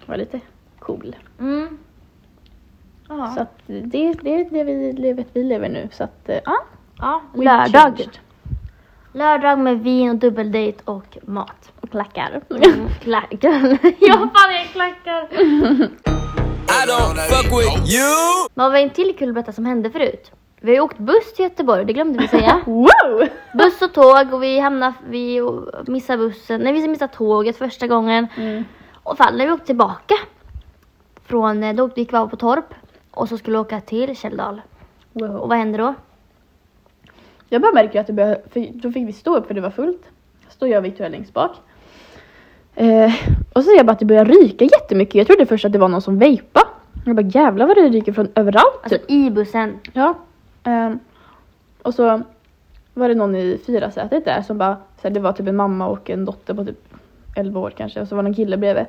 vara 0.06 0.18
lite 0.18 0.40
cool. 0.86 1.16
Mm. 1.40 1.78
Så 3.08 3.42
att 3.42 3.60
det, 3.68 3.82
det 3.82 4.36
är 4.36 4.50
det 4.50 4.64
vi, 4.64 4.94
livet 4.94 5.28
vi 5.34 5.44
lever 5.44 5.70
nu. 5.70 5.90
Så 5.92 6.04
att, 6.04 6.30
eh, 6.30 6.40
ja. 6.46 6.66
ja. 6.98 7.22
Lördag. 7.34 7.72
changed. 7.72 8.20
Lördag 9.14 9.60
med 9.60 9.80
vin 9.80 10.10
och 10.10 10.16
dubbeldejt 10.16 10.80
och 10.86 11.18
mat. 11.22 11.72
Och 11.82 11.90
klackar. 11.90 12.42
Mm, 12.50 12.90
klackar. 13.02 13.78
ja, 14.00 14.30
fan 14.34 14.52
är 14.52 14.72
klackar. 14.72 15.24
I 16.66 16.88
don't 16.88 17.16
fuck 17.16 17.46
with 17.46 17.96
you. 17.96 18.48
Men 18.54 18.72
vad 18.72 18.82
en 18.82 18.90
till 18.90 19.16
kul 19.20 19.34
berätta 19.34 19.52
som 19.52 19.66
hände 19.66 19.90
förut. 19.90 20.32
Vi 20.62 20.72
har 20.72 20.76
ju 20.76 20.82
åkt 20.82 20.98
buss 20.98 21.34
till 21.36 21.44
Göteborg, 21.44 21.86
det 21.86 21.94
glömde 21.94 22.20
vi 22.20 22.28
säga. 22.28 22.62
Wow! 22.66 23.28
Buss 23.54 23.82
och 23.82 23.94
tåg 23.94 24.34
och 24.34 24.44
vi 24.44 24.60
hamnade, 24.60 24.94
vi 25.10 25.42
missade 25.88 26.18
bussen, 26.18 26.62
nej 26.62 26.74
vi 26.74 26.88
missade 26.88 27.14
tåget 27.14 27.58
första 27.58 27.88
gången. 27.88 28.28
Mm. 28.38 28.64
Och 29.04 29.18
fan 29.18 29.38
när 29.38 29.46
vi 29.46 29.52
åkte 29.52 29.66
tillbaka 29.66 30.16
från, 31.26 31.64
eh, 31.64 31.76
då 31.76 31.90
gick 31.96 32.14
vi 32.14 32.18
av 32.18 32.28
på 32.28 32.36
Torp 32.36 32.74
och 33.12 33.30
så 33.30 33.38
skulle 33.38 33.58
vi 33.58 33.62
åka 33.62 33.82
till 33.82 34.18
Källdal. 34.18 34.62
Och 35.14 35.22
wow. 35.22 35.50
vad 35.50 35.58
hände 35.58 35.78
då? 35.78 35.94
Jag 37.50 37.62
bara 37.62 37.74
märker 37.74 38.00
att 38.00 38.08
det 38.08 38.14
börjar, 38.14 38.38
för 38.52 38.68
då 38.74 38.92
fick 38.92 39.08
vi 39.08 39.14
stå 39.14 39.36
upp 39.38 39.48
för 39.48 39.54
det 39.54 39.62
var 39.62 39.70
fullt. 39.70 40.02
Står 40.50 40.70
jag 40.70 40.78
och 40.78 40.86
Victoria 40.86 41.10
längst 41.10 41.34
bak. 41.34 41.52
Eh, 42.76 43.14
och 43.54 43.64
så 43.64 43.70
ser 43.70 43.78
jag 43.78 43.86
bara 43.86 43.92
att 43.92 44.00
det 44.00 44.06
börjar 44.06 44.26
ryka 44.26 44.66
jättemycket. 44.66 45.16
Jag 45.16 45.28
trodde 45.28 45.46
först 45.46 45.66
att 45.66 45.72
det 45.72 45.80
var 45.80 45.88
någon 45.88 46.02
som 46.02 46.20
vejpa. 46.20 46.62
Jag 47.06 47.16
bara 47.16 47.26
jävlar 47.26 47.68
vad 47.68 47.78
det 47.78 47.90
ryker 47.90 48.14
från 48.14 48.28
överallt. 48.36 48.80
Alltså 48.84 48.98
typ. 48.98 49.12
i 49.12 49.30
bussen. 49.30 49.80
Ja. 49.94 50.14
Ehm, 50.64 51.00
och 51.82 51.94
så 51.94 52.22
var 52.94 53.10
det 53.10 53.16
någon 53.16 53.36
i 53.36 53.60
fyrasätet 53.66 54.26
där 54.26 54.42
som 54.42 54.58
bara, 54.58 54.76
så 54.76 55.08
här, 55.08 55.10
det 55.10 55.20
var 55.20 55.34
typ 55.34 55.48
en 55.48 55.56
mamma 55.56 55.88
och 55.88 56.10
en 56.10 56.26
dotter 56.26 56.54
på 56.54 56.66
typ 56.66 56.80
11 57.36 57.60
år 57.60 57.74
kanske 57.78 58.02
och 58.02 58.08
så 58.08 58.16
var 58.16 58.24
det 58.24 58.30
en 58.30 58.36
kille 58.36 58.58
bredvid. 58.58 58.86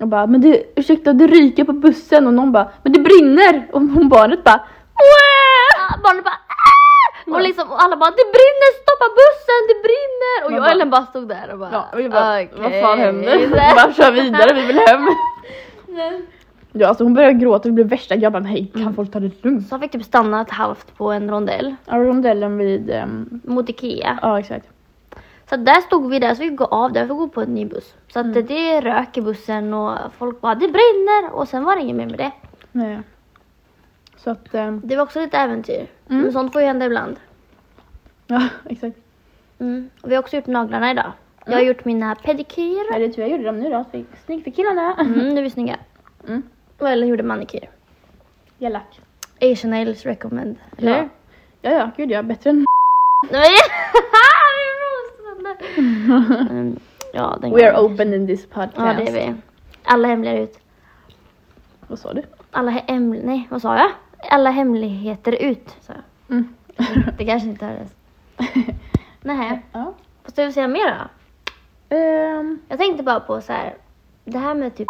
Och 0.00 0.08
bara, 0.08 0.26
men 0.26 0.40
det, 0.40 0.62
ursäkta 0.76 1.12
det 1.12 1.26
ryker 1.26 1.64
på 1.64 1.72
bussen 1.72 2.26
och 2.26 2.34
någon 2.34 2.52
bara, 2.52 2.68
men 2.82 2.92
det 2.92 2.98
brinner! 3.00 3.66
Och 3.72 3.80
hon 3.80 4.08
barnet 4.08 4.44
bara, 4.44 4.60
Wah! 4.94 5.92
Ah, 5.94 5.98
barnet 6.04 6.24
bara 6.24 6.34
"Ah!" 6.34 7.34
Och 7.36 7.42
liksom 7.42 7.70
och 7.70 7.82
alla 7.82 7.96
bara 7.96 8.10
det 8.10 8.26
brinner, 8.36 8.70
stoppa 8.82 9.04
bussen, 9.20 9.60
det 9.68 9.78
brinner! 9.86 10.36
Och 10.44 10.52
jag 10.52 10.60
och 10.60 10.70
Ellen 10.70 10.90
bara 10.90 11.06
stod 11.06 11.28
där 11.28 11.52
och 11.52 11.58
bara 11.58 11.70
Ja, 11.72 11.88
vi 11.96 12.08
bara, 12.08 12.34
okej. 12.34 12.50
vad 12.56 12.72
fan 12.80 12.98
händer? 12.98 13.48
bara 13.74 13.92
kör 13.92 14.12
vidare, 14.12 14.54
vi 14.54 14.66
vill 14.66 14.78
hem. 14.78 15.06
Ja 16.76 16.88
alltså 16.88 17.04
hon 17.04 17.14
började 17.14 17.34
gråta, 17.34 17.68
det 17.68 17.72
blev 17.72 17.86
värsta 17.88 18.14
jag 18.14 18.32
bara 18.32 18.42
nej 18.42 18.72
kan 18.74 18.94
folk 18.94 19.12
ta 19.12 19.20
det 19.20 19.44
lugnt? 19.44 19.68
Så 19.68 19.78
fick 19.78 19.92
typ 19.92 20.02
ett 20.02 20.50
halvt 20.50 20.96
på 20.96 21.12
en 21.12 21.30
rondell 21.30 21.74
Ja 21.86 21.96
rondellen 21.96 22.58
vid, 22.58 22.90
ehm, 22.90 23.40
mot 23.44 23.68
Ikea. 23.68 24.18
ja 24.22 24.38
exakt. 24.38 24.66
Så 25.48 25.56
där 25.56 25.80
stod 25.80 26.10
vi 26.10 26.18
där 26.18 26.34
så 26.34 26.42
vi 26.42 26.48
fick 26.48 26.58
gå 26.58 26.64
av 26.64 26.92
där 26.92 27.10
och 27.10 27.16
gå 27.18 27.28
på 27.28 27.42
en 27.42 27.54
ny 27.54 27.64
buss. 27.66 27.94
Så 28.12 28.18
att 28.20 28.26
Mm. 28.26 28.46
det 28.46 28.80
rök 28.80 29.16
i 29.16 29.20
bussen 29.20 29.74
och 29.74 29.98
folk 30.18 30.40
bara 30.40 30.54
det 30.54 30.68
brinner 30.68 31.30
och 31.32 31.48
sen 31.48 31.64
var 31.64 31.76
det 31.76 31.82
inget 31.82 31.96
mer 31.96 32.06
med 32.06 32.18
det. 32.18 32.30
Nej. 32.72 33.00
Så 34.16 34.30
att, 34.30 34.54
ehm, 34.54 34.80
Det 34.84 34.96
var 34.96 35.02
också 35.02 35.20
lite 35.20 35.38
äventyr. 35.38 35.86
Mm. 36.10 36.22
Men 36.22 36.32
sånt 36.32 36.52
får 36.52 36.60
ju 36.62 36.66
hända 36.66 36.86
ibland. 36.86 37.16
ja 38.26 38.48
exakt. 38.68 38.96
Mm. 39.58 39.90
Och 40.02 40.10
vi 40.10 40.14
har 40.14 40.22
också 40.22 40.36
gjort 40.36 40.46
naglarna 40.46 40.90
idag. 40.90 41.12
Jag 41.46 41.52
har 41.54 41.60
gjort 41.62 41.84
mina 41.84 42.14
pedikyr. 42.14 42.82
Ja, 42.92 42.98
det 42.98 43.04
är 43.04 43.08
tur 43.12 43.22
jag 43.22 43.30
gjorde 43.30 43.44
dem 43.44 43.60
nu 43.60 43.70
då, 43.70 43.84
Fick- 43.92 44.16
snyggt 44.26 44.44
för 44.44 44.50
killarna. 44.50 44.94
Mm, 45.00 45.12
nu 45.28 45.38
är 45.38 45.42
vi 45.42 45.50
snygga. 45.58 45.76
Mm. 46.28 46.42
Och 46.78 46.88
Ellen 46.88 47.08
gjorde 47.08 47.22
manikyr. 47.22 47.70
Elak. 48.58 49.00
Asian 49.40 49.70
nails 49.70 50.02
recommend. 50.02 50.56
Eller 50.78 50.96
Ja. 50.96 51.08
Ja 51.62 51.70
ja, 51.70 51.90
gud 51.96 52.10
ja, 52.10 52.22
bättre 52.22 52.50
än 52.50 52.64
Nej! 53.30 53.50
Mm, 56.50 56.76
ja, 57.12 57.38
den 57.40 57.52
We 57.54 57.68
are 57.70 57.80
open 57.80 58.14
in 58.14 58.26
this 58.26 58.46
podcast. 58.46 58.76
Ja, 58.78 58.94
det 58.94 59.08
är 59.08 59.12
vi. 59.12 59.34
Alla 59.84 60.08
hemliga 60.08 60.38
ut. 60.38 60.58
Vad 61.86 61.98
sa 61.98 62.12
du? 62.12 62.22
Alla 62.50 62.70
hem... 62.70 63.10
Nej, 63.10 63.48
vad 63.50 63.62
sa 63.62 63.76
jag? 63.78 63.90
Alla 64.30 64.50
hemligheter 64.50 65.32
ut, 65.32 65.76
sa 65.80 65.92
jag. 65.92 66.36
Mm. 66.36 66.48
Det 67.18 67.24
kanske 67.24 67.48
inte 67.48 67.66
hördes. 67.66 67.94
Nej, 69.22 69.62
Ja. 69.72 69.92
vad 70.22 70.32
ska 70.32 70.44
vi 70.44 70.52
säga 70.52 70.68
mer 70.68 70.86
då? 70.98 71.96
Ehm, 71.96 72.58
Jag 72.68 72.78
tänkte 72.78 73.02
bara 73.02 73.20
på 73.20 73.40
så 73.40 73.52
här. 73.52 73.74
det 74.24 74.38
här 74.38 74.54
med 74.54 74.74
typ 74.76 74.88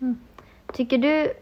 Mm. 0.00 0.16
Tycker 0.72 0.98
du, 0.98 1.32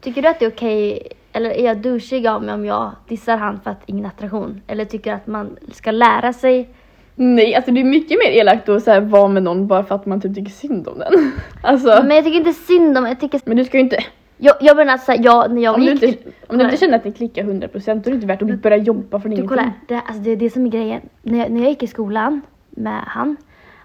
tycker 0.00 0.22
du 0.22 0.28
att 0.28 0.38
det 0.38 0.44
är 0.44 0.50
okej, 0.50 1.08
eller 1.32 1.50
är 1.50 1.64
jag 1.64 1.76
douchig 1.82 2.26
av 2.26 2.42
mig 2.42 2.54
om 2.54 2.64
jag 2.64 2.92
dissar 3.08 3.36
han 3.36 3.60
för 3.60 3.70
att 3.70 3.82
ingen 3.86 4.06
attraktion? 4.06 4.62
Eller 4.66 4.84
tycker 4.84 5.10
du 5.10 5.16
att 5.16 5.26
man 5.26 5.56
ska 5.72 5.90
lära 5.90 6.32
sig? 6.32 6.68
Nej, 7.14 7.54
alltså 7.54 7.70
det 7.70 7.80
är 7.80 7.84
mycket 7.84 8.18
mer 8.18 8.30
elakt 8.30 8.68
att 8.68 8.82
så 8.82 8.90
här, 8.90 9.00
vara 9.00 9.28
med 9.28 9.42
någon 9.42 9.66
bara 9.66 9.84
för 9.84 9.94
att 9.94 10.06
man 10.06 10.20
typ 10.20 10.34
tycker 10.34 10.50
synd 10.52 10.88
om 10.88 10.98
den. 10.98 11.32
alltså, 11.62 12.02
Men 12.04 12.16
jag 12.16 12.24
tycker 12.24 12.38
inte 12.38 12.52
synd 12.52 12.98
om, 12.98 13.06
jag 13.06 13.20
tycker, 13.20 13.40
men 13.44 13.56
du 13.56 13.64
ska 13.64 13.76
ju 13.76 13.82
inte, 13.82 14.04
jag, 14.36 14.54
jag 14.60 14.76
menar 14.76 14.98
såhär, 14.98 15.18
jag, 15.24 15.52
när 15.54 15.62
jag 15.62 15.74
om 15.74 15.80
du 15.80 15.92
gick 15.92 16.02
inte, 16.02 16.30
om 16.46 16.58
du 16.58 16.64
inte 16.64 16.76
känner 16.76 16.96
att 16.96 17.04
ni 17.04 17.12
klickar 17.12 17.42
100% 17.42 17.84
då 17.86 17.90
är 17.90 17.94
det 18.00 18.10
inte 18.10 18.26
värt 18.26 18.42
att 18.42 18.62
börja 18.62 18.76
jobba 18.76 19.20
för 19.20 19.28
Du 19.28 19.34
ingenting. 19.34 19.48
kolla, 19.48 19.72
det, 19.88 19.94
alltså, 19.94 20.22
det 20.22 20.30
är 20.30 20.36
det 20.36 20.50
som 20.50 20.66
är 20.66 20.70
grejen. 20.70 21.00
När 21.22 21.38
jag, 21.38 21.50
när 21.50 21.60
jag 21.60 21.70
gick 21.70 21.82
i 21.82 21.86
skolan 21.86 22.40
med 22.70 23.02
han, 23.06 23.36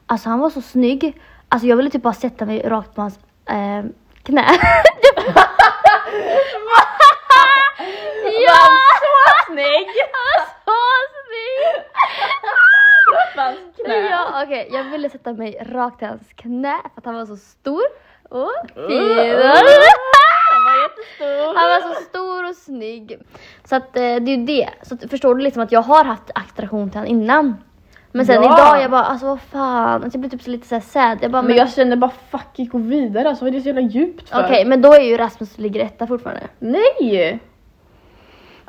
alltså 0.06 0.30
han 0.30 0.40
var 0.40 0.50
så 0.50 0.62
snygg. 0.62 1.22
Alltså 1.50 1.68
jag 1.68 1.78
ville 1.78 1.90
typ 1.90 2.04
bara 2.04 2.14
sätta 2.14 2.46
mig 2.46 2.62
rakt 2.66 2.96
på 2.96 3.02
hans 3.02 3.20
eh, 3.50 3.84
knä. 4.24 4.46
ja! 8.48 8.60
Så 9.02 9.54
snygg! 9.54 9.88
Så 10.66 10.74
snygg! 11.14 11.84
Hans 13.36 13.58
knä. 13.86 14.10
Ja, 14.10 14.44
okej, 14.44 14.70
jag 14.72 14.84
ville 14.84 15.10
sätta 15.10 15.34
mig 15.34 15.58
rakt 15.70 16.02
i 16.02 16.06
hans 16.06 16.34
knä 16.36 16.78
för 16.94 17.00
att 17.02 17.06
han 17.06 17.16
var 17.16 17.26
så 17.26 17.36
stor 17.38 17.82
och 18.30 18.38
Oh. 18.40 18.88
fin. 18.88 18.98
Han 20.54 20.64
var 20.64 20.82
jättestor. 20.84 21.46
Han 21.56 21.70
var 21.70 21.94
så 21.96 22.02
stor 22.02 22.50
och 22.50 22.56
snygg. 22.56 23.18
Så 23.66 23.76
att 23.76 23.98
eh, 23.98 24.02
det 24.02 24.06
är 24.32 24.38
ju 24.38 24.46
det. 24.46 24.70
Så 24.82 24.98
förstår 25.10 25.36
du 25.36 25.42
liksom 25.44 25.64
att 25.64 25.72
jag 25.72 25.82
har 25.82 26.04
haft 26.04 26.32
attraktion 26.36 26.90
till 26.90 27.00
honom 27.00 27.12
innan. 27.12 27.56
Men 28.12 28.26
sen 28.26 28.44
Ja. 28.44 28.58
idag 28.58 28.82
jag 28.84 28.92
bara 28.92 29.04
alltså 29.04 29.26
vad 29.26 29.42
fan. 29.42 30.04
Alltså, 30.04 30.18
jag 30.18 30.20
blir 30.22 30.30
typ 30.30 30.42
så 30.42 30.50
lite 30.50 30.68
så 30.68 30.76
här 30.76 30.82
sad. 30.82 31.18
Jag 31.22 31.32
bara, 31.32 31.42
Men 31.42 31.56
jag 31.58 31.70
känner 31.74 31.96
bara 31.96 32.12
fuck, 32.32 32.70
gå 32.72 32.78
vidare 32.78 33.30
alltså, 33.30 33.46
vad 33.46 33.54
är 33.54 33.58
det 33.58 33.62
så 33.62 33.68
jävla 33.68 33.82
djupt 33.82 34.30
för? 34.30 34.44
Okej 34.46 34.66
men 34.66 34.82
då 34.82 34.94
är 34.94 35.00
ju 35.02 35.18
Rasmus 35.18 35.58
ligger 35.58 35.80
etta 35.86 36.08
fortfarande. 36.08 36.44
Nej! 36.60 37.40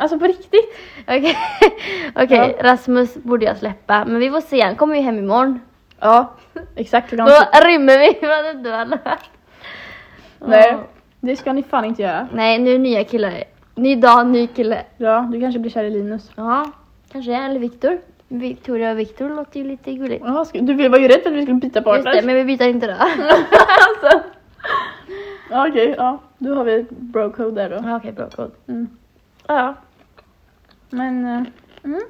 Alltså 0.01 0.19
på 0.19 0.25
riktigt. 0.25 0.77
Okej, 1.03 1.37
okej 2.15 2.57
Rasmus 2.61 3.15
borde 3.15 3.45
jag 3.47 3.57
släppa. 3.57 4.05
Men 4.05 4.21
vi 4.21 4.31
får 4.31 4.41
se, 4.41 4.61
han 4.61 4.77
kommer 4.77 4.97
ju 4.97 5.03
hem 5.03 5.19
imorgon. 5.19 5.61
Ja, 6.01 6.35
exakt. 6.77 7.11
Då 7.11 7.25
rymmer 7.65 7.99
vi 7.99 8.15
från 8.27 8.57
en 8.57 8.63
duell. 8.63 8.99
Nej, 10.39 10.77
det 11.21 11.37
ska 11.37 11.53
ni 11.53 11.63
fan 11.63 11.85
inte 11.85 12.03
göra. 12.03 12.29
Nej 12.33 12.59
nu 12.59 12.75
är 12.75 12.79
nya 12.79 13.05
killar. 13.05 13.45
Ny 13.75 13.97
dag, 13.97 14.27
ny 14.27 14.47
kille. 14.47 14.83
Ja, 14.97 15.29
du 15.33 15.41
kanske 15.41 15.59
blir 15.59 15.71
kär 15.71 15.85
i 15.85 15.91
Linus. 15.91 16.31
Ja, 16.37 16.71
kanske 17.13 17.35
eller 17.35 17.61
Viktor. 17.61 17.99
Victoria 18.29 18.91
och 18.91 18.99
Viktor 18.99 19.29
låter 19.29 19.61
ju 19.61 19.67
lite 19.67 19.93
gulligt. 19.93 20.25
Ja, 20.27 20.47
du 20.53 20.89
var 20.89 20.99
ju 20.99 21.09
rädd 21.09 21.21
för 21.23 21.31
att 21.31 21.37
vi 21.37 21.43
skulle 21.43 21.61
byta 21.61 21.79
Just 21.79 21.85
partner. 21.85 22.15
det, 22.15 22.23
men 22.27 22.35
vi 22.35 22.45
byter 22.45 22.69
inte 22.69 22.87
då. 22.87 22.93
alltså. 22.99 24.29
Ja, 25.51 25.69
okej, 25.69 25.95
ja. 25.99 26.19
Då 26.39 26.55
har 26.55 26.65
vi 26.65 26.87
bro 26.91 27.33
code 27.33 27.51
där 27.51 27.71
då. 27.71 27.89
Ja, 27.89 27.97
Okej, 27.97 28.13
bra 28.13 28.29
kod. 28.29 28.51
Mm. 28.69 28.89
Ja. 29.47 29.75
Men, 30.91 31.27
eh, 31.27 31.43
mm. 31.85 32.03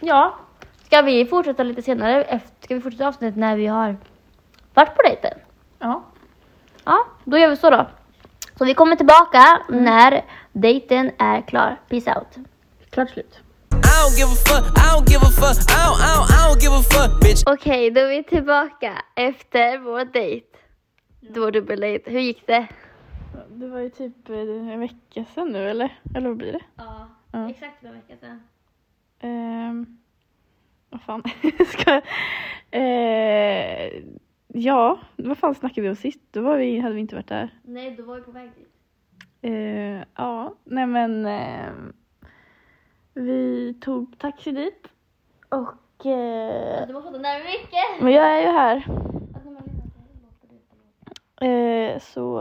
ja. 0.00 0.36
Ska 0.84 1.02
vi 1.02 1.26
fortsätta 1.26 1.62
lite 1.62 1.82
senare? 1.82 2.24
Efter, 2.24 2.64
ska 2.64 2.74
vi 2.74 2.80
fortsätta 2.80 3.08
avsnittet 3.08 3.36
när 3.36 3.56
vi 3.56 3.66
har 3.66 3.96
varit 4.74 4.96
på 4.96 5.02
dejten? 5.02 5.38
ja. 5.78 6.04
Ja, 6.84 7.06
då 7.24 7.38
gör 7.38 7.48
vi 7.48 7.56
så 7.56 7.70
då. 7.70 7.86
Så 8.58 8.64
vi 8.64 8.74
kommer 8.74 8.96
tillbaka 8.96 9.62
när 9.68 10.24
dejten 10.52 11.10
är 11.18 11.40
klar. 11.40 11.80
Peace 11.88 12.14
out. 12.14 12.46
Klart 12.90 13.10
slut. 13.10 13.40
Okej, 17.46 17.90
då 17.90 18.00
är 18.00 18.08
vi 18.08 18.24
tillbaka 18.24 18.92
efter 19.14 19.78
vår 19.78 20.04
dejt. 20.04 20.46
Vår 21.20 21.50
dubbeldejt. 21.50 22.10
Hur 22.10 22.20
gick 22.20 22.46
det? 22.46 22.66
Det 23.48 23.66
var 23.66 23.80
ju 23.80 23.90
typ 23.90 24.28
eh, 24.28 24.38
en 24.38 24.80
vecka 24.80 25.24
sedan 25.34 25.52
nu 25.52 25.70
eller? 25.70 25.98
Eller 26.14 26.28
vad 26.28 26.36
blir 26.36 26.52
det? 26.52 26.60
Ja, 26.76 27.08
Ja. 27.36 27.50
exakt 27.50 27.84
en 27.84 27.92
vecka 27.94 28.16
sedan. 28.16 28.42
Ehm, 29.18 29.98
vad 30.90 31.00
fan 31.00 31.22
ska? 31.66 32.02
Eh, 32.70 34.02
ja, 34.48 34.98
vad 35.16 35.38
fan 35.38 35.54
snackade 35.54 35.80
vi 35.80 35.88
om 35.88 35.96
sist? 35.96 36.20
Då 36.30 36.42
var 36.42 36.56
vi, 36.56 36.78
hade 36.78 36.94
vi 36.94 37.00
inte 37.00 37.14
varit 37.14 37.28
där. 37.28 37.50
Nej, 37.62 37.90
då 37.96 38.02
var 38.02 38.16
vi 38.16 38.22
på 38.22 38.30
väg 38.30 38.50
dit. 38.56 38.68
Eh, 39.42 40.04
ja, 40.14 40.54
nej 40.64 40.86
men 40.86 41.26
ehm, 41.26 41.92
vi 43.14 43.74
tog 43.80 44.18
taxi 44.18 44.52
dit 44.52 44.88
och 45.48 46.06
eh, 46.06 46.86
Du 46.86 46.92
måste 46.92 47.10
prata 47.10 47.22
närmare 47.22 47.44
mycket. 47.44 48.02
men 48.02 48.12
jag 48.12 48.26
är 48.38 48.40
ju 48.40 48.48
här 48.58 48.76
eh, 51.40 51.98
så 52.00 52.38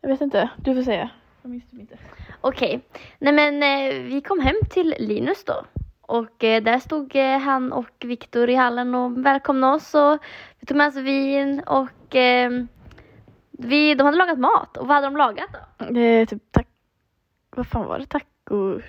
jag 0.00 0.08
vet 0.08 0.20
inte, 0.20 0.50
du 0.56 0.74
får 0.74 0.82
säga. 0.82 1.10
Jag 1.44 1.50
minns 1.50 1.70
typ 1.70 1.80
inte. 1.80 1.98
Okej, 2.40 2.80
nej 3.18 3.32
men 3.32 3.62
eh, 3.62 4.02
vi 4.02 4.20
kom 4.20 4.40
hem 4.40 4.54
till 4.70 4.94
Linus 4.98 5.44
då. 5.44 5.64
Och 6.00 6.44
eh, 6.44 6.62
där 6.62 6.78
stod 6.78 7.16
eh, 7.16 7.38
han 7.38 7.72
och 7.72 8.04
Viktor 8.04 8.50
i 8.50 8.54
hallen 8.54 8.94
och 8.94 9.26
välkomnade 9.26 9.76
oss 9.76 9.94
och 9.94 10.18
vi 10.60 10.66
tog 10.66 10.76
med 10.76 10.88
oss 10.88 10.96
vin 10.96 11.60
och 11.66 12.16
eh, 12.16 12.50
vi, 13.50 13.94
de 13.94 14.04
hade 14.04 14.16
lagat 14.16 14.38
mat. 14.38 14.76
Och 14.76 14.86
vad 14.86 14.94
hade 14.94 15.06
de 15.06 15.16
lagat 15.16 15.48
då? 15.78 15.98
Är 15.98 16.26
typ 16.26 16.42
tack, 16.50 16.66
vad 17.56 17.66
fan 17.66 17.86
var 17.86 17.98
det? 17.98 18.06
Taco, 18.06 18.80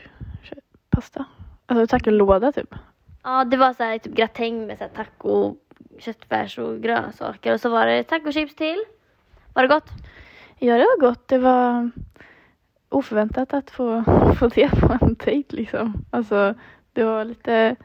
pasta? 0.89 1.25
Alltså 1.65 1.87
tacolåda 1.87 2.51
typ. 2.51 2.75
Ja, 3.23 3.43
det 3.43 3.57
var 3.57 3.73
så 3.73 3.83
här 3.83 3.97
typ 3.97 4.13
gratäng 4.13 4.67
med 4.67 4.77
så 4.77 4.83
här 4.83 4.91
taco, 4.91 5.55
köttfärs 5.99 6.57
och 6.59 6.81
grönsaker 6.81 7.53
och 7.53 7.61
så 7.61 7.69
var 7.69 7.85
det 7.85 8.03
tacochips 8.03 8.55
till. 8.55 8.83
Var 9.53 9.61
det 9.61 9.69
gott? 9.69 9.89
Ja, 10.59 10.77
det 10.77 10.83
var 10.83 10.99
gott. 10.99 11.27
Det 11.27 11.37
var 11.37 11.91
oförväntat 12.89 13.53
att 13.53 13.71
få, 13.71 14.03
få 14.39 14.47
det 14.47 14.69
på 14.69 14.97
en 15.01 15.15
dejt 15.25 15.55
liksom. 15.55 15.93
Alltså, 16.11 16.53
det 16.93 17.03
var 17.03 17.25
lite, 17.25 17.75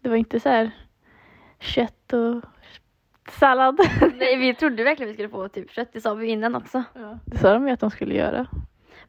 det 0.00 0.08
var 0.08 0.16
inte 0.16 0.40
så 0.40 0.48
här 0.48 0.70
kött 1.58 2.12
och 2.12 2.44
sallad. 3.32 3.80
Nej, 4.18 4.36
vi 4.36 4.54
trodde 4.54 4.84
verkligen 4.84 5.08
vi 5.08 5.14
skulle 5.14 5.28
få 5.28 5.48
typ 5.48 5.70
kött, 5.70 5.88
det 5.92 6.00
sa 6.00 6.14
vi 6.14 6.26
innan 6.26 6.54
också. 6.54 6.82
Det 7.24 7.38
sa 7.38 7.52
de 7.52 7.66
ju 7.66 7.72
att 7.72 7.80
de 7.80 7.90
skulle 7.90 8.14
göra. 8.14 8.46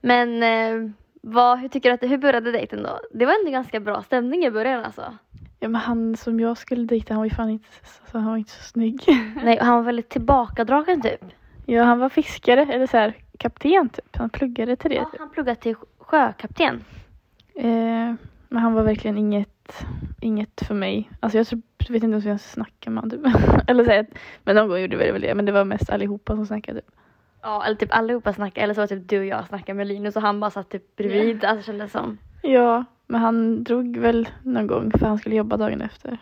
Men 0.02 0.44
eh, 0.44 0.92
vad, 1.22 1.60
hur 1.60 1.70
tycker 1.70 1.90
du 1.90 1.94
att 1.94 2.02
det, 2.02 2.08
hur 2.08 2.18
började 2.18 2.52
dejten 2.52 2.84
då? 2.84 3.00
Det 3.12 3.26
var 3.26 3.34
ändå 3.40 3.52
ganska 3.52 3.80
bra 3.80 4.04
stämning 4.04 4.46
i 4.46 4.52
början 4.52 4.84
alltså. 4.84 5.18
Ja, 5.60 5.68
men 5.68 5.82
han 5.82 6.18
som 6.18 6.40
jag 6.40 6.58
skulle 6.58 6.86
dejta, 6.86 7.14
han 7.14 7.22
var 7.22 7.26
ju 7.26 7.36
fan 7.36 7.50
inte, 7.50 7.68
alltså, 8.02 8.18
han 8.18 8.26
var 8.26 8.38
inte 8.38 8.52
så 8.52 8.64
snygg. 8.64 9.04
Nej, 9.44 9.58
han 9.62 9.76
var 9.76 9.84
väldigt 9.84 10.10
tillbakadragen 10.10 11.02
typ. 11.02 11.26
Ja, 11.66 11.84
han 11.84 12.00
var 12.00 12.10
fiskare, 12.10 12.62
eller 12.62 12.88
så 12.88 12.98
här 12.98 13.14
kapten 13.38 13.90
typ. 13.90 14.16
Han 14.18 14.30
pluggade 14.30 14.76
till 14.76 14.90
det. 14.90 14.96
Ja, 14.96 15.06
Typ. 15.06 15.20
han 15.20 15.30
pluggade 15.30 15.62
till 15.62 15.76
sjökapten. 15.98 16.84
Eh, 17.56 18.14
men 18.50 18.62
han 18.62 18.74
var 18.74 18.84
verkligen 18.84 19.18
inget, 19.18 19.86
inget 20.22 20.62
för 20.68 20.76
mig. 20.76 21.12
Alltså 21.20 21.38
jag 21.38 21.48
tror, 21.48 21.62
vet 21.80 22.04
inte 22.04 22.06
ens 22.06 22.26
hur 22.26 22.30
jag 22.30 22.40
snackar 22.40 22.92
med 22.92 23.04
honom 23.04 23.32
typ. 23.32 23.44
eller 23.68 23.84
så 23.84 23.92
här, 23.92 24.06
men 24.44 24.56
någon 24.56 24.70
gång 24.70 24.80
gjorde 24.80 24.98
vi 24.98 25.12
väl 25.12 25.22
det. 25.22 25.36
Men 25.36 25.46
det 25.46 25.52
var 25.52 25.66
mest 25.66 25.90
allihopa 25.90 26.36
som 26.36 26.46
snackade 26.46 26.82
typ. 26.82 26.92
Ja, 27.42 27.66
eller 27.66 27.76
typ 27.76 27.96
allihopa 27.96 28.34
snackade, 28.34 28.64
eller 28.64 28.74
så 28.74 28.82
var 28.82 28.88
typ 28.88 29.10
du 29.10 29.20
och 29.20 29.26
jag 29.26 29.48
snackade 29.48 29.78
med 29.78 29.88
Linus 29.88 30.16
och 30.16 30.22
han 30.22 30.40
bara 30.40 30.52
satt 30.52 30.70
typ 30.70 30.96
bredvid, 30.96 31.46
alltså 31.46 31.66
kändes 31.66 31.92
som. 31.92 32.18
Ja, 32.42 32.86
men 33.08 33.22
han 33.22 33.64
drog 33.64 33.98
väl 33.98 34.30
någon 34.44 34.68
gång 34.68 34.92
för 34.92 35.06
han 35.06 35.18
skulle 35.18 35.36
jobba 35.36 35.58
dagen 35.58 35.82
efter. 35.82 36.18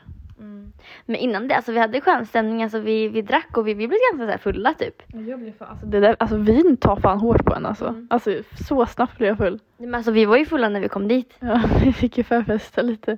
Mm. 0.66 0.74
Men 1.06 1.16
innan 1.16 1.48
det, 1.48 1.56
alltså 1.56 1.72
vi 1.72 1.80
hade 1.80 2.02
skön 2.02 2.26
stämning, 2.26 2.64
alltså 2.64 2.80
vi, 2.80 3.08
vi 3.08 3.22
drack 3.22 3.58
och 3.58 3.68
vi, 3.68 3.74
vi 3.74 3.88
blev 3.88 4.00
ganska 4.12 4.26
så 4.26 4.32
här 4.32 4.38
fulla 4.38 4.74
typ. 4.74 5.04
Jag 5.08 5.40
blev 5.40 5.58
fan, 5.58 5.68
alltså, 5.70 5.86
det 5.86 6.00
där, 6.00 6.16
alltså 6.20 6.38
vin 6.38 6.78
tar 6.78 6.96
fan 6.96 7.20
hårt 7.20 7.46
på 7.46 7.56
en 7.56 7.66
alltså. 7.66 7.88
Mm. 7.88 8.08
Alltså 8.10 8.32
så 8.68 8.86
snabbt 8.86 9.18
blev 9.18 9.28
jag 9.28 9.38
full. 9.38 9.60
Men 9.78 9.96
alltså 9.96 10.12
vi 10.12 10.26
var 10.26 10.38
ju 10.38 10.46
fulla 10.46 10.70
när 10.70 10.80
vi 10.80 10.90
kom 10.90 11.08
dit. 11.08 11.36
Ja, 11.40 11.62
vi 11.84 11.94
fick 11.94 12.18
ju 12.18 12.24
förfesta 12.24 12.82
lite. 12.82 13.12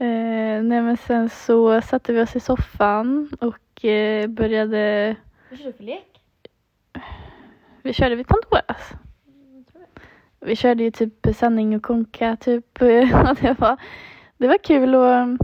Eh, 0.00 0.62
nej 0.62 0.82
men 0.82 0.96
sen 0.96 1.28
så 1.30 1.80
satte 1.80 2.12
vi 2.12 2.20
oss 2.22 2.36
i 2.36 2.40
soffan 2.40 3.30
och 3.40 3.84
eh, 3.84 4.26
började, 4.26 5.16
Vad 5.50 5.58
körde 5.58 5.70
du 5.70 5.76
för 5.76 5.84
lek? 5.84 6.20
vi 7.82 7.92
körde 7.92 8.14
vid 8.14 8.26
Pandoras. 8.26 8.92
Vi 10.40 10.56
körde 10.56 10.84
ju 10.84 10.90
typ 10.90 11.26
sanning 11.36 11.76
och 11.76 11.82
konka 11.82 12.36
typ. 12.36 12.78
Det, 12.78 13.56
var, 13.58 13.76
det 14.36 14.48
var 14.48 14.58
kul 14.58 14.94
att 14.94 15.22
um, 15.22 15.38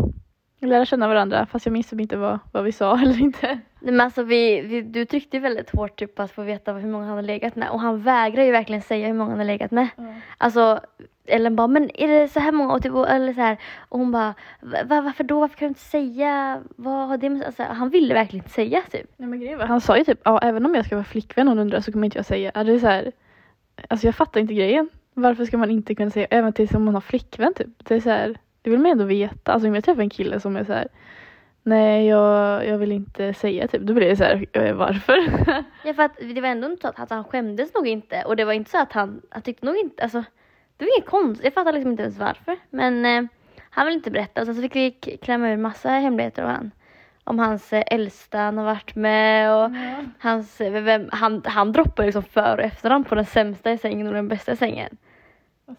lära 0.68 0.84
känna 0.84 1.08
varandra 1.08 1.46
fast 1.46 1.66
jag 1.66 1.72
minns 1.72 1.86
typ 1.90 2.00
inte 2.00 2.16
vad, 2.16 2.38
vad 2.52 2.64
vi 2.64 2.72
sa 2.72 2.98
eller 3.02 3.20
inte. 3.20 3.46
Nej, 3.46 3.92
men 3.92 4.00
alltså 4.00 4.22
vi, 4.22 4.60
vi, 4.60 4.82
du 4.82 5.04
tryckte 5.04 5.38
väldigt 5.38 5.70
hårt 5.70 5.96
typ 5.98 6.14
på 6.14 6.22
att 6.22 6.30
få 6.30 6.42
veta 6.42 6.72
hur 6.72 6.88
många 6.88 7.04
han 7.06 7.14
har 7.14 7.22
legat 7.22 7.56
med 7.56 7.70
och 7.70 7.80
han 7.80 8.00
vägrar 8.02 8.42
ju 8.42 8.50
verkligen 8.52 8.82
säga 8.82 9.06
hur 9.06 9.14
många 9.14 9.30
han 9.30 9.38
har 9.38 9.46
legat 9.46 9.70
med. 9.70 9.88
Alltså 10.38 10.80
Ellen 11.26 11.56
bara, 11.56 11.66
men 11.66 11.90
är 11.94 12.08
det 12.08 12.28
så 12.28 12.40
här 12.40 12.52
många? 12.52 12.72
Och, 12.72 12.82
typ, 12.82 12.92
och- 12.92 13.08
eller 13.10 13.32
så 13.32 13.40
här, 13.40 13.56
och 13.88 13.98
hon 13.98 14.12
bara, 14.12 14.34
Va, 14.60 15.00
varför 15.02 15.24
då? 15.24 15.40
Varför 15.40 15.56
kan 15.56 15.66
du 15.66 15.68
inte 15.68 15.80
säga? 15.80 16.60
Vad 16.76 17.08
har 17.08 17.16
det 17.16 17.30
med, 17.30 17.42
alltså, 17.46 17.62
han 17.62 17.90
ville 17.90 18.14
verkligen 18.14 18.44
inte 18.44 18.54
säga 18.54 18.80
typ. 18.90 19.10
Nej, 19.16 19.28
men 19.28 19.40
grejen 19.40 19.58
var, 19.58 19.66
han 19.66 19.80
sa 19.80 19.98
ju 19.98 20.04
typ, 20.04 20.20
ja 20.24 20.38
även 20.42 20.66
om 20.66 20.74
jag 20.74 20.86
ska 20.86 20.96
vara 20.96 21.04
flickvän 21.04 21.48
hon 21.48 21.58
undrar 21.58 21.80
så 21.80 21.92
kommer 21.92 22.04
inte 22.04 22.18
jag 22.18 22.26
säga. 22.26 22.50
Det 22.64 22.72
är 22.72 22.78
så 22.78 22.86
här, 22.86 23.12
alltså 23.88 24.06
jag 24.06 24.14
fattar 24.14 24.40
inte 24.40 24.54
grejen. 24.54 24.88
Varför 25.14 25.44
ska 25.44 25.58
man 25.58 25.70
inte 25.70 25.94
kunna 25.94 26.10
säga, 26.10 26.26
även 26.30 26.52
tills 26.52 26.72
man 26.72 26.94
har 26.94 27.00
flickvän 27.00 27.54
typ. 27.54 27.68
Det 27.84 27.94
är 27.94 28.00
så 28.00 28.10
här, 28.10 28.34
det 28.64 28.70
vill 28.70 28.78
man 28.80 28.92
ändå 28.92 29.04
veta. 29.04 29.52
Alltså 29.52 29.68
om 29.68 29.74
jag 29.74 29.84
träffar 29.84 30.02
en 30.02 30.10
kille 30.10 30.40
som 30.40 30.56
är 30.56 30.64
så 30.64 30.72
här, 30.72 30.88
nej 31.62 32.06
jag, 32.06 32.66
jag 32.66 32.78
vill 32.78 32.92
inte 32.92 33.34
säga 33.34 33.68
typ. 33.68 33.82
Då 33.82 33.94
blir 33.94 34.08
det 34.08 34.16
så 34.16 34.24
här, 34.24 34.46
"Eh, 34.52 34.74
varför? 34.74 35.16
Ja 35.84 35.94
för 35.94 36.02
att 36.02 36.16
det 36.34 36.40
var 36.40 36.48
ändå 36.48 36.66
inte 36.70 36.82
så 36.82 36.88
att, 36.88 37.00
att 37.00 37.10
han 37.10 37.24
skämdes 37.24 37.74
nog 37.74 37.86
inte 37.88 38.22
och 38.24 38.36
det 38.36 38.44
var 38.44 38.52
inte 38.52 38.70
så 38.70 38.78
att 38.78 38.92
han, 38.92 39.22
han 39.30 39.42
tyckte 39.42 39.66
nog 39.66 39.76
inte, 39.76 40.02
alltså 40.02 40.24
det 40.76 40.84
var 40.84 40.96
inget 40.96 41.08
konstigt, 41.10 41.44
jag 41.44 41.54
fattar 41.54 41.72
liksom 41.72 41.90
inte 41.90 42.02
ens 42.02 42.18
varför. 42.18 42.56
Men 42.70 43.04
eh, 43.06 43.22
han 43.70 43.86
ville 43.86 43.96
inte 43.96 44.10
berätta 44.10 44.40
och 44.40 44.46
sen 44.46 44.54
så 44.54 44.62
fick 44.62 44.76
vi 44.76 44.90
klämma 45.22 45.50
ur 45.50 45.56
massa 45.56 45.88
hemligheter 45.88 46.42
av 46.42 46.48
han. 46.48 46.70
Om 47.24 47.38
hans 47.38 47.72
eh, 47.72 47.82
äldsta 47.86 48.38
han 48.38 48.58
har 48.58 48.64
varit 48.64 48.94
med 48.94 49.54
och 49.56 49.70
hans, 50.18 50.60
eh, 50.60 50.82
vem, 50.82 51.08
han, 51.12 51.42
han 51.44 51.72
droppade 51.72 52.06
liksom 52.06 52.22
för 52.22 52.58
och 52.58 52.64
efternamn 52.64 53.04
på 53.04 53.14
den 53.14 53.26
sämsta 53.26 53.72
i 53.72 53.78
sängen 53.78 54.06
och 54.06 54.14
den 54.14 54.28
bästa 54.28 54.52
i 54.52 54.56
sängen. 54.56 54.96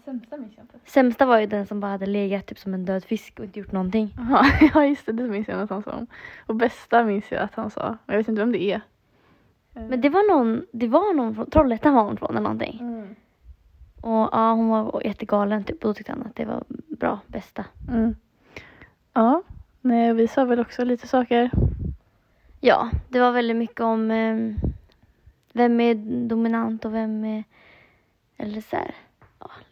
Sämsta 0.06 0.38
minns 0.38 0.58
jag 0.58 0.63
inte. 0.63 0.80
Sämsta 0.86 1.26
var 1.26 1.39
ju 1.39 1.45
den 1.45 1.67
som 1.67 1.80
bara 1.80 1.91
hade 1.91 2.06
legat 2.06 2.45
typ 2.45 2.60
som 2.60 2.74
en 2.74 2.86
död 2.86 3.04
fisk 3.04 3.39
och 3.39 3.45
inte 3.45 3.60
gjort 3.60 3.71
någonting. 3.71 4.13
Jaha, 4.17 4.45
ja 4.74 4.86
just 4.86 5.06
det, 5.06 5.12
det 5.12 5.24
minns 5.24 5.48
jag 5.48 5.62
att 5.62 5.69
han 5.69 5.84
sa. 5.84 6.06
Och 6.45 6.56
bästa 6.56 7.04
minns 7.04 7.32
jag 7.32 7.41
att 7.41 7.56
han 7.56 7.69
sa. 7.69 7.98
Jag 8.06 8.17
vet 8.17 8.28
inte 8.28 8.41
vem 8.41 8.52
det 8.52 8.63
är. 8.63 8.82
Men 9.74 10.02
det 10.02 10.10
var 10.10 10.30
någon, 10.30 10.65
det 10.71 10.88
var 10.88 11.13
någon 11.13 11.36
från 11.36 11.50
Trollhättan 11.50 11.93
var 11.93 12.04
hon 12.04 12.17
från 12.17 12.30
eller 12.30 12.41
någonting. 12.41 12.80
Mm. 12.80 13.15
Och 14.02 14.30
ja, 14.32 14.52
hon 14.54 14.69
var 14.69 15.02
jättegalen 15.06 15.63
typ 15.63 15.84
och 15.84 15.89
då 15.89 15.93
tyckte 15.93 16.12
han 16.12 16.21
att 16.21 16.36
det 16.36 16.45
var 16.45 16.63
bra, 16.88 17.19
bästa. 17.28 17.65
Mm. 17.89 18.15
Ja, 19.13 19.43
nej, 19.82 20.13
vi 20.13 20.28
sa 20.28 20.45
väl 20.45 20.60
också 20.60 20.84
lite 20.84 21.08
saker. 21.08 21.52
Ja, 22.60 22.89
det 23.10 23.19
var 23.19 23.32
väldigt 23.32 23.58
mycket 23.58 23.80
om 23.80 24.12
eh, 24.12 24.36
vem 25.54 25.80
är 25.80 25.95
dominant 26.28 26.86
och 26.86 26.93
vem 26.93 27.26
är... 27.26 27.43
Eller 28.38 28.62
så 28.62 28.76
här, 28.76 28.95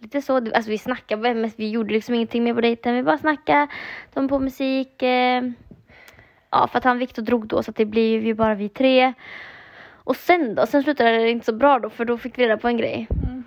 lite 0.03 0.21
så. 0.21 0.35
Alltså 0.35 0.69
vi 0.69 0.77
snackade, 0.77 1.33
men 1.33 1.51
vi 1.55 1.69
gjorde 1.69 1.93
liksom 1.93 2.15
ingenting 2.15 2.43
mer 2.43 2.53
på 2.53 2.61
dejten. 2.61 2.95
Vi 2.95 3.03
bara 3.03 3.17
snackade, 3.17 3.67
de 4.13 4.27
på 4.27 4.39
musik. 4.39 5.01
Eh, 5.01 5.43
ja, 6.49 6.67
för 6.67 6.77
att 6.77 6.83
han 6.83 6.97
Viktor 6.97 7.21
drog 7.21 7.47
då 7.47 7.63
så 7.63 7.71
att 7.71 7.77
det 7.77 7.85
blev 7.85 8.25
ju 8.25 8.33
bara 8.33 8.55
vi 8.55 8.69
tre. 8.69 9.13
Och 10.03 10.15
sen 10.15 10.55
då? 10.55 10.65
Sen 10.65 10.83
slutade 10.83 11.09
det 11.09 11.29
inte 11.29 11.45
så 11.45 11.53
bra 11.53 11.79
då 11.79 11.89
för 11.89 12.05
då 12.05 12.17
fick 12.17 12.37
vi 12.37 12.43
reda 12.43 12.57
på 12.57 12.67
en 12.67 12.77
grej. 12.77 13.07
Mm. 13.23 13.43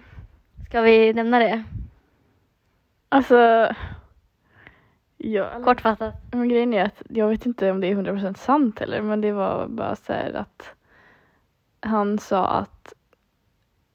Ska 0.69 0.81
vi 0.81 1.13
nämna 1.13 1.39
det? 1.39 1.65
Alltså, 3.09 3.69
ja, 5.17 5.63
Kortfattat. 5.65 6.15
men 6.33 6.49
grejen 6.49 6.75
är 6.75 6.85
att 6.85 7.03
jag 7.09 7.29
vet 7.29 7.47
inte 7.47 7.71
om 7.71 7.81
det 7.81 7.87
är 7.87 7.95
100% 7.95 8.35
sant 8.35 8.81
heller, 8.81 9.03
men 9.03 9.21
det 9.21 9.33
var 9.33 9.67
bara 9.69 9.97
så 9.97 10.13
här 10.13 10.33
att 10.33 10.75
han 11.81 12.19
sa 12.19 12.47
att 12.47 12.93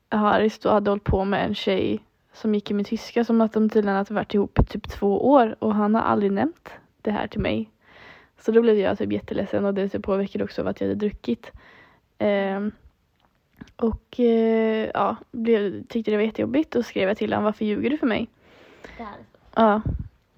Haris 0.10 0.60
då 0.60 0.69
hade 0.69 0.91
hållit 0.91 1.04
på 1.04 1.26
med 1.26 1.45
en 1.45 1.56
tjej 1.56 2.04
som 2.34 2.56
gick 2.56 2.72
i 2.72 2.74
min 2.74 2.86
tyska 2.86 3.24
som 3.24 3.41
att 3.41 3.54
de 3.54 3.70
tydligen 3.70 3.98
hade 3.98 4.13
varit 4.13 4.34
ihop 4.34 4.60
i 4.60 4.63
typ 4.63 4.89
två 4.89 5.30
år 5.32 5.56
och 5.60 5.76
han 5.76 5.96
har 5.96 6.02
aldrig 6.02 6.32
nämnt 6.32 6.70
det 7.02 7.12
här 7.12 7.28
till 7.28 7.39
mig. 7.39 7.70
Så 8.39 8.52
då 8.52 8.62
blev 8.62 8.78
jag 8.78 8.98
typ 8.98 9.12
jätteledsen 9.12 9.65
och 9.65 9.74
det 9.74 9.89
typ 9.89 10.04
påverkade 10.04 10.44
också 10.44 10.62
av 10.62 10.67
att 10.67 10.82
jag 10.82 10.88
hade 10.88 11.00
druckit. 11.00 11.52
Ehm, 12.17 12.72
och 13.76 14.20
eh, 14.20 14.89
ja, 14.94 15.15
blev, 15.32 15.84
tyckte 15.84 16.12
det 16.12 16.17
var 16.17 16.24
jättejobbigt 16.24 16.76
och 16.76 16.86
skrev 16.86 17.08
jag 17.08 17.17
till 17.17 17.34
honom 17.34 17.44
varför 17.44 17.65
ljuger 17.65 17.89
du 17.89 17.98
för 17.98 18.08
mig? 18.08 18.30
Ja, 19.56 19.82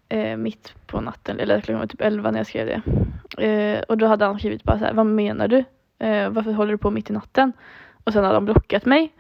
eh, 0.10 0.38
mitt 0.38 0.74
på 0.88 1.02
natten, 1.02 1.40
eller 1.40 1.62
klockan 1.62 1.80
var 1.80 1.88
typ 1.88 2.02
11 2.02 2.32
när 2.32 2.40
jag 2.40 2.48
skrev 2.48 2.68
det. 2.68 2.82
Eh, 3.48 3.82
och 3.82 3.98
då 3.98 4.06
hade 4.06 4.26
han 4.26 4.40
skrivit 4.40 4.64
bara 4.64 4.80
så 4.80 4.86
här, 4.86 4.94
vad 4.94 5.06
menar 5.06 5.48
du? 5.48 5.64
Eh, 6.00 6.30
varför 6.30 6.52
håller 6.52 6.72
du 6.72 6.78
på 6.78 6.92
mitt 6.92 7.10
i 7.10 7.14
natten? 7.14 7.54
Och 8.04 8.14
sen 8.14 8.24
hade 8.24 8.36
han 8.36 8.46
blockat 8.46 8.86
mig. 8.86 9.14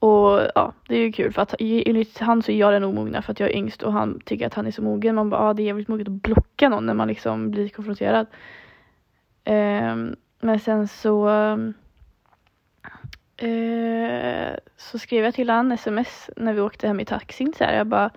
Och 0.00 0.40
ja, 0.54 0.72
det 0.88 0.94
är 0.94 1.00
ju 1.00 1.12
kul 1.12 1.32
för 1.32 1.42
att 1.42 1.54
enligt 1.58 2.18
han 2.18 2.42
så 2.42 2.52
är 2.52 2.56
jag 2.56 2.72
den 2.72 2.84
omogna 2.84 3.22
för 3.22 3.32
att 3.32 3.40
jag 3.40 3.50
är 3.50 3.56
yngst 3.56 3.82
och 3.82 3.92
han 3.92 4.20
tycker 4.24 4.46
att 4.46 4.54
han 4.54 4.66
är 4.66 4.70
så 4.70 4.82
mogen. 4.82 5.14
Man 5.14 5.30
bara, 5.30 5.46
ja 5.46 5.54
det 5.54 5.62
är 5.62 5.64
jävligt 5.64 5.88
moget 5.88 6.08
att 6.08 6.12
blocka 6.12 6.68
någon 6.68 6.86
när 6.86 6.94
man 6.94 7.08
liksom 7.08 7.50
blir 7.50 7.68
konfronterad. 7.68 8.26
Ehm, 9.44 10.16
men 10.40 10.60
sen 10.60 10.88
så 10.88 11.28
eh, 13.36 14.54
så 14.76 14.98
skrev 14.98 15.24
jag 15.24 15.34
till 15.34 15.50
han 15.50 15.72
sms 15.72 16.30
när 16.36 16.52
vi 16.52 16.60
åkte 16.60 16.86
hem 16.86 17.00
i 17.00 17.04
taxin 17.04 17.52
så 17.58 17.64
här, 17.64 17.76
jag 17.76 17.86
bara 17.86 18.10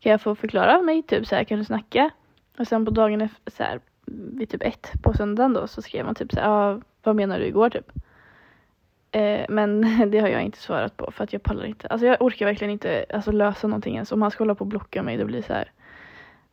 kan 0.00 0.12
jag 0.12 0.20
få 0.20 0.34
förklara 0.34 0.82
mig 0.82 1.02
typ 1.02 1.26
så 1.26 1.34
här, 1.34 1.44
kan 1.44 1.58
du 1.58 1.64
snacka? 1.64 2.10
Och 2.58 2.66
sen 2.66 2.84
på 2.84 2.90
dagen 2.90 3.20
efter, 3.20 3.50
så 3.50 3.62
här, 3.62 3.80
vid 4.06 4.48
typ 4.48 4.62
ett 4.62 4.92
på 5.02 5.12
söndagen 5.12 5.52
då 5.52 5.66
så 5.66 5.82
skrev 5.82 6.04
man 6.04 6.14
typ 6.14 6.32
så 6.32 6.40
här, 6.40 6.48
ah, 6.48 6.80
vad 7.02 7.16
menar 7.16 7.38
du 7.38 7.46
igår 7.46 7.70
typ? 7.70 7.92
Eh, 9.14 9.46
men 9.48 9.80
det 10.10 10.18
har 10.18 10.28
jag 10.28 10.42
inte 10.42 10.58
svarat 10.58 10.96
på 10.96 11.10
för 11.10 11.24
att 11.24 11.32
jag 11.32 11.42
pallar 11.42 11.64
inte. 11.64 11.86
Alltså 11.88 12.06
jag 12.06 12.22
orkar 12.22 12.46
verkligen 12.46 12.70
inte 12.70 13.06
alltså, 13.14 13.32
lösa 13.32 13.66
någonting 13.66 13.94
ens. 13.94 14.12
Om 14.12 14.22
han 14.22 14.30
ska 14.30 14.44
hålla 14.44 14.54
på 14.54 14.64
och 14.64 14.68
blocka 14.68 15.02
mig 15.02 15.16
det 15.16 15.24
blir 15.24 15.42
så 15.42 15.52
här. 15.52 15.70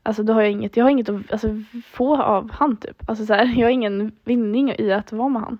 Alltså 0.04 0.24
då 0.24 0.34
har 0.34 0.41
jag 0.41 0.52
inget, 0.52 0.78
jag 0.78 0.86
har 0.86 0.89
inget 0.89 1.10
att 1.10 1.32
alltså, 1.32 1.47
få 1.86 2.21
av 2.21 2.52
han 2.52 2.78
typ. 2.78 3.10
Alltså 3.10 3.26
så 3.26 3.34
här, 3.34 3.45
jag 3.60 3.65
har 3.65 3.71
ingen 3.71 4.12
vinning 4.24 4.76
i 4.78 4.91
att 4.91 5.12
vara 5.12 5.30
med 5.30 5.41
han. 5.41 5.58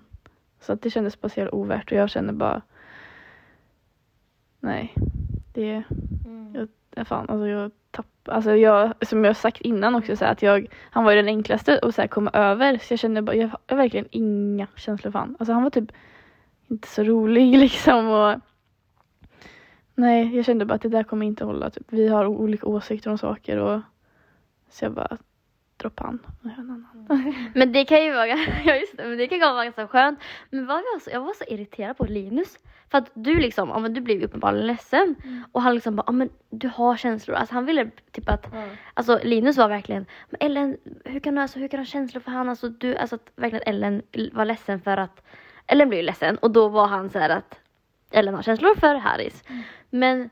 Så 0.60 0.72
att 0.72 0.82
det 0.82 0.90
kändes 0.90 1.18
jävla 1.36 1.54
ovärt 1.54 1.92
och 1.92 1.98
jag 1.98 2.10
känner 2.10 2.32
bara 2.32 2.62
Nej, 4.60 4.94
det 5.52 5.82
Mm. 6.24 6.68
Ja, 6.94 7.04
fan, 7.04 7.26
alltså 7.28 7.46
jag 7.46 7.70
tappade, 7.90 8.36
alltså 8.36 8.56
jag, 8.56 8.92
som 9.06 9.24
jag 9.24 9.36
sagt 9.36 9.60
innan 9.60 9.94
också 9.94 10.16
så 10.16 10.24
här, 10.24 10.32
att 10.32 10.42
jag, 10.42 10.66
han 10.90 11.04
var 11.04 11.12
ju 11.12 11.16
den 11.16 11.28
enklaste 11.28 11.78
att 11.82 11.94
så 11.94 12.00
här, 12.00 12.08
komma 12.08 12.30
över 12.30 12.78
så 12.78 12.92
jag 12.92 12.98
kände 12.98 13.22
bara, 13.22 13.36
jag 13.36 13.50
har 13.68 13.76
verkligen 13.76 14.06
inga 14.10 14.66
känslor 14.76 15.12
för 15.12 15.18
han. 15.18 15.36
Alltså 15.38 15.52
han 15.52 15.62
var 15.62 15.70
typ 15.70 15.92
inte 16.72 16.88
så 16.88 17.02
rolig 17.02 17.58
liksom 17.64 18.08
och 18.08 18.40
nej, 19.94 20.36
jag 20.36 20.44
kände 20.44 20.64
bara 20.64 20.74
att 20.74 20.82
det 20.82 20.88
där 20.88 21.02
kommer 21.02 21.26
inte 21.26 21.44
hålla. 21.44 21.70
Typ. 21.70 21.86
Vi 21.88 22.08
har 22.08 22.26
olika 22.26 22.66
åsikter 22.66 23.10
om 23.10 23.18
saker 23.18 23.56
och 23.56 23.80
så 24.70 24.84
jag 24.84 24.92
bara 24.92 25.18
droppade 25.76 26.08
han. 26.08 26.18
annan. 26.58 26.86
Men 27.54 27.72
det 27.72 27.84
kan 27.84 28.04
ju 28.04 28.12
vara, 28.12 28.26
ja 28.64 28.76
just 28.76 28.96
det, 28.96 29.04
men 29.04 29.18
det 29.18 29.28
kan 29.28 29.40
vara 29.40 29.64
ganska 29.64 29.88
skönt. 29.88 30.18
Men 30.50 30.66
vad 30.66 30.76
jag, 30.76 30.82
var 30.82 31.00
så, 31.00 31.10
jag 31.10 31.20
var 31.20 31.34
så 31.34 31.44
irriterad 31.44 31.96
på 31.96 32.04
Linus. 32.04 32.58
För 32.90 32.98
att 32.98 33.10
du 33.14 33.38
liksom, 33.40 33.68
ja, 33.68 33.78
men 33.78 33.94
du 33.94 34.00
blev 34.00 34.22
uppenbarligen 34.22 34.66
ledsen. 34.66 35.14
Och 35.52 35.62
han 35.62 35.74
liksom 35.74 35.96
bara, 35.96 36.04
ja 36.06 36.12
men 36.12 36.30
du 36.50 36.68
har 36.68 36.96
känslor. 36.96 37.36
Alltså 37.36 37.54
han 37.54 37.66
ville 37.66 37.90
typ 38.10 38.28
att, 38.28 38.46
alltså 38.94 39.20
Linus 39.22 39.56
var 39.56 39.68
verkligen, 39.68 40.06
men 40.30 40.40
Ellen 40.40 40.76
hur 41.04 41.20
kan 41.20 41.34
du, 41.34 41.40
alltså, 41.40 41.58
hur 41.58 41.68
kan 41.68 41.78
du 41.78 41.80
ha 41.80 41.86
känslor 41.86 42.20
för 42.20 42.30
han? 42.30 42.48
Alltså, 42.48 42.68
du, 42.68 42.96
alltså 42.96 43.16
att 43.16 43.32
verkligen 43.36 43.62
Ellen 43.66 44.02
var 44.32 44.44
ledsen 44.44 44.80
för 44.80 44.96
att, 44.96 45.22
Ellen 45.66 45.88
blev 45.88 46.00
ju 46.00 46.06
ledsen 46.06 46.36
och 46.36 46.50
då 46.50 46.68
var 46.68 46.86
han 46.86 47.10
så 47.10 47.18
här 47.18 47.30
att 47.30 47.60
Ellen 48.10 48.34
har 48.34 48.42
känslor 48.42 48.74
för 48.74 48.94
Harris. 48.94 49.44
Men 49.90 50.30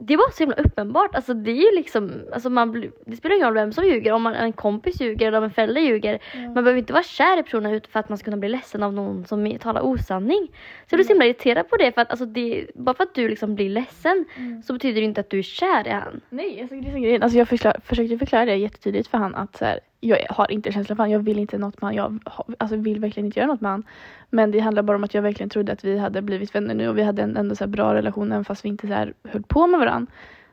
det 0.00 0.16
var 0.16 0.30
så 0.30 0.38
himla 0.38 0.56
uppenbart. 0.56 1.14
Alltså 1.14 1.34
det 1.34 1.50
är 1.50 1.70
ju 1.70 1.76
liksom, 1.76 2.12
alltså 2.32 2.50
man, 2.50 2.90
det 3.06 3.16
spelar 3.16 3.36
ingen 3.36 3.46
roll 3.46 3.54
vem 3.54 3.72
som 3.72 3.84
ljuger. 3.84 4.12
Om 4.12 4.22
man, 4.22 4.34
en 4.34 4.52
kompis 4.52 5.00
ljuger 5.00 5.26
eller 5.26 5.38
om 5.38 5.44
en 5.44 5.50
förälder 5.50 5.80
ljuger. 5.80 6.18
Man 6.34 6.54
behöver 6.54 6.76
inte 6.76 6.92
vara 6.92 7.02
kär 7.02 7.40
i 7.40 7.42
personen 7.42 7.72
ut 7.72 7.86
för 7.86 8.00
att 8.00 8.08
man 8.08 8.18
ska 8.18 8.24
kunna 8.24 8.36
bli 8.36 8.48
ledsen 8.48 8.82
av 8.82 8.92
någon 8.92 9.26
som 9.26 9.58
talar 9.58 9.80
osanning. 9.80 10.48
Så 10.86 10.94
jag 10.94 10.98
blir 10.98 11.04
så 11.04 11.12
himla 11.12 11.24
irriterad 11.24 11.68
på 11.68 11.76
det. 11.76 11.92
För 11.92 12.00
att 12.00 12.10
alltså 12.10 12.26
det, 12.26 12.66
bara 12.74 12.94
för 12.94 13.04
att 13.04 13.14
du 13.14 13.28
liksom 13.28 13.54
blir 13.54 13.70
ledsen 13.70 14.24
så 14.64 14.72
betyder 14.72 15.00
det 15.00 15.04
inte 15.04 15.20
att 15.20 15.30
du 15.30 15.38
är 15.38 15.42
kär 15.42 15.86
i 15.86 15.90
han. 15.90 16.20
Nej, 16.30 16.60
alltså, 16.60 16.76
det 16.76 16.88
är 16.88 16.92
så 16.92 16.98
grejen. 16.98 17.22
Alltså, 17.22 17.38
jag 17.38 17.48
förklar, 17.48 17.80
försökte 17.84 18.18
förklara 18.18 18.44
det 18.44 18.56
jättetydligt 18.56 19.08
för 19.08 19.18
han 19.18 19.34
att 19.34 19.56
så 19.56 19.64
här, 19.64 19.80
jag 20.00 20.18
har 20.28 20.50
inte 20.50 20.72
känslan 20.72 20.96
för 20.96 21.02
han. 21.02 21.10
Jag 21.10 21.18
vill 21.18 21.38
inte 21.38 21.58
något 21.58 21.82
med 21.82 21.88
han. 21.88 21.94
Jag 21.94 22.18
alltså, 22.58 22.76
vill 22.76 23.00
verkligen 23.00 23.26
inte 23.26 23.40
göra 23.40 23.46
något 23.52 23.60
med 23.60 23.70
han. 23.70 23.82
Men 24.30 24.50
det 24.50 24.60
handlar 24.60 24.82
bara 24.82 24.96
om 24.96 25.04
att 25.04 25.14
jag 25.14 25.22
verkligen 25.22 25.50
trodde 25.50 25.72
att 25.72 25.84
vi 25.84 25.98
hade 25.98 26.22
blivit 26.22 26.54
vänner 26.54 26.74
nu 26.74 26.88
och 26.88 26.98
vi 26.98 27.02
hade 27.02 27.22
en 27.22 27.36
ändå 27.36 27.54
så 27.54 27.64
här 27.64 27.68
bra 27.68 27.94
relation 27.94 28.32
även 28.32 28.44
fast 28.44 28.64
vi 28.64 28.68
inte 28.68 28.86
så 28.86 28.92
här 28.92 29.14
höll 29.24 29.42
på 29.42 29.66
med 29.66 29.80
varandra. 29.80 30.12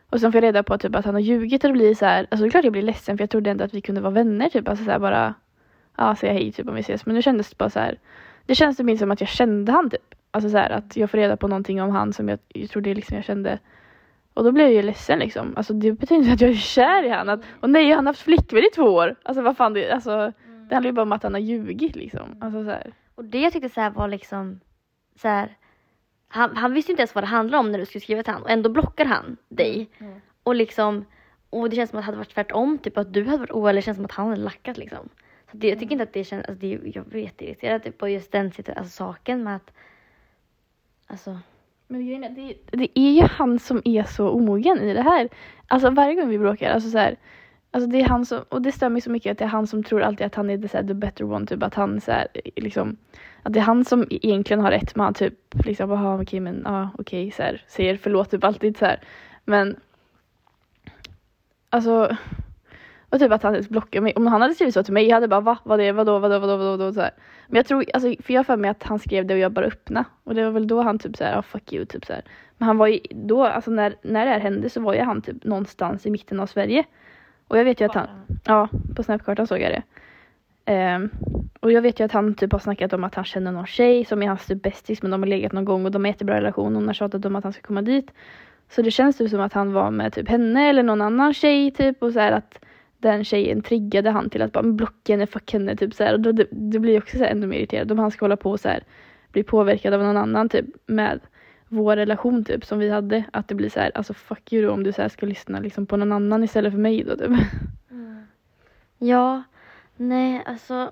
Och 0.09 0.19
sen 0.19 0.31
får 0.31 0.43
jag 0.43 0.47
reda 0.47 0.63
på 0.63 0.77
typ 0.77 0.95
att 0.95 1.05
han 1.05 1.13
har 1.13 1.21
ljugit 1.21 1.63
och 1.63 1.69
det 1.69 1.73
blir 1.73 1.95
så 1.95 2.05
här, 2.05 2.27
alltså 2.29 2.43
det 2.43 2.47
är 2.47 2.51
klart 2.51 2.63
jag 2.63 2.73
blir 2.73 2.81
ledsen 2.81 3.17
för 3.17 3.23
jag 3.23 3.29
trodde 3.29 3.51
ändå 3.51 3.63
att 3.63 3.73
vi 3.73 3.81
kunde 3.81 4.01
vara 4.01 4.13
vänner 4.13 4.49
typ, 4.49 4.67
alltså 4.67 4.85
så 4.85 4.91
här 4.91 4.99
bara, 4.99 5.33
ja 5.97 6.15
säga 6.15 6.33
hej 6.33 6.51
typ 6.51 6.67
om 6.67 6.75
vi 6.75 6.81
ses. 6.81 7.05
Men 7.05 7.15
nu 7.15 7.21
kändes 7.21 7.49
det 7.49 7.57
bara 7.57 7.69
så 7.69 7.79
här, 7.79 7.99
det 8.45 8.55
känns 8.55 8.77
typ 8.77 8.89
inte 8.89 8.99
som 8.99 9.11
att 9.11 9.21
jag 9.21 9.29
kände 9.29 9.71
han 9.71 9.89
typ. 9.89 10.15
Alltså 10.31 10.49
så 10.49 10.57
här 10.57 10.69
att 10.69 10.97
jag 10.97 11.09
får 11.09 11.17
reda 11.17 11.37
på 11.37 11.47
någonting 11.47 11.81
om 11.81 11.91
han 11.91 12.13
som 12.13 12.29
jag, 12.29 12.39
jag 12.47 12.69
trodde 12.69 12.93
liksom 12.93 13.15
jag 13.15 13.25
kände. 13.25 13.59
Och 14.35 14.43
då 14.43 14.51
blev 14.51 14.65
jag 14.65 14.73
ju 14.73 14.81
ledsen 14.81 15.19
liksom. 15.19 15.53
Alltså 15.57 15.73
det 15.73 15.91
betyder 15.91 16.21
inte 16.21 16.33
att 16.33 16.41
jag 16.41 16.49
är 16.49 16.55
kär 16.55 17.03
i 17.03 17.09
han. 17.09 17.29
Att, 17.29 17.41
och 17.59 17.69
nej, 17.69 17.91
han 17.91 18.05
har 18.05 18.13
haft 18.13 18.21
flickvän 18.21 18.63
i 18.63 18.69
två 18.75 18.83
år. 18.83 19.15
Alltså 19.23 19.41
vad 19.41 19.57
fan, 19.57 19.73
det, 19.73 19.91
alltså, 19.91 20.31
det 20.69 20.75
handlar 20.75 20.89
ju 20.89 20.91
bara 20.91 21.01
om 21.01 21.11
att 21.11 21.23
han 21.23 21.33
har 21.33 21.41
ljugit 21.41 21.95
liksom. 21.95 22.37
Alltså 22.41 22.63
så 22.63 22.69
här. 22.69 22.93
Och 23.15 23.25
det 23.25 23.39
jag 23.39 23.53
tyckte 23.53 23.69
så 23.69 23.89
var 23.89 24.07
liksom 24.07 24.59
så 25.15 25.27
här, 25.27 25.57
han, 26.27 26.57
han 26.57 26.73
visste 26.73 26.91
inte 26.91 27.01
ens 27.01 27.15
vad 27.15 27.23
det 27.23 27.27
handlade 27.27 27.59
om 27.59 27.71
när 27.71 27.79
du 27.79 27.85
skulle 27.85 28.01
skriva 28.01 28.23
till 28.23 28.33
han 28.33 28.41
och 28.41 28.49
ändå 28.49 28.69
blockar 28.69 29.05
han 29.05 29.37
dig. 29.49 29.89
Och 30.43 30.55
liksom, 30.55 31.05
och 31.49 31.69
det 31.69 31.75
känns 31.75 31.89
som 31.89 31.99
att 31.99 32.03
det 32.03 32.05
hade 32.05 32.17
varit 32.17 32.33
tvärtom, 32.33 32.77
typ 32.77 32.97
att 32.97 33.13
du 33.13 33.25
hade 33.25 33.37
varit 33.37 33.51
oärlig, 33.51 33.81
det 33.81 33.85
känns 33.85 33.97
som 33.97 34.05
att 34.05 34.11
han 34.11 34.29
hade 34.29 34.41
lackat 34.41 34.77
liksom. 34.77 35.09
Så 35.51 35.57
det, 35.57 35.67
jag 35.67 35.79
tycker 35.79 35.91
inte 35.91 36.03
att 36.03 36.13
det 36.13 36.23
känns, 36.23 36.45
alltså 36.45 36.59
det, 36.61 36.79
jag 36.95 37.05
blir 37.05 37.21
jätteirriterad 37.21 37.83
typ, 37.83 37.97
på 37.97 38.09
just 38.09 38.31
den 38.31 38.45
alltså, 38.45 38.83
saken 38.83 39.43
med 39.43 39.55
att, 39.55 39.71
alltså, 41.07 41.39
men 41.87 42.05
grejen 42.05 42.23
är, 42.23 42.29
det, 42.29 42.55
det 42.71 42.99
är 42.99 43.11
ju 43.11 43.21
han 43.21 43.59
som 43.59 43.81
är 43.85 44.03
så 44.03 44.29
omogen 44.29 44.79
i 44.79 44.93
det 44.93 45.01
här. 45.01 45.29
Alltså 45.67 45.89
varje 45.89 46.15
gång 46.15 46.29
vi 46.29 46.39
bråkar, 46.39 46.71
alltså 46.71 46.89
så 46.89 46.97
här, 46.97 47.15
alltså 47.71 47.89
det 47.89 48.01
är 48.01 48.07
han 48.07 48.25
som, 48.25 48.43
och 48.49 48.61
det 48.61 48.71
stämmer 48.71 48.99
så 48.99 49.11
mycket 49.11 49.31
att 49.31 49.37
det 49.37 49.43
är 49.43 49.49
han 49.49 49.67
som 49.67 49.83
tror 49.83 50.01
alltid 50.01 50.27
att 50.27 50.35
han 50.35 50.49
är 50.49 50.57
the, 50.57 50.67
så 50.67 50.77
här, 50.77 50.87
the 50.87 50.93
better 50.93 51.33
one, 51.33 51.45
typ 51.45 51.63
att 51.63 51.73
han 51.73 52.01
så 52.01 52.11
här, 52.11 52.27
liksom, 52.55 52.97
att 53.43 53.53
det 53.53 53.59
är 53.59 53.63
han 53.63 53.85
som 53.85 54.07
egentligen 54.09 54.61
har 54.61 54.71
rätt, 54.71 54.95
men 54.95 55.03
han 55.03 55.13
typ 55.13 55.65
liksom, 55.65 55.89
jaha 55.89 56.13
okej 56.15 56.23
okay, 56.23 56.39
men 56.39 56.61
ja 56.65 56.81
ah, 56.81 56.89
okej 56.97 57.31
så 57.31 57.43
här, 57.43 57.63
säger 57.67 57.97
förlåt 57.97 58.31
typ 58.31 58.43
alltid 58.43 58.77
så 58.77 58.85
här. 58.85 58.99
Men 59.45 59.75
alltså 61.69 62.17
och 63.09 63.19
typ 63.19 63.31
att 63.31 63.43
han 63.43 63.63
blockade 63.69 64.01
mig. 64.01 64.13
Om 64.15 64.27
han 64.27 64.41
hade 64.41 64.53
skrivit 64.53 64.73
så 64.73 64.83
till 64.83 64.93
mig, 64.93 65.07
jag 65.07 65.15
hade 65.15 65.27
bara 65.27 65.41
va? 65.41 65.57
Vad 65.63 65.79
det? 65.79 65.91
Vadå? 65.91 66.19
Vadå? 66.19 66.39
Vadå? 66.39 66.57
Vadå? 66.57 66.71
vadå? 66.77 66.93
Så 66.93 67.01
här. 67.01 67.11
Men 67.47 67.55
jag 67.55 67.65
tror, 67.65 67.85
alltså, 67.93 68.23
för 68.23 68.33
jag 68.33 68.39
har 68.39 68.43
för 68.43 68.57
mig 68.57 68.69
att 68.69 68.83
han 68.83 68.99
skrev 68.99 69.25
det 69.25 69.33
och 69.33 69.39
jag 69.39 69.51
bara 69.51 69.65
öppna. 69.65 70.05
Och 70.23 70.35
det 70.35 70.43
var 70.43 70.51
väl 70.51 70.67
då 70.67 70.81
han 70.81 70.99
typ 70.99 71.17
såhär, 71.17 71.31
ja 71.31 71.37
ah, 71.37 71.41
fuck 71.41 71.73
you, 71.73 71.85
typ 71.85 72.05
såhär. 72.05 72.23
Men 72.57 72.67
han 72.67 72.77
var 72.77 72.87
ju 72.87 72.99
då, 73.09 73.45
alltså 73.45 73.71
när, 73.71 73.95
när 74.01 74.25
det 74.25 74.31
här 74.31 74.39
hände 74.39 74.69
så 74.69 74.81
var 74.81 74.93
ju 74.93 75.01
han 75.01 75.21
typ 75.21 75.43
någonstans 75.43 76.05
i 76.05 76.09
mitten 76.09 76.39
av 76.39 76.47
Sverige. 76.47 76.83
Och 77.47 77.57
jag 77.57 77.65
vet 77.65 77.81
ju 77.81 77.85
att 77.85 77.95
han, 77.95 78.07
ja 78.43 78.69
på 78.95 79.03
snapkartan 79.03 79.47
såg 79.47 79.59
jag 79.59 79.71
det. 79.71 79.83
Um, 80.67 81.09
och 81.59 81.71
jag 81.71 81.81
vet 81.81 81.99
ju 81.99 82.03
att 82.03 82.11
han 82.11 82.35
typ 82.35 82.51
har 82.51 82.59
snackat 82.59 82.93
om 82.93 83.03
att 83.03 83.15
han 83.15 83.25
känner 83.25 83.51
någon 83.51 83.65
tjej 83.65 84.05
som 84.05 84.23
är 84.23 84.27
hans 84.27 84.45
typ 84.45 84.61
bästis 84.61 85.01
men 85.01 85.11
de 85.11 85.21
har 85.21 85.27
legat 85.27 85.51
någon 85.51 85.65
gång 85.65 85.85
och 85.85 85.91
de 85.91 86.03
har 86.03 86.07
jättebra 86.07 86.35
relation 86.35 86.67
och 86.67 86.81
hon 86.81 86.87
har 86.87 86.93
tjatat 86.93 87.25
om 87.25 87.35
att 87.35 87.43
han 87.43 87.53
ska 87.53 87.61
komma 87.61 87.81
dit. 87.81 88.11
Så 88.69 88.81
det 88.81 88.91
känns 88.91 89.17
typ 89.17 89.29
som 89.29 89.41
att 89.41 89.53
han 89.53 89.73
var 89.73 89.91
med 89.91 90.13
typ 90.13 90.29
henne 90.29 90.69
eller 90.69 90.83
någon 90.83 91.01
annan 91.01 91.33
tjej 91.33 91.71
typ 91.71 92.03
och 92.03 92.13
så 92.13 92.19
här 92.19 92.31
att 92.31 92.59
den 93.09 93.23
tjejen 93.23 93.61
triggade 93.61 94.09
han 94.09 94.29
till 94.29 94.41
att 94.41 94.51
bara 94.51 94.61
"Men 94.63 94.75
blocka 94.75 95.13
henne, 95.13 95.27
fuck 95.27 95.53
henne 95.53 95.75
typ 95.75 95.93
så 95.93 96.03
här. 96.03 96.13
Och 96.13 96.19
då, 96.19 96.31
det, 96.31 96.47
det 96.51 96.79
blir 96.79 96.97
också 96.97 97.17
så 97.17 97.23
här 97.23 97.31
ännu 97.31 97.47
mer 97.47 97.57
irriterad 97.57 97.91
om 97.91 97.99
han 97.99 98.11
ska 98.11 98.25
hålla 98.25 98.37
på 98.37 98.51
och 98.51 98.59
så 98.59 98.69
här 98.69 98.83
bli 99.31 99.43
påverkad 99.43 99.93
av 99.93 100.03
någon 100.03 100.17
annan 100.17 100.49
typ 100.49 100.65
med 100.85 101.19
vår 101.67 101.95
relation 101.95 102.45
typ 102.45 102.65
som 102.65 102.79
vi 102.79 102.89
hade. 102.89 103.23
Att 103.33 103.47
det 103.47 103.55
blir 103.55 103.69
så 103.69 103.79
här, 103.79 103.91
alltså 103.95 104.13
fuck 104.13 104.53
you 104.53 104.65
då 104.67 104.73
om 104.73 104.83
du 104.83 104.91
så 104.91 105.01
här 105.01 105.09
ska 105.09 105.25
lyssna 105.25 105.59
liksom 105.59 105.85
på 105.85 105.97
någon 105.97 106.11
annan 106.11 106.43
istället 106.43 106.73
för 106.73 106.79
mig 106.79 107.03
då 107.03 107.15
typ. 107.17 107.31
ja, 108.97 109.43
nej 109.95 110.41
alltså, 110.45 110.91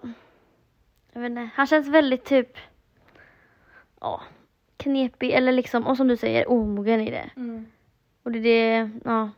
jag 1.14 1.22
vet 1.22 1.30
inte, 1.30 1.50
han 1.56 1.68
känns 1.68 1.88
väldigt 1.88 2.26
typ, 2.26 2.58
ja, 4.02 4.22
knepig 4.78 5.32
eller 5.32 5.52
liksom, 5.52 5.88
och 5.88 5.98
som 5.98 6.08
du 6.08 6.18
säger, 6.18 6.50
omogen 6.52 7.02
i 7.02 7.12
det. 7.12 7.30
Och 8.24 8.32
det 8.32 8.40
är 8.40 8.44
det, 8.84 8.90
ja. 9.06 9.30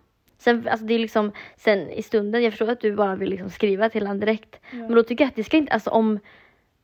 Sen, 0.45 0.67
alltså 0.71 0.86
det 0.86 0.93
är 0.93 0.99
liksom, 0.99 1.31
sen 1.58 1.89
i 1.89 2.01
stunden, 2.01 2.43
jag 2.43 2.53
förstår 2.53 2.69
att 2.69 2.81
du 2.81 2.95
bara 2.95 3.15
vill 3.15 3.29
liksom 3.29 3.49
skriva 3.49 3.89
till 3.89 4.08
honom 4.08 4.19
direkt. 4.19 4.60
Men 4.71 4.95
då 4.95 5.03
tycker 5.03 5.23
jag 5.23 5.29
att 5.29 5.36
det 5.36 5.43
ska 5.43 5.58
inte, 5.58 5.73
alltså 5.73 5.89
om, 5.89 6.19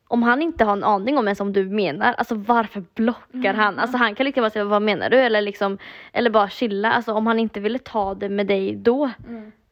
om 0.07 0.23
han 0.23 0.41
inte 0.41 0.65
har 0.65 0.73
en 0.73 0.83
aning 0.83 1.17
om 1.17 1.27
ens 1.27 1.39
om 1.39 1.53
du 1.53 1.65
menar, 1.65 2.13
alltså 2.13 2.35
varför 2.35 2.83
blockar 2.95 3.53
han? 3.53 3.79
Alltså 3.79 3.97
han 3.97 4.15
kan 4.15 4.25
lika 4.25 4.39
gärna 4.39 4.49
säga 4.49 4.65
vad 4.65 4.81
menar 4.81 5.09
du? 5.09 5.17
Eller 5.17 5.41
liksom, 5.41 5.77
eller 6.13 6.29
bara 6.29 6.49
chilla. 6.49 6.91
Alltså 6.91 7.13
om 7.13 7.27
han 7.27 7.39
inte 7.39 7.59
ville 7.59 7.79
ta 7.79 8.13
det 8.15 8.29
med 8.29 8.47
dig 8.47 8.75
då. 8.75 9.09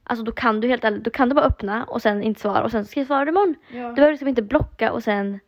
Alltså 0.04 0.24
då 0.26 0.32
kan 0.32 0.62
du 0.62 0.68
helt 0.68 0.84
ärligt, 0.84 1.04
då 1.04 1.10
kan 1.12 1.30
du 1.30 1.36
bara 1.36 1.46
öppna 1.46 1.84
och 1.84 2.02
sen 2.02 2.24
inte 2.24 2.42
svara 2.42 2.64
och 2.64 2.72
sen 2.72 2.86
ska 2.86 3.00
jag 3.00 3.08
svara 3.08 3.30
imorgon. 3.30 3.56
Ja. 3.72 3.88
Du 3.88 3.94
behöver 3.94 4.12
liksom 4.12 4.28
inte 4.28 4.42
blocka 4.42 4.92
och 4.92 5.04
sen, 5.04 5.40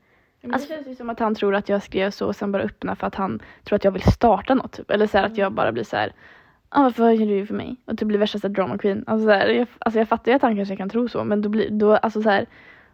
Men 0.42 0.54
Alltså- 0.54 0.68
det 0.70 0.76
känns 0.76 0.88
ju 0.88 0.96
som 0.96 1.10
att 1.10 1.20
han 1.20 1.36
tror 1.36 1.56
att 1.56 1.70
jag 1.70 1.84
skrev 1.84 2.12
så 2.12 2.28
och 2.28 2.36
sen 2.36 2.52
bara 2.52 2.64
öppna 2.64 2.96
för 2.96 3.08
att 3.08 3.16
han 3.16 3.40
tror 3.64 3.76
att 3.76 3.84
jag 3.84 3.92
vill 3.92 4.02
starta 4.02 4.56
något 4.56 4.72
typ. 4.72 4.92
Eller 4.92 5.08
så 5.08 5.18
här 5.18 5.26
att 5.26 5.38
jag 5.38 5.52
bara 5.52 5.72
blir 5.72 5.84
så 5.84 5.96
här. 5.96 6.14
Ah, 6.74 6.84
varför 6.84 7.12
gör 7.12 7.28
du 7.28 7.46
för 7.46 7.54
mig? 7.54 7.76
Och 7.86 7.98
typ 7.98 8.08
blir 8.08 8.20
värsta 8.20 8.40
så 8.40 8.48
här 8.48 8.54
drama 8.54 8.78
queen. 8.78 9.04
Alltså, 9.08 9.26
så 9.26 9.32
här, 9.32 9.48
jag, 9.48 9.68
alltså 9.80 10.00
jag 10.00 10.08
fattar 10.08 10.32
ju 10.32 10.36
att 10.36 10.42
han 10.42 10.56
kanske 10.56 10.76
kan 10.76 10.90
tro 10.90 11.08
så 11.08 11.24
men 11.24 11.42
då 11.42 11.50
blir 11.50 11.70
då 11.70 11.96
alltså 11.96 12.22
så 12.22 12.30
här. 12.30 12.46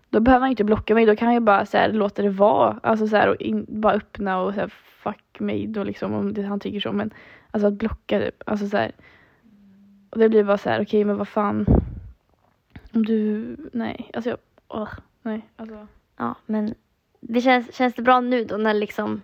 Då 0.09 0.19
behöver 0.19 0.41
han 0.41 0.49
inte 0.49 0.63
blocka 0.63 0.93
mig, 0.93 1.05
då 1.05 1.15
kan 1.15 1.33
jag 1.33 1.43
bara 1.43 1.65
så 1.65 1.77
här, 1.77 1.93
låta 1.93 2.21
det 2.21 2.29
vara. 2.29 2.79
Alltså 2.83 3.07
så 3.07 3.15
här, 3.15 3.29
och 3.29 3.41
in, 3.41 3.65
bara 3.69 3.93
öppna 3.93 4.39
och 4.39 4.53
så 4.53 4.59
här, 4.59 4.67
fuck 5.03 5.39
mig 5.39 5.67
då 5.67 5.83
liksom 5.83 6.13
om 6.13 6.33
det, 6.33 6.41
han 6.41 6.59
tycker 6.59 6.79
så. 6.79 6.91
Men 6.91 7.13
alltså 7.51 7.67
att 7.67 7.73
blocka 7.73 8.19
typ, 8.19 8.43
alltså 8.45 8.67
så 8.67 8.77
här. 8.77 8.91
Och 10.09 10.19
det 10.19 10.29
blir 10.29 10.43
bara 10.43 10.57
så 10.57 10.69
här, 10.69 10.81
okej 10.81 11.03
men 11.03 11.17
vad 11.17 11.27
fan. 11.27 11.65
Om 12.93 13.05
du, 13.05 13.45
nej, 13.73 14.11
alltså 14.13 14.29
jag, 14.29 14.39
åh, 14.67 14.89
nej, 15.21 15.41
alltså. 15.55 15.87
ja 16.17 16.35
men 16.45 16.75
det 17.19 17.41
känns, 17.41 17.75
känns 17.75 17.93
det 17.93 18.01
bra 18.01 18.19
nu 18.19 18.43
då 18.43 18.57
när 18.57 18.73
liksom 18.73 19.21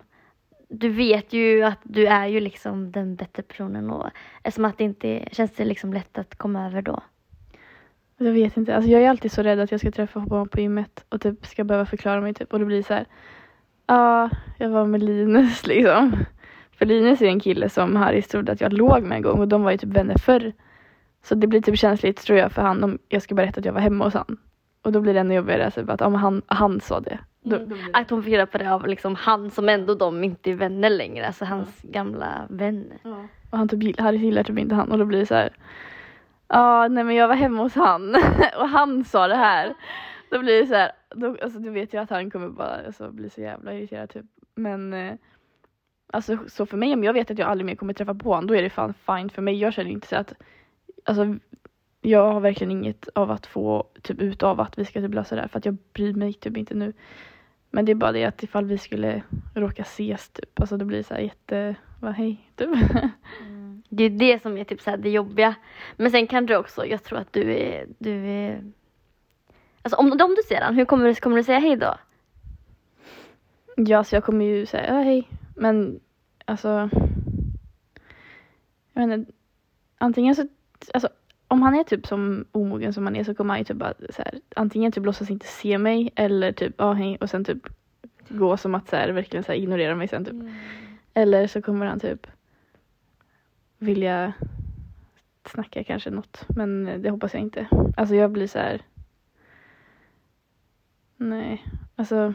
du 0.68 0.88
vet 0.88 1.32
ju 1.32 1.62
att 1.62 1.78
du 1.82 2.06
är 2.06 2.26
ju 2.26 2.40
liksom 2.40 2.92
den 2.92 3.16
bättre 3.16 3.42
personen 3.42 3.90
och 3.90 4.10
eftersom 4.42 4.64
att 4.64 4.78
det 4.78 4.84
inte 4.84 5.28
känns 5.32 5.52
det 5.52 5.64
liksom 5.64 5.92
lätt 5.92 6.18
att 6.18 6.38
komma 6.38 6.66
över 6.66 6.82
då. 6.82 7.02
Jag 8.16 8.32
vet 8.32 8.56
inte, 8.56 8.76
alltså 8.76 8.90
jag 8.90 9.02
är 9.02 9.08
alltid 9.08 9.32
så 9.32 9.42
rädd 9.42 9.60
att 9.60 9.70
jag 9.70 9.80
ska 9.80 9.90
träffa 9.90 10.20
honom 10.20 10.48
på 10.48 10.60
gymmet 10.60 11.04
och 11.08 11.20
typ 11.20 11.46
ska 11.46 11.64
behöva 11.64 11.86
förklara 11.86 12.20
mig 12.20 12.34
typ 12.34 12.52
och 12.52 12.58
det 12.58 12.64
blir 12.64 12.82
så 12.82 12.94
här. 12.94 13.06
Ja, 13.86 14.30
jag 14.58 14.68
var 14.68 14.86
med 14.86 15.02
Linus 15.02 15.66
liksom. 15.66 16.24
För 16.78 16.86
Linus 16.86 17.22
är 17.22 17.26
en 17.26 17.40
kille 17.40 17.68
som 17.68 17.96
Harris 17.96 18.28
trodde 18.28 18.52
att 18.52 18.60
jag 18.60 18.72
låg 18.72 19.02
med 19.02 19.16
en 19.16 19.22
gång 19.22 19.40
och 19.40 19.48
de 19.48 19.62
var 19.62 19.70
ju 19.70 19.78
typ 19.78 19.90
vänner 19.90 20.18
förr. 20.18 20.52
Så 21.22 21.34
det 21.34 21.46
blir 21.46 21.60
typ 21.60 21.78
känsligt 21.78 22.16
tror 22.16 22.38
jag 22.38 22.52
för 22.52 22.62
han 22.62 22.84
om 22.84 22.98
jag 23.08 23.22
ska 23.22 23.34
berätta 23.34 23.60
att 23.60 23.66
jag 23.66 23.72
var 23.72 23.80
hemma 23.80 24.04
hos 24.04 24.14
han. 24.14 24.36
Och 24.82 24.92
då 24.92 25.00
blir 25.00 25.14
det 25.14 25.20
ännu 25.20 25.34
jobbigare, 25.34 25.70
typ, 25.70 25.90
att 25.90 26.02
om 26.02 26.14
han, 26.14 26.42
han 26.46 26.80
sa 26.80 27.00
det. 27.00 27.18
Då, 27.46 27.56
det. 27.58 27.76
Att 27.92 28.10
hon 28.10 28.22
fick 28.22 28.32
reda 28.32 28.46
på 28.46 28.58
det 28.58 28.72
av 28.72 28.86
liksom 28.86 29.14
han 29.14 29.50
som 29.50 29.68
ändå 29.68 29.94
de 29.94 30.24
inte 30.24 30.50
är 30.50 30.54
vänner 30.54 30.90
längre, 30.90 31.26
alltså 31.26 31.44
hans 31.44 31.82
gamla 31.82 32.46
vän. 32.50 32.92
Och 33.50 33.58
han 33.58 33.68
typ, 33.68 33.82
gill- 33.82 34.00
Harris 34.02 34.22
gillar 34.22 34.42
typ 34.42 34.58
inte 34.58 34.74
han 34.74 34.92
och 34.92 34.98
då 34.98 35.04
blir 35.04 35.18
det 35.18 35.26
så 35.26 35.34
här. 35.34 35.52
Ja, 36.48 36.88
nej 36.88 37.04
men 37.04 37.14
jag 37.14 37.28
var 37.28 37.34
hemma 37.34 37.62
hos 37.62 37.74
han 37.74 38.14
och 38.58 38.68
han 38.68 39.04
sa 39.04 39.28
det 39.28 39.36
här. 39.36 39.74
Då 40.30 40.38
blir 40.38 40.60
det 40.60 40.66
så 40.66 40.74
här, 40.74 40.92
då, 41.14 41.36
alltså 41.42 41.58
du 41.58 41.70
vet 41.70 41.92
jag 41.92 42.02
att 42.02 42.10
han 42.10 42.30
kommer 42.30 42.48
bara 42.48 42.80
alltså, 42.86 43.10
bli 43.10 43.30
så 43.30 43.40
jävla 43.40 43.74
irriterad 43.74 44.10
typ. 44.10 44.26
Men 44.54 44.92
eh, 44.92 45.14
alltså 46.12 46.38
så 46.46 46.66
för 46.66 46.76
mig 46.76 46.94
om 46.94 47.04
jag 47.04 47.12
vet 47.12 47.30
att 47.30 47.38
jag 47.38 47.48
aldrig 47.48 47.66
mer 47.66 47.74
kommer 47.74 47.92
träffa 47.92 48.14
på 48.14 48.28
honom 48.28 48.46
då 48.46 48.54
är 48.54 48.62
det 48.62 48.70
fan 48.70 48.94
fine 49.06 49.30
för 49.30 49.42
mig. 49.42 49.58
Jag 49.60 49.72
känner 49.72 49.90
inte 49.90 50.06
så 50.06 50.16
att, 50.16 50.32
alltså 51.04 51.36
jag 52.00 52.32
har 52.32 52.40
verkligen 52.40 52.70
inget 52.70 53.08
av 53.14 53.30
att 53.30 53.46
få 53.46 53.84
typ 54.02 54.20
ut 54.20 54.42
av 54.42 54.60
att 54.60 54.78
vi 54.78 54.84
ska 54.84 55.00
typ 55.00 55.14
lösa 55.14 55.34
det 55.34 55.40
här 55.40 55.48
för 55.48 55.58
att 55.58 55.64
jag 55.64 55.76
bryr 55.92 56.14
mig 56.14 56.32
typ 56.32 56.56
inte 56.56 56.74
nu. 56.74 56.92
Men 57.74 57.84
det 57.84 57.92
är 57.92 57.96
bara 57.96 58.12
det 58.12 58.24
att 58.24 58.42
ifall 58.42 58.64
vi 58.64 58.78
skulle 58.78 59.22
råka 59.54 59.82
ses 59.82 60.28
typ, 60.28 60.60
alltså 60.60 60.76
det 60.76 60.84
blir 60.84 61.02
så 61.02 61.14
här 61.14 61.20
jätte, 61.20 61.74
vad 62.00 62.12
hej 62.12 62.50
typ. 62.56 62.70
Det 63.88 64.04
är 64.04 64.10
det 64.10 64.42
som 64.42 64.56
är 64.56 64.64
typ 64.64 64.80
så 64.80 64.96
det 64.96 65.10
jobbiga. 65.10 65.54
Men 65.96 66.10
sen 66.10 66.26
kan 66.26 66.46
du 66.46 66.56
också, 66.56 66.86
jag 66.86 67.04
tror 67.04 67.18
att 67.18 67.32
du 67.32 67.54
är, 67.54 67.86
du 67.98 68.26
är 68.26 68.64
Alltså 69.82 69.96
om, 69.96 70.12
om 70.12 70.34
du 70.36 70.42
ser 70.48 70.60
han, 70.60 70.74
hur 70.74 70.84
kommer 70.84 71.08
du, 71.08 71.14
kommer 71.14 71.36
du 71.36 71.42
säga 71.42 71.58
hej 71.58 71.76
då? 71.76 71.94
Ja, 73.76 74.04
så 74.04 74.16
jag 74.16 74.24
kommer 74.24 74.44
ju 74.44 74.66
säga 74.66 74.86
ja, 74.86 75.02
hej. 75.02 75.28
Men 75.56 76.00
alltså. 76.44 76.90
Jag 78.92 79.04
inte. 79.04 79.32
Antingen 79.98 80.34
så, 80.34 80.46
alltså 80.94 81.08
om 81.48 81.62
han 81.62 81.74
är 81.74 81.84
typ 81.84 82.06
som 82.06 82.44
omogen 82.52 82.92
som 82.92 83.04
han 83.04 83.16
är 83.16 83.24
så 83.24 83.34
kommer 83.34 83.54
han 83.54 83.58
ju 83.58 83.64
typ 83.64 83.76
bara 83.76 83.94
så 84.10 84.22
här, 84.22 84.40
antingen 84.56 84.92
typ 84.92 85.04
låtsas 85.04 85.30
inte 85.30 85.46
se 85.46 85.78
mig 85.78 86.12
eller 86.14 86.52
typ 86.52 86.74
ja 86.78 86.92
hej 86.92 87.16
och 87.20 87.30
sen 87.30 87.44
typ 87.44 87.68
gå 88.28 88.56
som 88.56 88.74
att 88.74 88.88
så 88.88 88.96
här, 88.96 89.08
verkligen 89.08 89.44
så 89.44 89.52
här, 89.52 89.58
ignorera 89.58 89.94
mig 89.94 90.08
sen 90.08 90.24
typ. 90.24 90.52
Eller 91.14 91.46
så 91.46 91.62
kommer 91.62 91.86
han 91.86 92.00
typ 92.00 92.26
vilja 93.78 94.32
snacka 95.44 95.84
kanske 95.84 96.10
något 96.10 96.44
men 96.48 97.02
det 97.02 97.10
hoppas 97.10 97.34
jag 97.34 97.42
inte. 97.42 97.66
Alltså 97.96 98.14
jag 98.14 98.30
blir 98.30 98.46
så 98.46 98.58
här. 98.58 98.82
Nej, 101.16 101.64
alltså. 101.96 102.32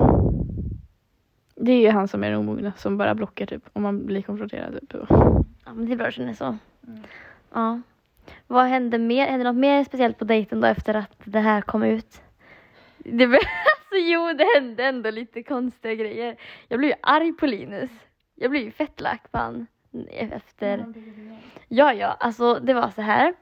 Det 1.56 1.72
är 1.72 1.82
ju 1.82 1.90
han 1.90 2.08
som 2.08 2.24
är 2.24 2.30
den 2.30 2.40
omogna 2.40 2.74
som 2.78 2.98
bara 2.98 3.16
blockar 3.16 3.46
typ 3.46 3.64
om 3.74 3.84
man 3.84 4.06
blir 4.06 4.22
konfronterad. 4.22 4.80
Typ. 4.90 5.06
Ja 5.66 5.74
men 5.74 5.86
det 5.86 5.92
är 5.92 5.98
bra 5.98 6.08
att 6.08 6.14
känna 6.14 6.34
så. 6.34 6.58
Ja. 7.54 7.82
Vad 8.48 8.66
hände 8.66 8.98
mer? 8.98 9.28
Hände 9.28 9.44
något 9.44 9.56
mer 9.56 9.84
speciellt 9.84 10.18
på 10.18 10.26
dejten 10.26 10.62
då 10.62 10.68
efter 10.68 10.94
att 10.94 11.22
det 11.24 11.40
här 11.40 11.62
kom 11.62 11.84
ut? 11.84 12.22
Det, 12.98 13.24
alltså 13.26 13.96
jo, 13.96 14.34
det 14.34 14.48
hände 14.56 14.84
ändå 14.84 15.10
lite 15.10 15.44
konstiga 15.44 15.96
grejer. 15.96 16.36
Jag 16.68 16.80
blev 16.80 16.90
ju 16.90 16.96
arg 17.02 17.34
på 17.34 17.46
Linus. 17.46 17.90
Jag 18.36 18.52
blev 18.52 18.64
ju 18.64 18.72
fett 18.72 19.02
lack 19.02 19.32
på 19.32 19.38
han. 19.38 19.68
efter 20.12 20.86
Ja, 21.68 21.94
ja, 21.94 22.08
alltså 22.08 22.54
det 22.54 22.74
var 22.74 22.90
så 22.90 23.02
här. 23.02 23.34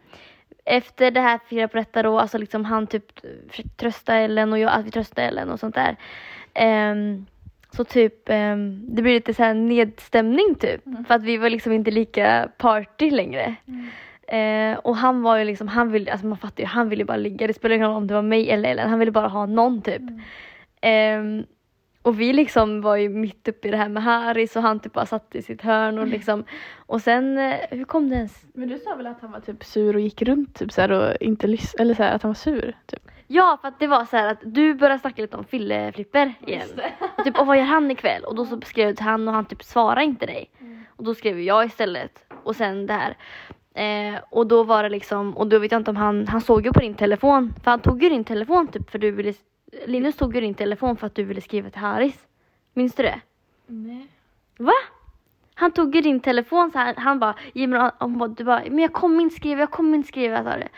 Efter 0.66 1.12
det 1.12 1.22
här 1.22 1.40
Fira 1.50 1.68
på 1.68 1.78
detta 1.78 2.04
då, 2.04 2.20
alltså 2.20 2.38
liksom 2.38 2.66
han 2.66 2.88
typ 2.88 3.06
trösta 3.78 4.16
Ellen 4.16 4.54
och 4.54 4.60
jag, 4.60 4.72
att 4.72 4.86
vi 4.86 4.92
tröstade 4.92 5.28
Ellen 5.28 5.50
och 5.50 5.60
sånt 5.60 5.76
där. 5.76 5.96
Ehm, 6.54 7.26
så 7.72 7.84
typ, 7.84 8.30
ehm, 8.30 8.96
det 8.96 9.02
blir 9.02 9.14
lite 9.14 9.34
så 9.34 9.44
här 9.44 9.54
nedstämning 9.54 10.56
typ. 10.56 10.82
För 11.08 11.16
att 11.16 11.24
vi 11.24 11.38
var 11.38 11.50
liksom 11.50 11.72
inte 11.72 11.92
lika 11.92 12.50
party 12.58 13.12
längre. 13.12 13.56
Eh, 14.28 14.78
och 14.78 14.96
han 14.96 15.22
var 15.22 15.38
ju 15.38 15.46
liksom, 15.46 15.68
han 15.68 15.92
ville, 15.92 16.12
alltså 16.12 16.28
man 16.28 16.38
fattar 16.38 16.64
ju, 16.64 16.68
han 16.68 16.90
ville 16.90 17.06
bara 17.06 17.18
ligga. 17.18 17.48
Det 17.48 17.54
spelar 17.54 17.76
ingen 17.76 17.88
roll 17.88 17.98
om 17.98 18.08
det 18.08 18.14
var 18.14 18.22
mig 18.22 18.50
eller 18.50 18.70
Ellen, 18.70 18.90
han 18.90 19.00
ville 19.00 19.12
bara 19.12 19.28
ha 19.28 19.46
någon 19.46 19.82
typ. 19.82 20.02
Ehm, 20.82 21.46
och 22.02 22.20
vi 22.20 22.34
liksom 22.34 22.82
var 22.82 22.96
ju 22.96 23.10
mitt 23.10 23.48
uppe 23.48 23.68
i 23.68 23.72
det 23.72 23.78
här 23.78 23.90
med 23.90 24.04
Haris 24.04 24.56
och 24.56 24.62
han 24.62 24.80
typ 24.80 24.94
bara 24.94 25.06
satt 25.06 25.36
i 25.36 25.42
sitt 25.42 25.62
hörn 25.62 26.00
och 26.00 26.08
liksom 26.08 26.44
och 26.76 27.02
sen, 27.02 27.38
eh, 27.38 27.56
hur 27.70 27.86
kom 27.86 28.10
det 28.10 28.16
ens? 28.16 28.46
Men 28.54 28.70
du 28.70 28.78
sa 28.78 28.96
väl 28.96 29.08
att 29.08 29.22
han 29.22 29.32
var 29.32 29.40
typ 29.40 29.64
sur 29.64 29.96
och 29.96 30.02
gick 30.02 30.22
runt 30.22 30.56
typ 30.56 30.72
så 30.72 30.96
och 30.96 31.16
inte 31.22 31.48
lyssnade, 31.48 31.84
eller 31.84 31.94
så 31.94 32.04
här, 32.04 32.16
att 32.16 32.24
han 32.24 32.30
var 32.30 32.36
sur 32.36 32.76
typ. 32.86 33.12
Ja 33.28 33.58
för 33.62 33.68
att 33.68 33.80
det 33.80 33.88
var 33.88 34.06
så 34.06 34.18
här 34.18 34.32
att 34.32 34.40
du 34.42 34.74
började 34.74 35.00
snacka 35.00 35.22
lite 35.22 35.38
om 35.38 35.44
Fille-Flipper 35.44 36.34
igen. 36.48 36.68
Och 37.18 37.24
typ, 37.24 37.40
och 37.40 37.48
vad 37.48 37.58
gör 37.58 37.64
han 37.64 37.92
ikväll? 37.92 38.24
Och 38.24 38.36
då 38.36 38.46
så 38.46 38.62
skrev 38.62 38.88
du 38.88 38.96
till 38.96 39.06
han 39.06 39.28
och 39.28 39.34
han 39.34 39.46
typ 39.46 39.64
svarade 39.64 40.04
inte 40.04 40.26
dig. 40.26 40.52
Och 40.96 41.04
då 41.04 41.16
skrev 41.16 41.40
jag 41.40 41.66
istället. 41.66 42.26
Och 42.44 42.56
sen 42.56 42.88
det 42.88 42.94
här. 42.94 43.18
Eh, 43.78 44.20
och 44.30 44.48
då 44.48 44.64
var 44.64 44.84
det 44.84 44.90
liksom, 44.90 45.38
och 45.38 45.48
då 45.48 45.60
vet 45.60 45.72
jag 45.72 45.80
inte 45.80 45.92
om 45.92 45.98
han, 45.98 46.28
han 46.28 46.42
såg 46.42 46.66
ju 46.66 46.74
på 46.74 46.80
din 46.80 46.94
telefon. 46.94 47.54
För 47.64 47.72
han 47.72 47.80
tog 47.80 48.04
ju 48.04 48.10
din 48.10 48.24
telefon 48.24 48.68
typ 48.68 48.90
för 48.90 49.00
du 49.00 49.12
ville, 49.12 49.34
Linus 49.86 50.16
tog 50.16 50.36
ju 50.36 50.42
din 50.42 50.54
telefon 50.54 50.98
för 50.98 51.08
att 51.08 51.16
du 51.16 51.24
ville 51.24 51.42
skriva 51.42 51.70
till 51.70 51.82
Haris. 51.82 52.28
Minns 52.74 52.96
du 52.96 53.04
det? 53.04 53.20
Nej. 53.68 54.08
Va? 54.58 54.74
Han 55.56 55.72
tog 55.72 55.96
ju 55.96 56.02
din 56.02 56.20
telefon 56.20 56.72
så 56.72 56.78
här, 56.78 56.96
han 56.98 57.20
bara, 57.20 57.36
Jimmy, 57.54 57.78
han 58.00 58.18
bara, 58.18 58.28
du 58.28 58.44
bara, 58.44 58.64
men 58.70 58.80
jag 58.80 58.94
kommer 58.94 59.22
inte 59.22 59.36
skriva, 59.36 59.60
jag 59.60 59.72
kommer 59.72 59.98
inte 59.98 60.08
skriva, 60.08 60.44
sa 60.44 60.50
det. 60.50 60.70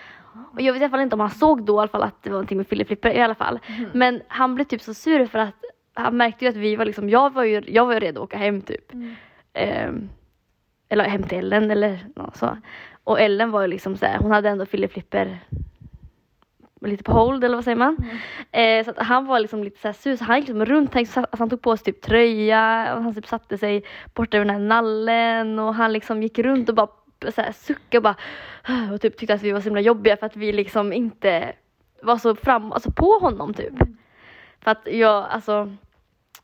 Och 0.53 0.62
jag 0.62 0.73
vet 0.73 0.81
i 0.81 0.85
alla 0.85 0.91
fall 0.91 0.99
inte 0.99 1.15
om 1.15 1.19
han 1.19 1.29
såg 1.29 1.63
då 1.63 1.75
i 1.75 1.79
alla 1.79 1.88
fall 1.88 2.03
att 2.03 2.23
det 2.23 2.29
var 2.29 2.35
någonting 2.35 2.57
med 2.57 2.67
Fille 2.67 2.85
Flipper 2.85 3.13
i 3.13 3.21
alla 3.21 3.35
fall. 3.35 3.59
Men 3.93 4.21
han 4.27 4.55
blev 4.55 4.65
typ 4.65 4.81
så 4.81 4.93
sur 4.93 5.25
för 5.25 5.39
att 5.39 5.55
han 5.93 6.17
märkte 6.17 6.45
ju 6.45 6.49
att 6.49 6.57
vi 6.57 6.75
var 6.75 6.85
liksom, 6.85 7.09
jag 7.09 7.33
var 7.33 7.43
ju, 7.43 7.63
jag 7.67 7.85
var 7.85 7.93
ju 7.93 7.99
redo 7.99 8.19
att 8.21 8.23
åka 8.23 8.38
hem 8.38 8.62
typ. 8.62 8.91
Ehm, 9.53 10.09
eller 10.89 11.04
hem 11.04 11.23
till 11.23 11.38
Ellen 11.38 11.71
eller 11.71 11.99
nå, 12.15 12.32
så. 12.34 12.58
Och 13.04 13.21
Ellen 13.21 13.52
var 13.52 13.62
ju 13.62 13.67
liksom 13.67 13.97
så 13.97 14.06
här, 14.06 14.17
hon 14.17 14.32
hade 14.32 14.49
ändå 14.49 14.65
Fille 14.65 14.88
Flipper 14.88 15.39
lite 16.82 17.04
på 17.04 17.12
hold 17.12 17.43
eller 17.43 17.56
vad 17.56 17.63
säger 17.63 17.78
man? 17.78 17.97
Eh, 18.52 18.86
så 18.86 18.91
att 18.91 18.97
han 18.97 19.25
var 19.25 19.39
liksom 19.39 19.63
lite 19.63 19.80
så 19.82 19.88
här 19.88 19.93
sur 19.93 20.15
så 20.15 20.23
han 20.23 20.38
gick 20.39 20.47
liksom 20.47 20.65
runt, 20.65 20.93
han, 20.93 20.99
alltså 21.02 21.38
han 21.39 21.49
tog 21.49 21.62
på 21.62 21.78
sig 21.78 21.86
typ 21.86 22.02
tröja 22.02 22.93
och 22.95 23.04
han 23.04 23.15
typ 23.15 23.28
satte 23.28 23.58
sig 23.58 23.84
borta 24.13 24.38
över 24.38 24.45
den 24.45 24.56
här 24.56 24.67
nallen 24.67 25.60
och 25.60 25.75
han 25.75 25.93
liksom 25.93 26.23
gick 26.23 26.39
runt 26.39 26.69
och 26.69 26.75
bara 26.75 26.88
så 27.36 27.41
här 27.41 27.52
suckade 27.52 27.97
och 27.97 28.04
bara 28.04 28.15
och 28.93 29.02
typ 29.02 29.17
tyckte 29.17 29.34
att 29.34 29.41
vi 29.41 29.52
var 29.52 29.60
så 29.60 29.65
himla 29.65 29.82
jobbiga 29.82 30.17
för 30.17 30.25
att 30.25 30.36
vi 30.36 30.52
liksom 30.52 30.93
inte 30.93 31.54
var 32.02 32.17
så 32.17 32.36
fram, 32.36 32.71
alltså 32.71 32.91
på 32.91 33.12
honom 33.12 33.54
typ. 33.54 33.73
För 34.60 34.71
att 34.71 34.88
jag, 34.91 35.25
alltså 35.30 35.75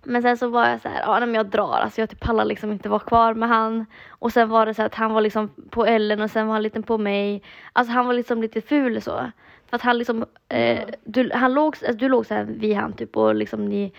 men 0.05 0.21
sen 0.21 0.37
så 0.37 0.47
var 0.47 0.69
jag 0.69 0.81
så 0.81 0.89
här, 0.89 1.01
ja 1.01 1.19
men 1.19 1.35
jag 1.35 1.45
drar, 1.45 1.79
alltså 1.79 2.01
jag 2.01 2.09
typ 2.09 2.19
pallar 2.19 2.45
liksom 2.45 2.71
inte 2.71 2.89
vara 2.89 2.99
kvar 2.99 3.33
med 3.33 3.49
han. 3.49 3.85
Och 4.09 4.33
sen 4.33 4.49
var 4.49 4.65
det 4.65 4.73
så 4.73 4.83
att 4.83 4.95
han 4.95 5.13
var 5.13 5.21
liksom 5.21 5.49
på 5.69 5.85
Ellen 5.85 6.21
och 6.21 6.31
sen 6.31 6.47
var 6.47 6.53
han 6.53 6.63
lite 6.63 6.81
på 6.81 6.97
mig. 6.97 7.43
Alltså 7.73 7.93
han 7.93 8.05
var 8.05 8.13
liksom 8.13 8.41
lite 8.41 8.61
ful 8.61 9.01
så. 9.01 9.31
För 9.69 9.75
att 9.75 9.81
han 9.81 9.97
liksom, 9.97 10.25
eh, 10.49 10.83
du, 11.03 11.31
han 11.33 11.53
låg, 11.53 11.65
alltså, 11.67 11.93
du 11.93 12.09
låg 12.09 12.25
så 12.25 12.33
här 12.33 12.43
vid 12.43 12.75
han 12.75 12.93
typ 12.93 13.17
och 13.17 13.35
liksom 13.35 13.65
ni 13.65 13.93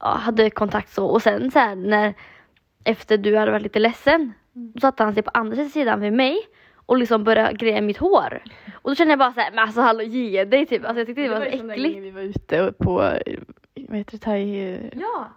ja, 0.00 0.08
hade 0.08 0.50
kontakt 0.50 0.92
så. 0.92 1.06
Och 1.06 1.22
sen 1.22 1.50
så 1.50 1.58
här 1.58 1.76
när, 1.76 2.14
efter 2.84 3.18
du 3.18 3.36
hade 3.36 3.50
varit 3.50 3.62
lite 3.62 3.78
ledsen, 3.78 4.32
då 4.52 4.80
satte 4.80 5.02
han 5.04 5.14
sig 5.14 5.22
på 5.22 5.30
andra 5.34 5.64
sidan 5.64 6.00
vid 6.00 6.12
mig 6.12 6.38
och 6.86 6.98
liksom 6.98 7.24
började 7.24 7.52
greja 7.52 7.80
mitt 7.80 7.98
hår. 7.98 8.42
Och 8.74 8.90
då 8.90 8.94
kände 8.94 9.12
jag 9.12 9.18
bara 9.18 9.32
så 9.32 9.40
här, 9.40 9.50
men 9.50 9.58
alltså 9.58 9.80
hallå 9.80 10.02
ge 10.02 10.44
dig 10.44 10.66
typ. 10.66 10.84
Alltså 10.84 11.00
jag 11.00 11.06
tyckte 11.06 11.22
det, 11.22 11.28
var 11.28 11.40
så 11.40 11.44
ju 11.44 11.58
som 11.58 11.66
den 11.66 11.70
äckligt. 11.76 11.94
gången 11.94 12.04
vi 12.04 12.10
var 12.10 12.22
ute 12.22 12.72
på, 12.78 12.92
vad 13.88 13.98
heter 13.98 14.12
det, 14.12 14.18
thai, 14.18 14.90
Ja. 14.92 15.28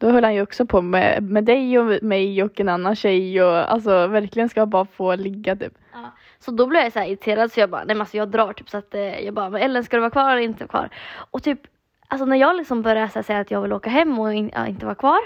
Då 0.00 0.10
höll 0.10 0.24
han 0.24 0.34
ju 0.34 0.42
också 0.42 0.66
på 0.66 0.82
med, 0.82 1.22
med 1.22 1.44
dig 1.44 1.78
och 1.78 2.02
mig 2.02 2.42
och 2.42 2.60
en 2.60 2.68
annan 2.68 2.96
tjej 2.96 3.42
och 3.42 3.72
alltså 3.72 4.06
verkligen 4.06 4.48
ska 4.48 4.66
bara 4.66 4.84
få 4.84 5.14
ligga 5.14 5.56
typ. 5.56 5.72
Ja. 5.92 6.10
Så 6.38 6.50
då 6.50 6.66
blev 6.66 6.82
jag 6.82 6.92
så 6.92 6.98
här 6.98 7.06
irriterad 7.06 7.52
så 7.52 7.60
jag 7.60 7.70
bara, 7.70 7.84
nej 7.84 7.94
men 7.94 8.00
alltså 8.00 8.16
jag 8.16 8.28
drar 8.28 8.52
typ 8.52 8.68
så 8.70 8.78
att 8.78 8.94
eh, 8.94 9.20
jag 9.20 9.34
bara, 9.34 9.50
men 9.50 9.62
Ellen 9.62 9.84
ska 9.84 9.96
du 9.96 10.00
vara 10.00 10.10
kvar 10.10 10.30
eller 10.30 10.42
inte 10.42 10.66
kvar? 10.66 10.88
Och 11.30 11.42
typ, 11.42 11.60
alltså 12.08 12.24
när 12.24 12.36
jag 12.36 12.56
liksom 12.56 12.82
började 12.82 13.08
så 13.08 13.18
här, 13.18 13.22
säga 13.22 13.40
att 13.40 13.50
jag 13.50 13.62
vill 13.62 13.72
åka 13.72 13.90
hem 13.90 14.18
och 14.18 14.34
in, 14.34 14.50
ja, 14.54 14.66
inte 14.66 14.86
vara 14.86 14.94
kvar. 14.94 15.20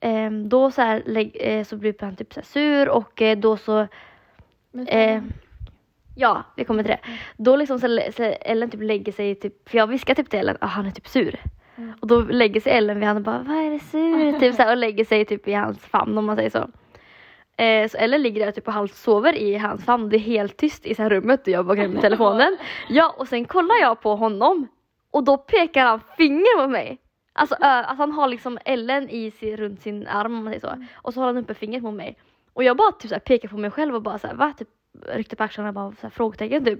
ehm, 0.00 0.48
då 0.48 0.70
så, 0.70 0.82
här, 0.82 1.02
eh, 1.34 1.64
så 1.64 1.76
blev 1.76 1.94
han 2.00 2.16
typ 2.16 2.32
så 2.34 2.40
här 2.40 2.46
sur 2.46 2.88
och 2.88 3.22
eh, 3.22 3.38
då 3.38 3.56
så 3.56 3.86
Eh, 4.86 5.22
ja, 6.14 6.44
vi 6.56 6.64
kommer 6.64 6.82
till 6.82 6.90
det. 6.90 7.00
Då 7.36 7.56
liksom 7.56 7.78
så, 7.78 8.00
så 8.16 8.22
Ellen 8.22 8.70
typ 8.70 8.82
lägger 8.82 9.12
sig 9.12 9.34
typ, 9.34 9.68
för 9.68 9.78
jag 9.78 9.86
viskar 9.86 10.14
typ 10.14 10.30
till 10.30 10.38
Ellen, 10.38 10.56
ah, 10.60 10.66
han 10.66 10.86
är 10.86 10.90
typ 10.90 11.08
sur. 11.08 11.40
Och 12.00 12.06
då 12.06 12.20
lägger 12.20 12.60
sig 12.60 12.72
Ellen 12.72 12.98
vid 12.98 13.08
honom 13.08 13.20
och 13.20 13.24
bara, 13.24 13.42
vad 13.42 13.56
är 13.56 13.70
det 13.70 13.78
sur? 13.78 14.38
typ 14.40 14.54
så 14.54 14.62
här, 14.62 14.70
och 14.70 14.76
lägger 14.76 15.04
sig 15.04 15.24
typ 15.24 15.48
i 15.48 15.52
hans 15.52 15.78
famn 15.78 16.18
om 16.18 16.24
man 16.24 16.36
säger 16.36 16.50
så. 16.50 16.68
Eh, 17.62 17.88
så 17.88 17.96
Ellen 17.96 18.22
ligger 18.22 18.46
där 18.46 18.52
typ 18.52 18.66
och 18.66 18.72
halvt 18.72 18.94
sover 18.94 19.32
i 19.32 19.56
hans 19.56 19.84
famn. 19.84 20.08
Det 20.08 20.16
är 20.16 20.18
helt 20.18 20.56
tyst 20.56 20.86
i 20.86 20.94
så 20.94 21.02
här 21.02 21.10
rummet 21.10 21.40
och 21.40 21.48
jag 21.48 21.66
bara 21.66 21.88
med 21.88 22.00
telefonen. 22.00 22.56
Ja 22.88 23.14
och 23.18 23.28
sen 23.28 23.44
kollar 23.44 23.76
jag 23.80 24.00
på 24.00 24.16
honom 24.16 24.68
och 25.10 25.24
då 25.24 25.36
pekar 25.36 25.84
han 25.84 26.00
finger 26.16 26.62
på 26.62 26.68
mig. 26.68 26.98
Alltså, 27.32 27.54
ö, 27.54 27.66
alltså 27.66 28.02
han 28.02 28.12
har 28.12 28.28
liksom 28.28 28.58
Ellen 28.64 29.10
i 29.10 29.30
sin, 29.30 29.56
runt 29.56 29.82
sin 29.82 30.06
arm 30.06 30.34
om 30.34 30.44
man 30.44 30.52
säger 30.52 30.60
så. 30.60 30.86
Och 30.94 31.14
så 31.14 31.20
håller 31.20 31.34
han 31.34 31.42
uppe 31.42 31.54
fingret 31.54 31.82
mot 31.82 31.94
mig. 31.94 32.16
Och 32.52 32.64
jag 32.64 32.76
bara 32.76 32.92
typ 32.92 33.08
så 33.08 33.14
här 33.14 33.20
pekar 33.20 33.48
på 33.48 33.56
mig 33.56 33.70
själv 33.70 33.94
och 33.94 34.02
bara 34.02 34.18
så 34.18 34.26
här, 34.26 34.34
va? 34.34 34.52
Typ 34.58 34.68
ryckte 35.08 35.36
på 35.36 35.44
axlarna 35.44 35.68
och 35.68 35.74
bara 35.74 35.90
så 35.90 36.02
här, 36.02 36.10
frågetecken 36.10 36.64
typ. 36.64 36.78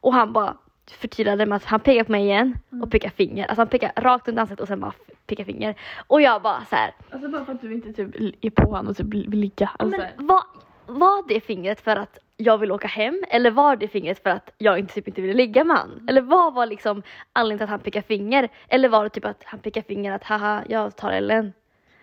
Och 0.00 0.14
han 0.14 0.32
bara 0.32 0.56
förtydligade 0.90 1.46
med 1.46 1.56
att 1.56 1.64
han 1.64 1.80
pekar 1.80 2.04
på 2.04 2.12
mig 2.12 2.24
igen 2.24 2.58
och 2.82 2.90
pekar 2.90 3.10
finger. 3.10 3.46
Alltså 3.46 3.60
han 3.60 3.68
pekar 3.68 3.92
rakt 3.96 4.28
under 4.28 4.42
ansiktet 4.42 4.60
och 4.60 4.68
sen 4.68 4.80
bara 4.80 4.92
pekar 5.26 5.44
finger. 5.44 5.74
Och 6.06 6.20
jag 6.22 6.42
bara 6.42 6.64
så 6.64 6.76
här, 6.76 6.94
Alltså 7.10 7.28
bara 7.28 7.44
för 7.44 7.52
att 7.52 7.60
du 7.60 7.74
inte 7.74 7.92
typ 7.92 8.14
är 8.40 8.50
på 8.50 8.70
honom 8.70 8.88
och 8.88 8.96
typ 8.96 9.06
vill 9.06 9.40
ligga. 9.40 9.70
Alltså, 9.78 10.02
men 10.16 10.26
var, 10.26 10.42
var 10.86 11.28
det 11.28 11.40
fingret 11.40 11.80
för 11.80 11.96
att 11.96 12.18
jag 12.36 12.58
vill 12.58 12.72
åka 12.72 12.88
hem 12.88 13.24
eller 13.28 13.50
var 13.50 13.76
det 13.76 13.88
fingret 13.88 14.22
för 14.22 14.30
att 14.30 14.50
jag 14.58 14.78
inte, 14.78 14.94
typ 14.94 15.08
inte 15.08 15.20
ville 15.20 15.34
ligga 15.34 15.64
med 15.64 15.76
han? 15.76 16.06
Eller 16.08 16.20
vad 16.20 16.54
var 16.54 16.66
liksom 16.66 17.02
anledningen 17.32 17.58
till 17.58 17.64
att 17.64 17.70
han 17.70 17.80
pekar 17.80 18.02
finger? 18.02 18.48
Eller 18.68 18.88
var 18.88 19.04
det 19.04 19.10
typ 19.10 19.24
att 19.24 19.42
han 19.44 19.60
pekar 19.60 19.82
finger 19.82 20.12
att 20.12 20.24
haha 20.24 20.62
jag 20.68 20.96
tar 20.96 21.12
Ellen? 21.12 21.52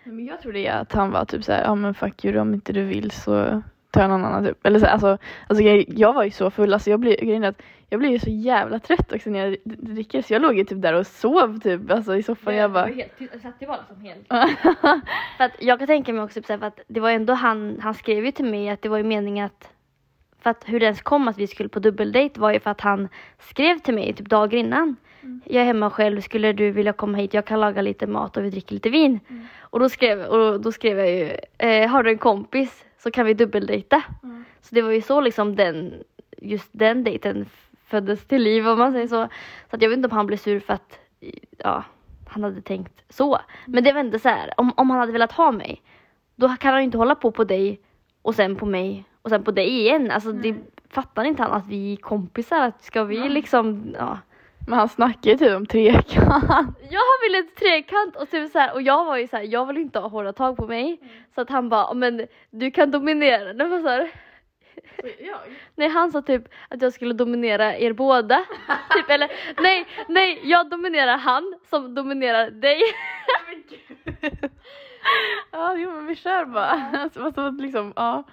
Men 0.04 0.26
jag 0.26 0.40
tror 0.40 0.52
det 0.52 0.66
är 0.66 0.80
att 0.80 0.92
han 0.92 1.10
var 1.10 1.24
typ 1.24 1.44
såhär, 1.44 1.64
ja 1.64 1.74
men 1.74 1.94
fuck 1.94 2.24
you 2.24 2.38
om 2.38 2.54
inte 2.54 2.72
du 2.72 2.84
vill 2.84 3.10
så 3.10 3.62
jag 3.92 4.10
någon 4.10 4.24
annan 4.24 4.44
typ. 4.44 4.66
Eller 4.66 4.78
så, 4.78 4.86
alltså, 4.86 5.18
alltså 5.46 5.64
jag, 5.64 5.84
jag 5.88 6.12
var 6.12 6.24
ju 6.24 6.30
så 6.30 6.50
full, 6.50 6.74
alltså 6.74 6.90
jag 6.90 7.06
är 7.06 7.44
att 7.44 7.62
jag 7.90 8.00
blir 8.00 8.10
ju 8.10 8.18
så 8.18 8.30
jävla 8.30 8.78
trött 8.78 9.12
också 9.12 9.30
när 9.30 9.46
jag 9.46 9.56
dricker 9.64 10.22
så 10.22 10.32
jag 10.32 10.42
låg 10.42 10.58
ju 10.58 10.64
typ 10.64 10.82
där 10.82 10.94
och 10.94 11.06
sov 11.06 11.60
typ 11.60 11.90
alltså 11.90 12.16
i 12.16 12.22
soffan 12.22 12.54
jag 12.54 12.72
bara 12.72 12.86
helt 12.86 13.18
tyst, 13.18 13.42
så 13.42 13.48
att 13.48 13.60
det 13.60 13.66
var 13.66 13.78
liksom 13.78 14.00
helt 14.00 14.28
För 15.36 15.44
att 15.44 15.52
jag 15.58 15.78
kan 15.78 15.86
tänka 15.86 16.12
mig 16.12 16.22
också 16.22 16.40
typ 16.40 16.46
för 16.46 16.66
att 16.66 16.80
det 16.88 17.00
var 17.00 17.10
ändå 17.10 17.32
han, 17.34 17.78
han 17.82 17.94
skrev 17.94 18.24
ju 18.24 18.32
till 18.32 18.44
mig 18.44 18.68
att 18.68 18.82
det 18.82 18.88
var 18.88 18.98
ju 18.98 19.04
meningen 19.04 19.46
att 19.46 19.72
för 20.40 20.50
att 20.50 20.64
hur 20.66 20.80
det 20.80 20.86
ens 20.86 21.02
kom 21.02 21.28
att 21.28 21.38
vi 21.38 21.46
skulle 21.46 21.68
på 21.68 21.78
dubbeldejt 21.78 22.40
var 22.40 22.52
ju 22.52 22.60
för 22.60 22.70
att 22.70 22.80
han 22.80 23.08
skrev 23.38 23.78
till 23.78 23.94
mig 23.94 24.12
typ 24.12 24.28
dagar 24.28 24.58
innan. 24.58 24.96
Jag 25.44 25.62
är 25.62 25.64
hemma 25.64 25.90
själv, 25.90 26.20
skulle 26.20 26.52
du 26.52 26.70
vilja 26.70 26.92
komma 26.92 27.18
hit? 27.18 27.34
Jag 27.34 27.44
kan 27.44 27.60
laga 27.60 27.82
lite 27.82 28.06
mat 28.06 28.36
och 28.36 28.44
vi 28.44 28.50
dricker 28.50 28.74
lite 28.74 28.90
vin. 28.90 29.20
Och, 29.60 29.80
då 29.80 29.88
skrev, 29.88 30.20
och 30.20 30.60
då 30.60 30.72
skrev 30.72 30.98
jag 30.98 31.10
ju, 31.10 31.36
eh, 31.58 31.88
har 31.88 32.02
du 32.02 32.10
en 32.10 32.18
kompis 32.18 32.84
så 32.98 33.10
kan 33.10 33.26
vi 33.26 33.34
dubbeldejta. 33.34 34.02
Så 34.60 34.74
det 34.74 34.82
var 34.82 34.90
ju 34.90 35.02
så 35.02 35.20
liksom 35.20 35.56
den, 35.56 36.02
just 36.38 36.68
den 36.72 37.04
dejten 37.04 37.46
föddes 37.84 38.26
till 38.26 38.42
liv 38.42 38.68
om 38.68 38.78
man 38.78 38.92
säger 38.92 39.08
så. 39.08 39.28
Så 39.70 39.76
att 39.76 39.82
jag 39.82 39.88
vet 39.88 39.96
inte 39.96 40.08
om 40.08 40.16
han 40.16 40.26
blev 40.26 40.36
sur 40.36 40.60
för 40.60 40.74
att, 40.74 40.98
ja, 41.58 41.84
han 42.28 42.44
hade 42.44 42.60
tänkt 42.60 43.04
så. 43.08 43.38
Men 43.66 43.84
det 43.84 43.92
var 43.92 44.00
ändå 44.00 44.18
så 44.18 44.28
här, 44.28 44.50
om, 44.56 44.72
om 44.76 44.90
han 44.90 45.00
hade 45.00 45.12
velat 45.12 45.32
ha 45.32 45.52
mig, 45.52 45.82
då 46.36 46.48
kan 46.48 46.72
han 46.72 46.82
ju 46.82 46.84
inte 46.84 46.98
hålla 46.98 47.14
på 47.14 47.30
på 47.30 47.44
dig 47.44 47.80
och 48.22 48.34
sen 48.34 48.56
på 48.56 48.66
mig 48.66 49.04
och 49.22 49.30
sen 49.30 49.44
på 49.44 49.50
dig 49.50 49.68
igen. 49.68 50.10
Alltså 50.10 50.32
det 50.32 50.54
fattar 50.90 51.24
inte 51.24 51.42
han 51.42 51.52
att 51.52 51.66
vi 51.66 51.92
är 51.92 51.96
kompisar, 51.96 52.60
att 52.60 52.82
ska 52.82 53.04
vi 53.04 53.28
liksom, 53.28 53.94
ja. 53.98 54.18
Men 54.68 54.78
han 54.78 54.88
snackar 54.88 55.30
ju 55.30 55.36
typ 55.36 55.56
om 55.56 55.66
trekant. 55.66 56.08
Jag 56.90 57.02
ville 57.22 57.38
ett 57.38 57.56
trekant 57.56 58.16
och 58.16 58.30
typ 58.30 58.52
så 58.52 58.58
här, 58.58 58.74
och 58.74 58.82
jag 58.82 59.04
var 59.04 59.16
ju 59.16 59.28
så 59.28 59.36
här, 59.36 59.44
jag 59.44 59.66
vill 59.66 59.76
inte 59.76 59.98
ha 59.98 60.08
hårda 60.08 60.32
tag 60.32 60.56
på 60.56 60.66
mig. 60.66 61.00
Så 61.34 61.40
att 61.40 61.50
han 61.50 61.68
bara, 61.68 61.94
men 61.94 62.26
du 62.50 62.70
kan 62.70 62.90
dominera. 62.90 63.52
Nej, 63.52 63.68
vad 63.68 63.82
sa 63.82 63.96
du? 63.96 64.10
Nej 65.74 65.88
han 65.88 66.12
sa 66.12 66.22
typ 66.22 66.42
att 66.68 66.82
jag 66.82 66.92
skulle 66.92 67.14
dominera 67.14 67.76
er 67.76 67.92
båda. 67.92 68.44
typ, 68.94 69.10
eller 69.10 69.30
nej, 69.62 69.86
nej 70.08 70.40
jag 70.42 70.70
dominerar 70.70 71.16
han 71.16 71.54
som 71.70 71.94
dominerar 71.94 72.50
dig. 72.50 72.80
Ja 75.50 75.74
jo 75.76 75.90
men 75.90 76.06
vi 76.06 76.16
kör 76.16 76.44
bara. 76.44 76.90
Alltså, 76.94 77.50
liksom, 77.50 77.92
ja. 77.96 78.24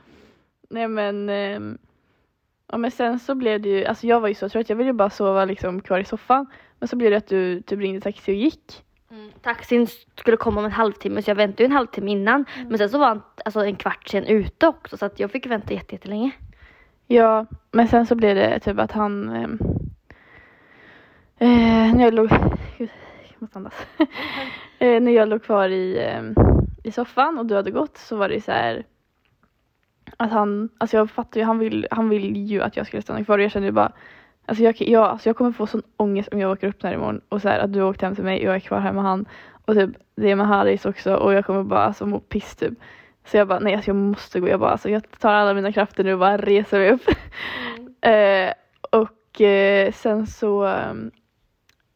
Nej 0.69 0.87
men 0.87 1.29
ehm, 1.29 1.77
Ja 2.71 2.77
men 2.77 2.91
sen 2.91 3.19
så 3.19 3.35
blev 3.35 3.61
det 3.61 3.69
ju, 3.69 3.85
alltså 3.85 4.07
jag 4.07 4.19
var 4.19 4.27
ju 4.27 4.33
så 4.33 4.49
trött, 4.49 4.69
jag 4.69 4.75
ville 4.75 4.89
ju 4.89 4.93
bara 4.93 5.09
sova 5.09 5.45
liksom 5.45 5.81
kvar 5.81 5.99
i 5.99 6.03
soffan. 6.05 6.45
Men 6.79 6.87
så 6.87 6.95
blev 6.95 7.11
det 7.11 7.17
att 7.17 7.27
du 7.27 7.61
typ 7.61 7.79
ringde 7.79 8.01
taxi 8.01 8.31
och 8.31 8.35
gick. 8.35 8.81
Taxin 9.41 9.87
skulle 10.17 10.37
komma 10.37 10.59
om 10.59 10.65
en 10.65 10.71
halvtimme 10.71 11.21
så 11.21 11.29
jag 11.29 11.35
väntade 11.35 11.63
ju 11.63 11.65
en 11.65 11.71
halvtimme 11.71 12.11
innan. 12.11 12.45
Men 12.67 12.77
sen 12.77 12.89
så 12.89 12.97
var 12.97 13.07
han 13.07 13.21
alltså, 13.45 13.59
en 13.65 13.75
kvart 13.75 14.07
sen 14.07 14.25
ute 14.25 14.67
också 14.67 14.97
så 14.97 15.05
att 15.05 15.19
jag 15.19 15.31
fick 15.31 15.45
vänta 15.45 15.73
jätte- 15.73 15.95
jättelänge. 15.95 16.31
Ja, 17.07 17.45
men 17.71 17.87
sen 17.87 18.05
så 18.05 18.15
blev 18.15 18.35
det 18.35 18.59
typ 18.59 18.79
att 18.79 18.91
han... 18.91 19.29
ehm, 19.29 19.59
Eh, 21.37 21.95
när 21.95 22.03
jag 22.03 22.13
låg... 22.13 22.29
Gud, 22.77 22.89
jag 23.33 23.41
måste 23.41 23.57
andas. 23.57 23.85
eh, 24.79 25.01
när 25.01 25.11
jag 25.11 25.29
låg 25.29 25.43
kvar 25.43 25.69
i, 25.69 25.99
ehm, 25.99 26.35
i 26.83 26.91
soffan 26.91 27.37
och 27.39 27.45
du 27.45 27.55
hade 27.55 27.71
gått 27.71 27.97
så 27.97 28.15
var 28.15 28.29
det 28.29 28.41
så 28.41 28.51
här 28.51 28.83
att 30.17 30.31
han, 30.31 30.69
alltså 30.77 30.97
jag 30.97 31.11
fattar 31.11 31.39
ju, 31.39 31.45
han 31.45 31.59
vill, 31.59 31.87
han 31.91 32.09
vill 32.09 32.37
ju 32.37 32.61
att 32.61 32.77
jag 32.77 32.87
skulle 32.87 33.01
stanna 33.01 33.23
kvar 33.23 33.37
och 33.37 33.43
jag 33.43 33.51
kände 33.51 33.67
ju 33.67 33.71
bara 33.71 33.91
Alltså 34.45 34.63
jag, 34.63 34.81
jag, 34.81 35.03
alltså 35.03 35.29
jag 35.29 35.35
kommer 35.35 35.51
få 35.51 35.67
sån 35.67 35.81
ångest 35.97 36.29
om 36.31 36.39
jag 36.39 36.51
åker 36.51 36.67
upp 36.67 36.81
där 36.81 36.93
imorgon 36.93 37.21
och 37.29 37.41
så 37.41 37.49
här 37.49 37.59
att 37.59 37.73
du 37.73 37.81
har 37.81 37.89
åkt 37.89 38.01
hem 38.01 38.15
till 38.15 38.23
mig 38.23 38.39
och 38.39 38.45
jag 38.45 38.55
är 38.55 38.59
kvar 38.59 38.79
här 38.79 38.93
med 38.93 39.03
han 39.03 39.25
och 39.65 39.75
typ 39.75 39.89
det 40.15 40.31
är 40.31 40.35
med 40.35 40.47
Haris 40.47 40.85
också 40.85 41.15
och 41.15 41.33
jag 41.33 41.45
kommer 41.45 41.63
bara 41.63 41.83
alltså 41.83 42.05
må 42.05 42.19
piss 42.19 42.55
typ. 42.55 42.73
Så 43.25 43.37
jag 43.37 43.47
bara 43.47 43.59
nej 43.59 43.73
alltså 43.73 43.89
jag 43.89 43.95
måste 43.95 44.39
gå, 44.39 44.49
jag 44.49 44.59
bara 44.59 44.71
alltså 44.71 44.89
jag 44.89 45.19
tar 45.19 45.33
alla 45.33 45.53
mina 45.53 45.71
krafter 45.71 46.03
nu 46.03 46.13
och 46.13 46.19
bara 46.19 46.37
reser 46.37 46.79
mig 46.79 46.91
upp. 46.91 47.09
eh, 48.01 48.53
och 48.99 49.41
eh, 49.41 49.91
sen 49.91 50.27
så 50.27 50.65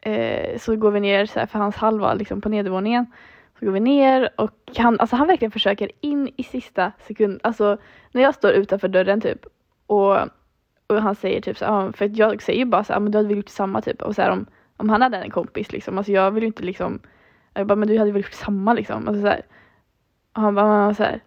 eh, 0.00 0.58
så 0.58 0.76
går 0.76 0.90
vi 0.90 1.00
ner 1.00 1.26
så 1.26 1.38
här, 1.38 1.46
för 1.46 1.58
hans 1.58 1.76
halva 1.76 2.14
liksom 2.14 2.40
på 2.40 2.48
nedervåningen. 2.48 3.06
Så 3.60 3.66
går 3.66 3.72
vi 3.72 3.80
ner 3.80 4.28
och 4.36 4.50
han, 4.76 5.00
alltså 5.00 5.16
han 5.16 5.26
verkligen 5.26 5.52
försöker 5.52 5.90
in 6.00 6.30
i 6.36 6.42
sista 6.42 6.92
sekund. 6.98 7.40
Alltså 7.42 7.78
när 8.12 8.22
jag 8.22 8.34
står 8.34 8.52
utanför 8.52 8.88
dörren 8.88 9.20
typ 9.20 9.46
och, 9.86 10.16
och 10.86 11.02
han 11.02 11.14
säger 11.14 11.40
typ 11.40 11.58
så 11.58 11.64
här, 11.64 11.92
för 11.92 12.10
jag 12.14 12.42
säger 12.42 12.58
ju 12.58 12.64
bara 12.64 12.84
så 12.84 12.92
här, 12.92 13.00
men 13.00 13.12
du 13.12 13.18
hade 13.18 13.28
väl 13.28 13.36
gjort 13.36 13.48
samma 13.48 13.80
typ. 13.80 14.02
Och 14.02 14.14
så 14.14 14.22
här, 14.22 14.30
om, 14.30 14.46
om 14.76 14.88
han 14.88 15.02
hade 15.02 15.16
en 15.16 15.30
kompis 15.30 15.72
liksom, 15.72 15.98
alltså 15.98 16.12
jag 16.12 16.30
vill 16.30 16.42
ju 16.42 16.46
inte 16.46 16.62
liksom, 16.62 17.00
jag 17.54 17.66
bara 17.66 17.76
men 17.76 17.88
du 17.88 17.98
hade 17.98 18.12
väl 18.12 18.22
gjort 18.22 18.32
samma 18.32 18.72
liksom. 18.72 19.08
Alltså 19.08 19.22
så 19.22 19.28
här. 19.28 19.42
Och 20.32 20.42
han 20.42 20.54
bara, 20.54 20.94
så 20.94 21.02
här. 21.02 21.20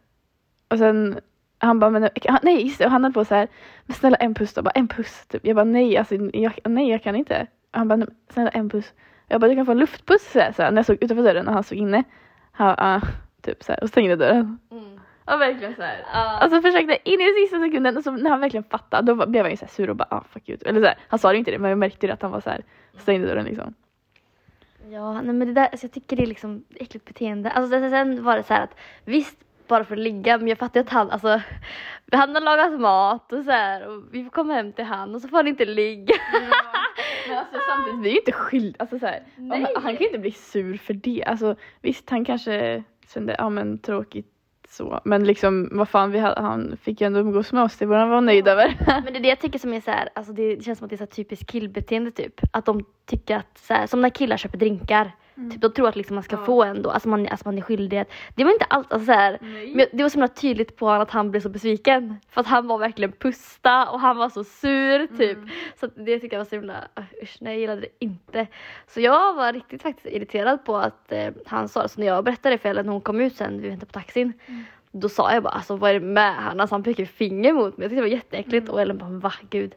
Och 0.69 0.77
sen 0.77 1.19
han 1.57 1.79
bara, 1.79 1.89
men 1.91 2.09
han- 2.25 2.39
nej 2.43 2.65
just 2.65 2.77
det, 2.77 2.85
och 2.85 2.91
han 2.91 3.03
höll 3.03 3.13
på 3.13 3.25
så 3.25 3.35
här, 3.35 3.47
men 3.85 3.95
snälla 3.95 4.17
en 4.17 4.33
puss 4.33 4.53
då, 4.53 4.61
bara 4.61 4.71
en 4.71 4.87
puss 4.87 5.25
typ. 5.27 5.45
Jag 5.45 5.55
bara 5.55 5.63
nej, 5.65 5.97
alltså 5.97 6.15
jag, 6.15 6.53
nej 6.65 6.89
jag 6.89 7.03
kan 7.03 7.15
inte. 7.15 7.47
Och 7.71 7.77
han 7.77 7.87
bara, 7.87 8.07
snälla 8.29 8.49
en 8.49 8.69
puss. 8.69 8.93
Jag 9.27 9.41
bara, 9.41 9.47
du 9.47 9.55
kan 9.55 9.65
få 9.65 9.71
en 9.71 9.79
luftpuss 9.79 10.31
så 10.31 10.39
här, 10.39 10.51
så 10.51 10.61
här, 10.61 10.71
när 10.71 10.77
jag 10.77 10.85
såg 10.85 10.97
utanför 11.01 11.23
dörren 11.23 11.47
och 11.47 11.53
han 11.53 11.63
såg 11.63 11.77
inne. 11.77 12.03
Han 12.51 12.75
ah, 12.77 13.01
typ 13.41 13.63
så 13.63 13.71
här, 13.71 13.83
och 13.83 13.89
stängde 13.89 14.15
dörren. 14.15 14.59
Ja 15.25 15.37
verkligen 15.37 15.75
så 15.75 15.81
här. 15.81 16.05
Ja. 16.13 16.37
Alltså 16.37 16.61
försökte 16.61 17.09
in 17.09 17.21
i 17.21 17.33
sista 17.41 17.59
sekunden 17.59 17.97
och 17.97 18.03
så 18.03 18.11
när 18.11 18.29
han 18.29 18.39
verkligen 18.39 18.63
fattade 18.63 19.13
då 19.13 19.25
blev 19.25 19.43
han 19.43 19.51
ju 19.51 19.57
så 19.57 19.65
här 19.65 19.71
sur 19.71 19.89
och 19.89 19.95
bara 19.95 20.07
ah 20.09 20.23
fuck 20.29 20.49
you. 20.49 20.57
Eller 20.65 20.81
så 20.81 20.87
här, 20.87 20.97
han 21.07 21.19
sa 21.19 21.31
det 21.31 21.37
inte 21.37 21.51
det 21.51 21.59
men 21.59 21.69
jag 21.69 21.79
märkte 21.79 22.05
ju 22.05 22.11
att 22.11 22.21
han 22.21 22.31
var 22.31 22.41
så 22.41 22.49
här 22.49 22.63
stängde 22.97 23.27
dörren 23.27 23.45
liksom. 23.45 23.73
Ja, 24.89 25.21
nej 25.21 25.33
men 25.35 25.47
det 25.47 25.53
där, 25.53 25.67
alltså 25.67 25.85
jag 25.85 25.91
tycker 25.91 26.15
det 26.15 26.23
är 26.23 26.27
liksom 26.27 26.63
äckligt 26.75 27.05
beteende. 27.05 27.51
Alltså 27.51 27.89
sen- 27.89 28.23
var 28.23 28.37
det 28.37 28.43
så 28.43 28.53
här 28.53 28.63
att 28.63 28.77
visst, 29.05 29.37
bara 29.67 29.83
för 29.83 29.95
att 29.95 30.01
ligga, 30.01 30.37
men 30.37 30.47
jag 30.47 30.57
fattar 30.57 30.79
ju 30.79 30.83
att 30.85 30.91
han, 30.93 31.11
alltså 31.11 31.41
han 32.11 32.35
har 32.35 32.41
lagat 32.41 32.79
mat 32.79 33.33
och 33.33 33.43
så 33.43 33.51
här 33.51 33.87
och 33.87 34.03
vi 34.11 34.23
får 34.23 34.31
komma 34.31 34.53
hem 34.53 34.73
till 34.73 34.85
han 34.85 35.15
och 35.15 35.21
så 35.21 35.27
får 35.27 35.37
han 35.37 35.47
inte 35.47 35.65
ligga. 35.65 36.15
Men 36.33 36.49
alltså 37.43 37.59
samtidigt 37.69 38.05
vi 38.05 38.09
är 38.09 38.13
ju 38.13 38.19
inte 38.19 38.31
skyldiga, 38.31 38.75
alltså 38.79 38.99
så 38.99 39.05
här, 39.05 39.23
om, 39.37 39.67
han 39.75 39.97
kan 39.97 40.05
inte 40.05 40.19
bli 40.19 40.31
sur 40.31 40.77
för 40.77 40.93
det. 40.93 41.23
Alltså 41.27 41.55
visst 41.81 42.09
han 42.09 42.25
kanske 42.25 42.83
kände 43.13 43.35
ja 43.37 43.49
men 43.49 43.77
tråkigt 43.77 44.29
så 44.69 45.01
men 45.05 45.23
liksom 45.23 45.69
vad 45.71 45.89
fan 45.89 46.11
vi 46.11 46.19
hade, 46.19 46.41
han 46.41 46.77
fick 46.81 47.01
ju 47.01 47.07
ändå 47.07 47.19
umgås 47.19 47.53
med 47.53 47.63
oss 47.63 47.77
det 47.77 47.85
borde 47.85 47.99
han 47.99 48.09
vara 48.09 48.21
nöjd 48.21 48.47
över. 48.47 48.77
Men 49.03 49.13
det 49.13 49.19
är 49.19 49.23
det 49.23 49.27
jag 49.27 49.39
tycker 49.39 49.59
som 49.59 49.73
är 49.73 49.81
så 49.81 49.91
här, 49.91 50.09
alltså 50.15 50.33
det 50.33 50.63
känns 50.63 50.79
som 50.79 50.85
att 50.85 50.89
det 50.89 50.95
är 50.95 50.97
så 50.97 51.05
typiskt 51.05 51.51
killbeteende 51.51 52.11
typ. 52.11 52.41
Att 52.51 52.65
de 52.65 52.85
tycker 53.05 53.37
att, 53.37 53.57
så 53.57 53.73
här, 53.73 53.87
som 53.87 54.01
när 54.01 54.09
killar 54.09 54.37
köper 54.37 54.57
drinkar. 54.57 55.11
Typ, 55.35 55.61
de 55.61 55.71
tror 55.73 55.87
att 55.87 55.95
liksom 55.95 56.15
man 56.15 56.23
ska 56.23 56.37
få 56.45 56.63
en 56.63 56.81
då, 56.81 56.89
alltså 56.89 57.09
man, 57.09 57.27
alltså 57.27 57.47
man 57.47 57.57
är 57.57 57.61
skyldig. 57.61 57.97
att- 57.97 58.11
Det 58.35 58.43
var 58.43 58.51
inte 58.51 58.65
alls, 58.65 58.87
alltså 58.89 59.05
så 59.05 59.11
här, 59.11 59.37
men 59.75 59.87
det 59.93 60.03
var 60.03 60.09
så 60.09 60.13
himla 60.13 60.27
tydligt 60.27 60.75
på 60.77 60.85
honom 60.85 61.01
att 61.01 61.11
han 61.11 61.31
blev 61.31 61.41
så 61.41 61.49
besviken. 61.49 62.15
För 62.29 62.41
att 62.41 62.47
han 62.47 62.67
var 62.67 62.77
verkligen 62.77 63.11
pusta 63.11 63.89
och 63.89 63.99
han 63.99 64.17
var 64.17 64.29
så 64.29 64.43
sur 64.43 65.07
typ. 65.17 65.37
Så 65.79 65.85
att 65.85 65.91
det 65.95 66.19
tyckte 66.19 66.35
jag 66.35 66.39
var 66.39 66.45
så 66.49 66.55
himla, 66.55 66.73
uh, 66.99 67.05
usch 67.23 67.37
nej 67.41 67.53
jag 67.53 67.61
gillade 67.61 67.81
det 67.81 67.87
inte. 67.99 68.47
Så 68.87 69.01
jag 69.01 69.33
var 69.33 69.53
riktigt 69.53 69.81
faktiskt 69.81 70.15
irriterad 70.15 70.65
på 70.65 70.77
att 70.77 71.11
eh, 71.11 71.33
han 71.45 71.69
sa, 71.69 71.87
så 71.87 71.99
när 71.99 72.07
jag 72.07 72.23
berättade 72.23 72.57
för 72.57 72.69
Ellen 72.69 72.85
när 72.85 72.91
hon 72.93 73.01
kom 73.01 73.21
ut 73.21 73.35
sen, 73.35 73.61
vi 73.61 73.69
väntade 73.69 73.85
på 73.85 73.99
taxin. 73.99 74.33
Då 74.91 75.09
sa 75.09 75.33
jag 75.33 75.43
bara 75.43 75.53
alltså 75.53 75.75
vad 75.75 75.89
är 75.89 75.93
det 75.93 76.05
med 76.05 76.35
honom? 76.43 76.59
Alltså, 76.59 76.75
han 76.75 76.83
pekade 76.83 77.05
finger 77.07 77.53
mot 77.53 77.77
mig. 77.77 77.83
Jag 77.85 77.89
tyckte 77.91 77.95
det 77.95 78.01
var 78.01 78.07
jätteäckligt 78.17 78.69
och 78.69 78.81
Ellen 78.81 78.97
bara 78.97 79.09
va 79.09 79.33
gud. 79.49 79.75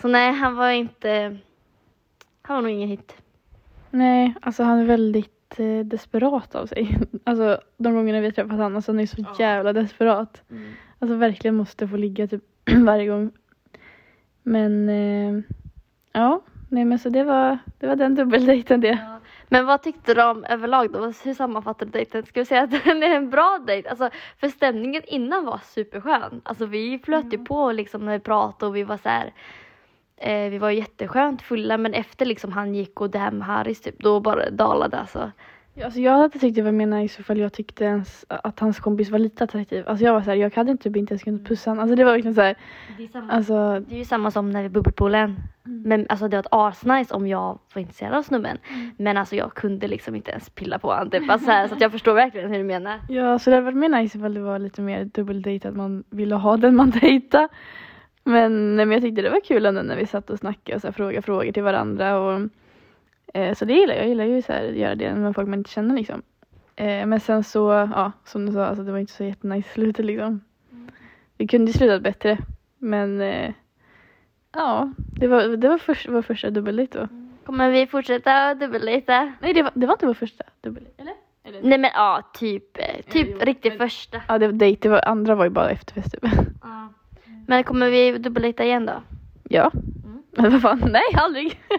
Så 0.00 0.08
nej 0.08 0.32
han 0.32 0.56
var 0.56 0.70
inte, 0.70 1.36
han 2.42 2.56
var 2.56 2.62
nog 2.62 2.70
ingen 2.72 2.88
hit. 2.88 3.16
Nej, 3.90 4.34
alltså 4.42 4.62
han 4.62 4.78
är 4.78 4.84
väldigt 4.84 5.60
eh, 5.60 5.78
desperat 5.84 6.54
av 6.54 6.66
sig. 6.66 6.98
Alltså 7.24 7.60
de 7.76 7.94
gångerna 7.94 8.20
vi 8.20 8.32
träffat 8.32 8.50
honom, 8.52 8.76
alltså 8.76 8.92
han 8.92 9.00
är 9.00 9.06
så 9.06 9.24
jävla 9.38 9.72
desperat. 9.72 10.42
Alltså 10.98 11.16
verkligen 11.16 11.54
måste 11.54 11.88
få 11.88 11.96
ligga 11.96 12.26
typ 12.26 12.44
varje 12.84 13.06
gång. 13.06 13.30
Men 14.42 14.88
eh, 14.88 15.42
ja, 16.12 16.42
nej 16.68 16.84
men 16.84 16.98
så 16.98 17.08
det 17.08 17.24
var, 17.24 17.58
det 17.78 17.86
var 17.86 17.96
den 17.96 18.14
dubbeldejten 18.14 18.80
det. 18.80 18.98
Men 19.48 19.66
vad 19.66 19.82
tyckte 19.82 20.14
du 20.14 20.22
om 20.22 20.44
överlag 20.44 20.92
då? 20.92 21.12
Hur 21.24 21.34
sammanfattar 21.34 21.86
du 21.86 21.92
dejten? 21.92 22.26
Ska 22.26 22.40
vi 22.40 22.46
säga 22.46 22.62
att 22.62 22.70
den 22.84 23.02
är 23.02 23.16
en 23.16 23.30
bra 23.30 23.58
dejt? 23.66 23.88
Alltså, 23.88 24.10
för 24.40 24.48
stämningen 24.48 25.02
innan 25.06 25.44
var 25.44 25.60
superskön. 25.64 26.40
Alltså 26.44 26.66
vi 26.66 26.98
flöt 26.98 27.32
ju 27.32 27.38
på 27.38 27.72
liksom 27.72 28.04
när 28.04 28.12
vi 28.12 28.20
pratade 28.20 28.68
och 28.68 28.76
vi 28.76 28.82
var 28.82 28.96
så 28.96 29.08
här. 29.08 29.32
Eh, 30.20 30.50
vi 30.50 30.58
var 30.58 30.70
jätteskönt 30.70 31.42
fulla 31.42 31.78
men 31.78 31.94
efter 31.94 32.26
liksom 32.26 32.52
han 32.52 32.74
gick 32.74 33.00
och 33.00 33.10
det 33.10 33.18
här 33.18 33.30
med 33.30 33.46
Haris 33.46 33.80
typ, 33.80 33.98
då 33.98 34.20
bara 34.20 34.50
dalade 34.50 34.98
alltså. 34.98 35.30
Ja, 35.74 35.84
Alltså 35.84 36.00
jag 36.00 36.12
hade 36.12 36.38
tyckt 36.38 36.54
det 36.56 36.62
var 36.62 36.72
mer 36.72 36.86
nice 36.86 37.20
ifall 37.20 37.38
jag 37.38 37.52
tyckte 37.52 37.84
ens 37.84 38.24
att 38.28 38.60
hans 38.60 38.80
kompis 38.80 39.10
var 39.10 39.18
lite 39.18 39.44
attraktiv. 39.44 39.84
Alltså 39.88 40.04
jag 40.04 40.12
var 40.12 40.20
såhär, 40.22 40.36
jag 40.36 40.56
hade 40.56 40.76
typ 40.76 40.96
inte 40.96 41.12
ens 41.12 41.22
kunnat 41.22 41.44
pussa 41.44 41.70
honom. 41.70 41.82
Alltså 41.82 41.96
det 41.96 42.04
var 42.04 42.12
verkligen 42.12 42.34
såhär, 42.34 42.56
Det 42.96 43.04
är, 43.04 43.08
samma. 43.08 43.32
alltså 43.32 43.80
det 43.88 43.94
är 43.94 43.98
ju 43.98 44.04
samma 44.04 44.30
som 44.30 44.50
när 44.50 44.62
vi 44.62 44.68
bubbelpoolen. 44.68 45.36
Men 45.64 46.06
alltså 46.08 46.28
det 46.28 46.36
var 46.36 46.68
asnice 46.68 47.14
om 47.14 47.26
jag 47.26 47.58
var 47.74 47.80
intresserad 47.80 48.14
av 48.14 48.22
snubben. 48.22 48.58
Men 48.96 49.16
alltså 49.16 49.36
jag 49.36 49.54
kunde 49.54 49.88
liksom 49.88 50.14
inte 50.14 50.30
ens 50.30 50.50
pilla 50.50 50.78
på 50.78 50.92
honom. 50.92 51.10
Typ. 51.10 51.30
Alltså, 51.30 51.44
så, 51.46 51.50
här, 51.52 51.68
så 51.68 51.74
jag 51.78 51.92
förstår 51.92 52.14
verkligen 52.14 52.50
hur 52.50 52.58
du 52.58 52.64
menar. 52.64 53.00
Ja, 53.08 53.38
så 53.38 53.50
det 53.50 53.56
hade 53.56 53.64
varit 53.64 53.76
mer 53.76 53.88
nice 53.88 54.18
ifall 54.18 54.34
det 54.34 54.40
var 54.40 54.58
lite 54.58 54.82
mer 54.82 55.04
dubbeldejt, 55.04 55.68
att 55.68 55.76
man 55.76 56.04
ville 56.10 56.34
ha 56.34 56.56
den 56.56 56.76
man 56.76 56.90
dejtar. 56.90 57.48
Men, 58.28 58.76
men 58.76 58.90
jag 58.92 59.02
tyckte 59.02 59.22
det 59.22 59.30
var 59.30 59.40
kul 59.40 59.66
ändå 59.66 59.82
när 59.82 59.96
vi 59.96 60.06
satt 60.06 60.30
och 60.30 60.38
snackade 60.38 60.76
och 60.76 60.80
så 60.80 60.86
här, 60.86 60.92
frågade 60.92 61.22
frågor 61.22 61.52
till 61.52 61.62
varandra. 61.62 62.18
Och, 62.18 62.40
eh, 63.34 63.54
så 63.54 63.64
det 63.64 63.72
gillar 63.72 63.94
jag. 63.94 64.02
Jag 64.02 64.08
gillar 64.08 64.24
ju 64.24 64.42
så 64.42 64.52
här, 64.52 64.68
att 64.68 64.76
göra 64.76 64.94
det 64.94 65.14
med 65.14 65.34
folk 65.34 65.48
man 65.48 65.58
inte 65.58 65.70
känner 65.70 65.94
liksom. 65.96 66.22
Eh, 66.76 67.06
men 67.06 67.20
sen 67.20 67.44
så, 67.44 67.68
ja, 67.94 68.12
som 68.24 68.46
du 68.46 68.52
sa, 68.52 68.66
alltså, 68.66 68.84
det 68.84 68.92
var 68.92 68.98
inte 68.98 69.12
så 69.12 69.24
jättenice 69.24 69.68
i 69.68 69.72
slutet 69.72 70.04
liksom. 70.04 70.40
Vi 71.36 71.46
kunde 71.46 71.70
ju 71.70 71.78
slutat 71.78 72.02
bättre. 72.02 72.38
Men 72.78 73.20
eh, 73.20 73.52
ja, 74.54 74.92
det 74.96 75.26
var, 75.26 75.56
det 75.56 75.68
var 75.68 75.78
först, 75.78 76.08
vår 76.08 76.22
första 76.22 76.50
dubbeldejt 76.50 76.98
då. 76.98 77.08
Kommer 77.44 77.70
vi 77.70 77.86
fortsätta 77.86 78.54
dubbeldejta? 78.54 79.32
Nej, 79.40 79.54
det 79.54 79.62
var, 79.62 79.72
det 79.74 79.86
var 79.86 79.94
inte 79.94 80.06
vår 80.06 80.14
första 80.14 80.44
dubbeldejt. 80.60 81.02
Eller? 81.02 81.14
Eller? 81.44 81.68
Nej 81.68 81.78
men 81.78 81.90
ja, 81.94 82.30
typ, 82.34 82.78
eh, 82.78 83.02
typ 83.12 83.28
jo, 83.30 83.38
riktigt 83.40 83.72
men- 83.72 83.88
första. 83.88 84.22
Ja, 84.28 84.38
det 84.38 84.46
var 84.46 84.52
dejt. 84.52 84.78
Det 84.82 84.88
var, 84.88 85.08
andra 85.08 85.34
var 85.34 85.44
ju 85.44 85.50
bara 85.50 85.70
efterfest 85.70 86.12
typ. 86.12 86.30
Men 87.48 87.64
kommer 87.64 87.90
vi 87.90 88.18
dubbeldejta 88.18 88.64
igen 88.64 88.86
då? 88.86 89.02
Ja. 89.48 89.70
Men 90.30 90.50
vad 90.52 90.62
fan, 90.62 90.78
nej 90.92 91.02
aldrig. 91.14 91.60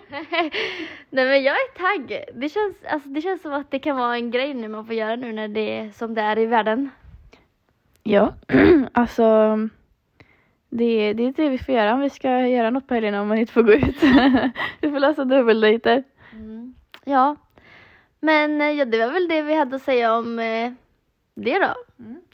Nej 1.10 1.26
men 1.26 1.44
jag 1.44 1.56
är 1.56 1.78
tagg. 1.78 2.26
Det 2.34 2.50
känns, 2.50 2.76
alltså, 2.90 3.10
det 3.10 3.22
känns 3.22 3.42
som 3.42 3.54
att 3.54 3.72
det 3.72 3.80
kan 3.80 3.98
vara 3.98 4.16
en 4.16 4.32
grej 4.32 4.54
nu 4.54 4.68
man 4.68 4.86
får 4.86 4.96
göra 4.96 5.16
nu 5.16 5.34
när 5.34 5.48
det 5.48 5.78
är 5.78 5.92
som 5.92 6.14
det 6.14 6.22
är 6.22 6.40
i 6.40 6.46
världen. 6.46 6.90
Ja, 8.04 8.34
alltså 8.92 9.58
det, 10.70 11.14
det 11.14 11.24
är 11.24 11.34
det 11.34 11.50
vi 11.50 11.58
får 11.58 11.76
göra 11.76 11.94
om 11.94 12.00
vi 12.00 12.10
ska 12.10 12.48
göra 12.48 12.70
något 12.70 12.88
på 12.88 12.94
helgerna 12.94 13.22
om 13.22 13.28
man 13.28 13.38
inte 13.38 13.54
får 13.54 13.64
gå 13.64 13.74
ut. 13.74 14.04
vi 14.82 14.92
får 14.92 15.00
lösa 15.00 15.26
dubbeldejter. 15.26 16.04
Ja. 17.06 17.36
Men 18.20 18.62
eh, 18.62 18.72
ja, 18.72 18.86
det 18.86 19.06
var 19.06 19.12
väl 19.12 19.28
det 19.28 19.42
vi 19.42 19.54
hade 19.54 19.76
att 19.76 19.82
säga 19.82 20.18
om 20.18 20.40
eh, 20.40 20.72
det 21.36 21.60
då. 21.60 21.76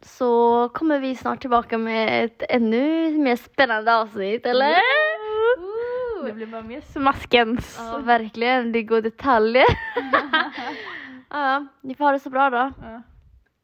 Så 0.01 0.70
kommer 0.74 0.99
vi 0.99 1.16
snart 1.16 1.41
tillbaka 1.41 1.78
med 1.78 2.26
ett 2.26 2.43
ännu 2.49 3.18
mer 3.18 3.36
spännande 3.36 3.95
avsnitt, 3.95 4.45
eller? 4.45 4.76
Det 6.26 6.34
blir 6.34 6.45
bara 6.45 6.61
mer 6.61 6.82
smaskens. 6.82 7.76
Ja, 7.80 7.97
verkligen. 7.97 8.72
Det 8.72 8.84
går 8.84 9.01
detaljer. 9.01 9.66
ja, 11.30 11.68
ni 11.82 11.95
får 11.95 12.05
ha 12.05 12.11
det 12.11 12.20
så 12.20 12.30
bra 12.30 12.49
då. 12.49 12.72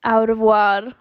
Au 0.04 0.26
revoir. 0.28 0.94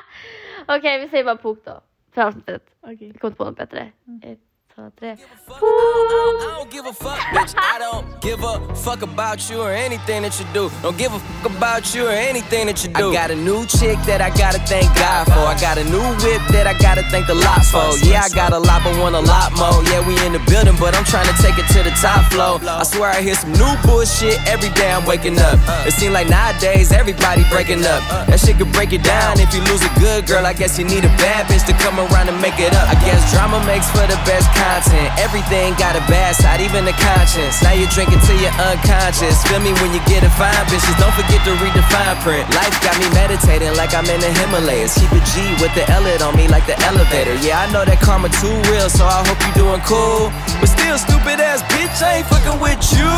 Okej, 0.66 1.00
vi 1.00 1.08
säger 1.08 1.24
bara 1.24 1.36
pok 1.36 1.64
då. 1.64 1.80
För 2.14 2.22
avsnittet. 2.22 2.62
Okej. 2.80 3.12
Vi 3.12 3.18
kommer 3.18 3.30
inte 3.30 3.38
på 3.38 3.44
något 3.44 3.56
bättre. 3.56 3.92
Ett, 4.22 4.40
två, 4.88 5.14
två. 5.46 5.66
I 5.66 6.58
don't 6.58 6.70
give 6.70 6.86
a 6.86 6.92
fuck, 6.92 7.18
bitch. 7.34 7.54
I 7.56 7.78
don't 7.78 8.04
give 8.20 8.42
a 8.42 8.74
fuck 8.74 9.02
about 9.02 9.50
you 9.50 9.60
or 9.60 9.72
anything 9.72 10.22
that 10.22 10.38
you 10.40 10.46
do. 10.52 10.70
Don't 10.82 10.96
give 10.96 11.12
a 11.12 11.18
fuck 11.18 11.56
about 11.56 11.94
you 11.94 12.06
or 12.06 12.12
anything 12.12 12.66
that 12.66 12.82
you 12.82 12.90
do. 12.92 13.10
I 13.10 13.12
got 13.12 13.30
a 13.30 13.36
new 13.36 13.66
chick 13.66 13.98
that 14.06 14.20
I 14.20 14.30
gotta 14.30 14.60
thank 14.72 14.88
God 14.96 15.26
for. 15.32 15.44
I 15.52 15.56
got 15.60 15.76
a 15.78 15.84
new 15.84 16.06
whip 16.22 16.42
that 16.54 16.66
I 16.66 16.74
gotta 16.78 17.02
thank 17.10 17.26
the 17.26 17.34
lot 17.34 17.64
for. 17.64 17.96
Yeah, 18.06 18.22
I 18.24 18.28
got 18.28 18.52
a 18.52 18.58
lot, 18.58 18.82
but 18.84 18.96
want 18.98 19.16
a 19.16 19.24
lot 19.34 19.52
more. 19.60 19.82
Yeah, 19.90 20.06
we 20.06 20.14
in 20.26 20.32
the 20.32 20.42
building, 20.50 20.76
but 20.78 20.96
I'm 20.96 21.04
trying 21.04 21.28
to 21.32 21.36
take 21.42 21.58
it 21.58 21.66
to 21.74 21.82
the 21.82 21.94
top 22.00 22.32
floor. 22.32 22.60
I 22.64 22.84
swear 22.84 23.10
I 23.10 23.20
hear 23.20 23.34
some 23.34 23.52
new 23.52 23.74
bullshit 23.84 24.38
every 24.46 24.70
day 24.70 24.90
I'm 24.92 25.04
waking 25.06 25.38
up. 25.38 25.58
It 25.86 25.92
seems 25.92 26.14
like 26.14 26.28
nowadays 26.28 26.92
everybody 26.92 27.44
breaking 27.50 27.84
up. 27.84 28.00
That 28.28 28.40
shit 28.40 28.56
could 28.58 28.72
break 28.72 28.92
it 28.92 29.02
down. 29.02 29.40
If 29.40 29.52
you 29.54 29.60
lose 29.70 29.82
a 29.82 29.92
good 30.00 30.26
girl, 30.26 30.46
I 30.46 30.52
guess 30.52 30.78
you 30.78 30.84
need 30.84 31.04
a 31.04 31.12
bad 31.20 31.46
bitch 31.46 31.66
to 31.66 31.74
come 31.84 31.98
around 31.98 32.28
and 32.28 32.40
make 32.40 32.58
it 32.58 32.72
up. 32.74 32.88
I 32.88 32.94
guess 33.04 33.20
drama 33.32 33.58
makes 33.66 33.88
for 33.90 34.06
the 34.06 34.18
best 34.28 34.48
content. 34.70 35.10
Everything 35.18 35.74
got 35.74 35.98
a 35.98 36.02
bad 36.06 36.38
side, 36.38 36.62
even 36.62 36.86
the 36.86 36.94
conscience. 36.94 37.58
Now 37.62 37.74
you're 37.74 37.90
drinking 37.90 38.22
till 38.22 38.38
you're 38.38 38.54
unconscious. 38.70 39.42
Feel 39.50 39.58
me 39.58 39.74
when 39.82 39.90
you 39.90 39.98
get 40.06 40.22
a 40.22 40.30
fine 40.38 40.54
bitches. 40.70 40.94
Don't 41.02 41.14
forget 41.18 41.42
to 41.42 41.52
read 41.58 41.74
the 41.74 41.82
fine 41.90 42.14
print. 42.22 42.46
Life 42.54 42.78
got 42.78 42.94
me 43.02 43.10
meditating 43.10 43.74
like 43.74 43.90
I'm 43.98 44.06
in 44.06 44.22
the 44.22 44.30
Himalayas. 44.30 44.94
Keep 44.94 45.10
a 45.10 45.22
G 45.34 45.42
with 45.58 45.74
the 45.74 45.82
L 45.90 46.06
on 46.22 46.36
me 46.38 46.46
like 46.46 46.66
the 46.70 46.78
elevator. 46.86 47.34
Yeah, 47.42 47.66
I 47.66 47.72
know 47.74 47.82
that 47.84 47.98
karma 47.98 48.30
too 48.38 48.54
real, 48.70 48.86
so 48.86 49.02
I 49.04 49.26
hope 49.26 49.42
you're 49.42 49.66
doing 49.66 49.82
cool. 49.82 50.30
But 50.62 50.70
still, 50.70 50.96
stupid 50.98 51.42
ass 51.42 51.66
bitch, 51.74 51.98
I 51.98 52.22
ain't 52.22 52.28
fucking 52.30 52.58
with 52.62 52.82
you. 52.94 53.10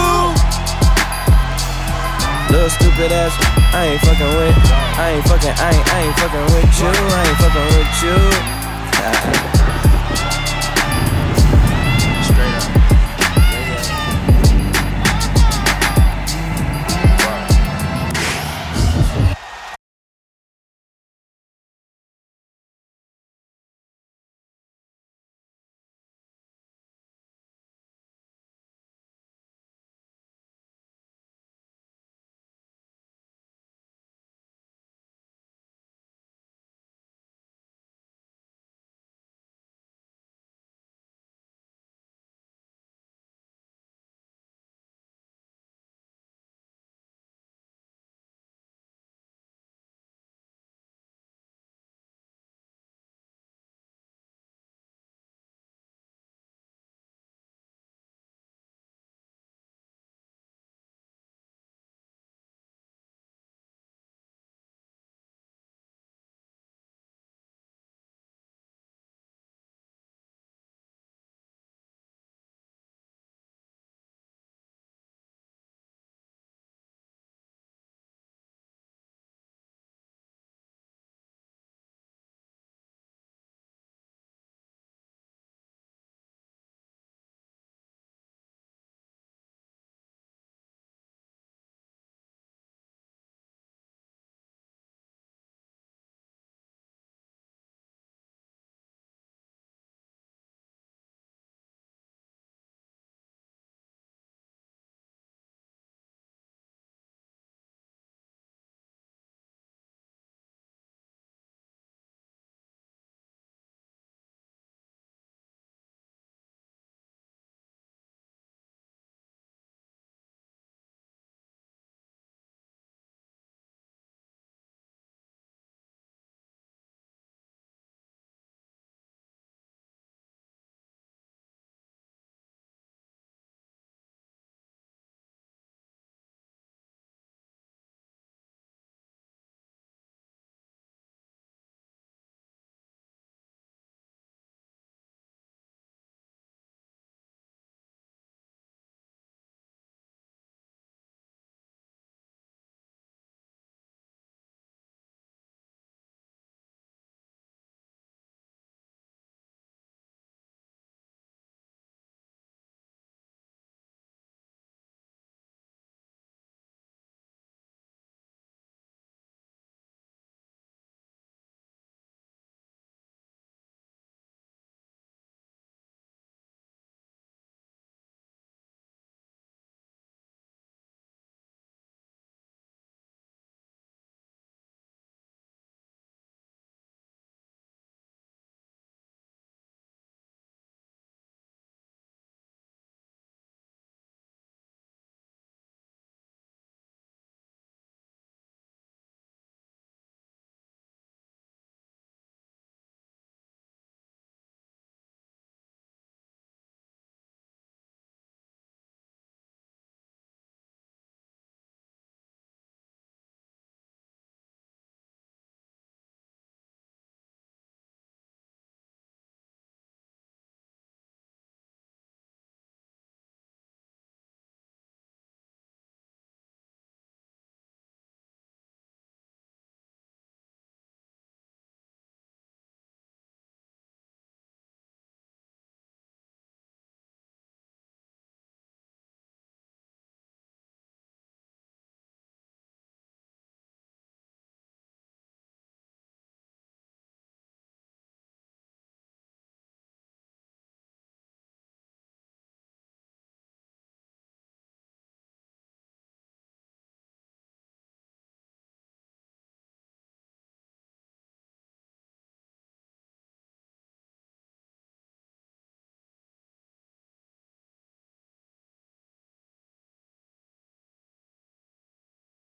Little 2.49 2.73
stupid 2.73 3.13
ass, 3.13 3.33
I 3.77 3.93
ain't 3.93 4.01
fucking 4.01 4.33
with. 4.41 4.57
I 4.97 5.21
ain't 5.21 5.25
fucking, 5.29 5.57
I 5.57 5.69
ain't, 5.73 5.87
I 5.89 5.99
ain't 6.05 6.17
fucking 6.17 6.47
with 6.53 6.73
you. 6.81 6.93
I 6.93 7.21
ain't 7.29 7.39
fucking 7.45 7.69
with 7.77 7.93
you. 8.05 9.62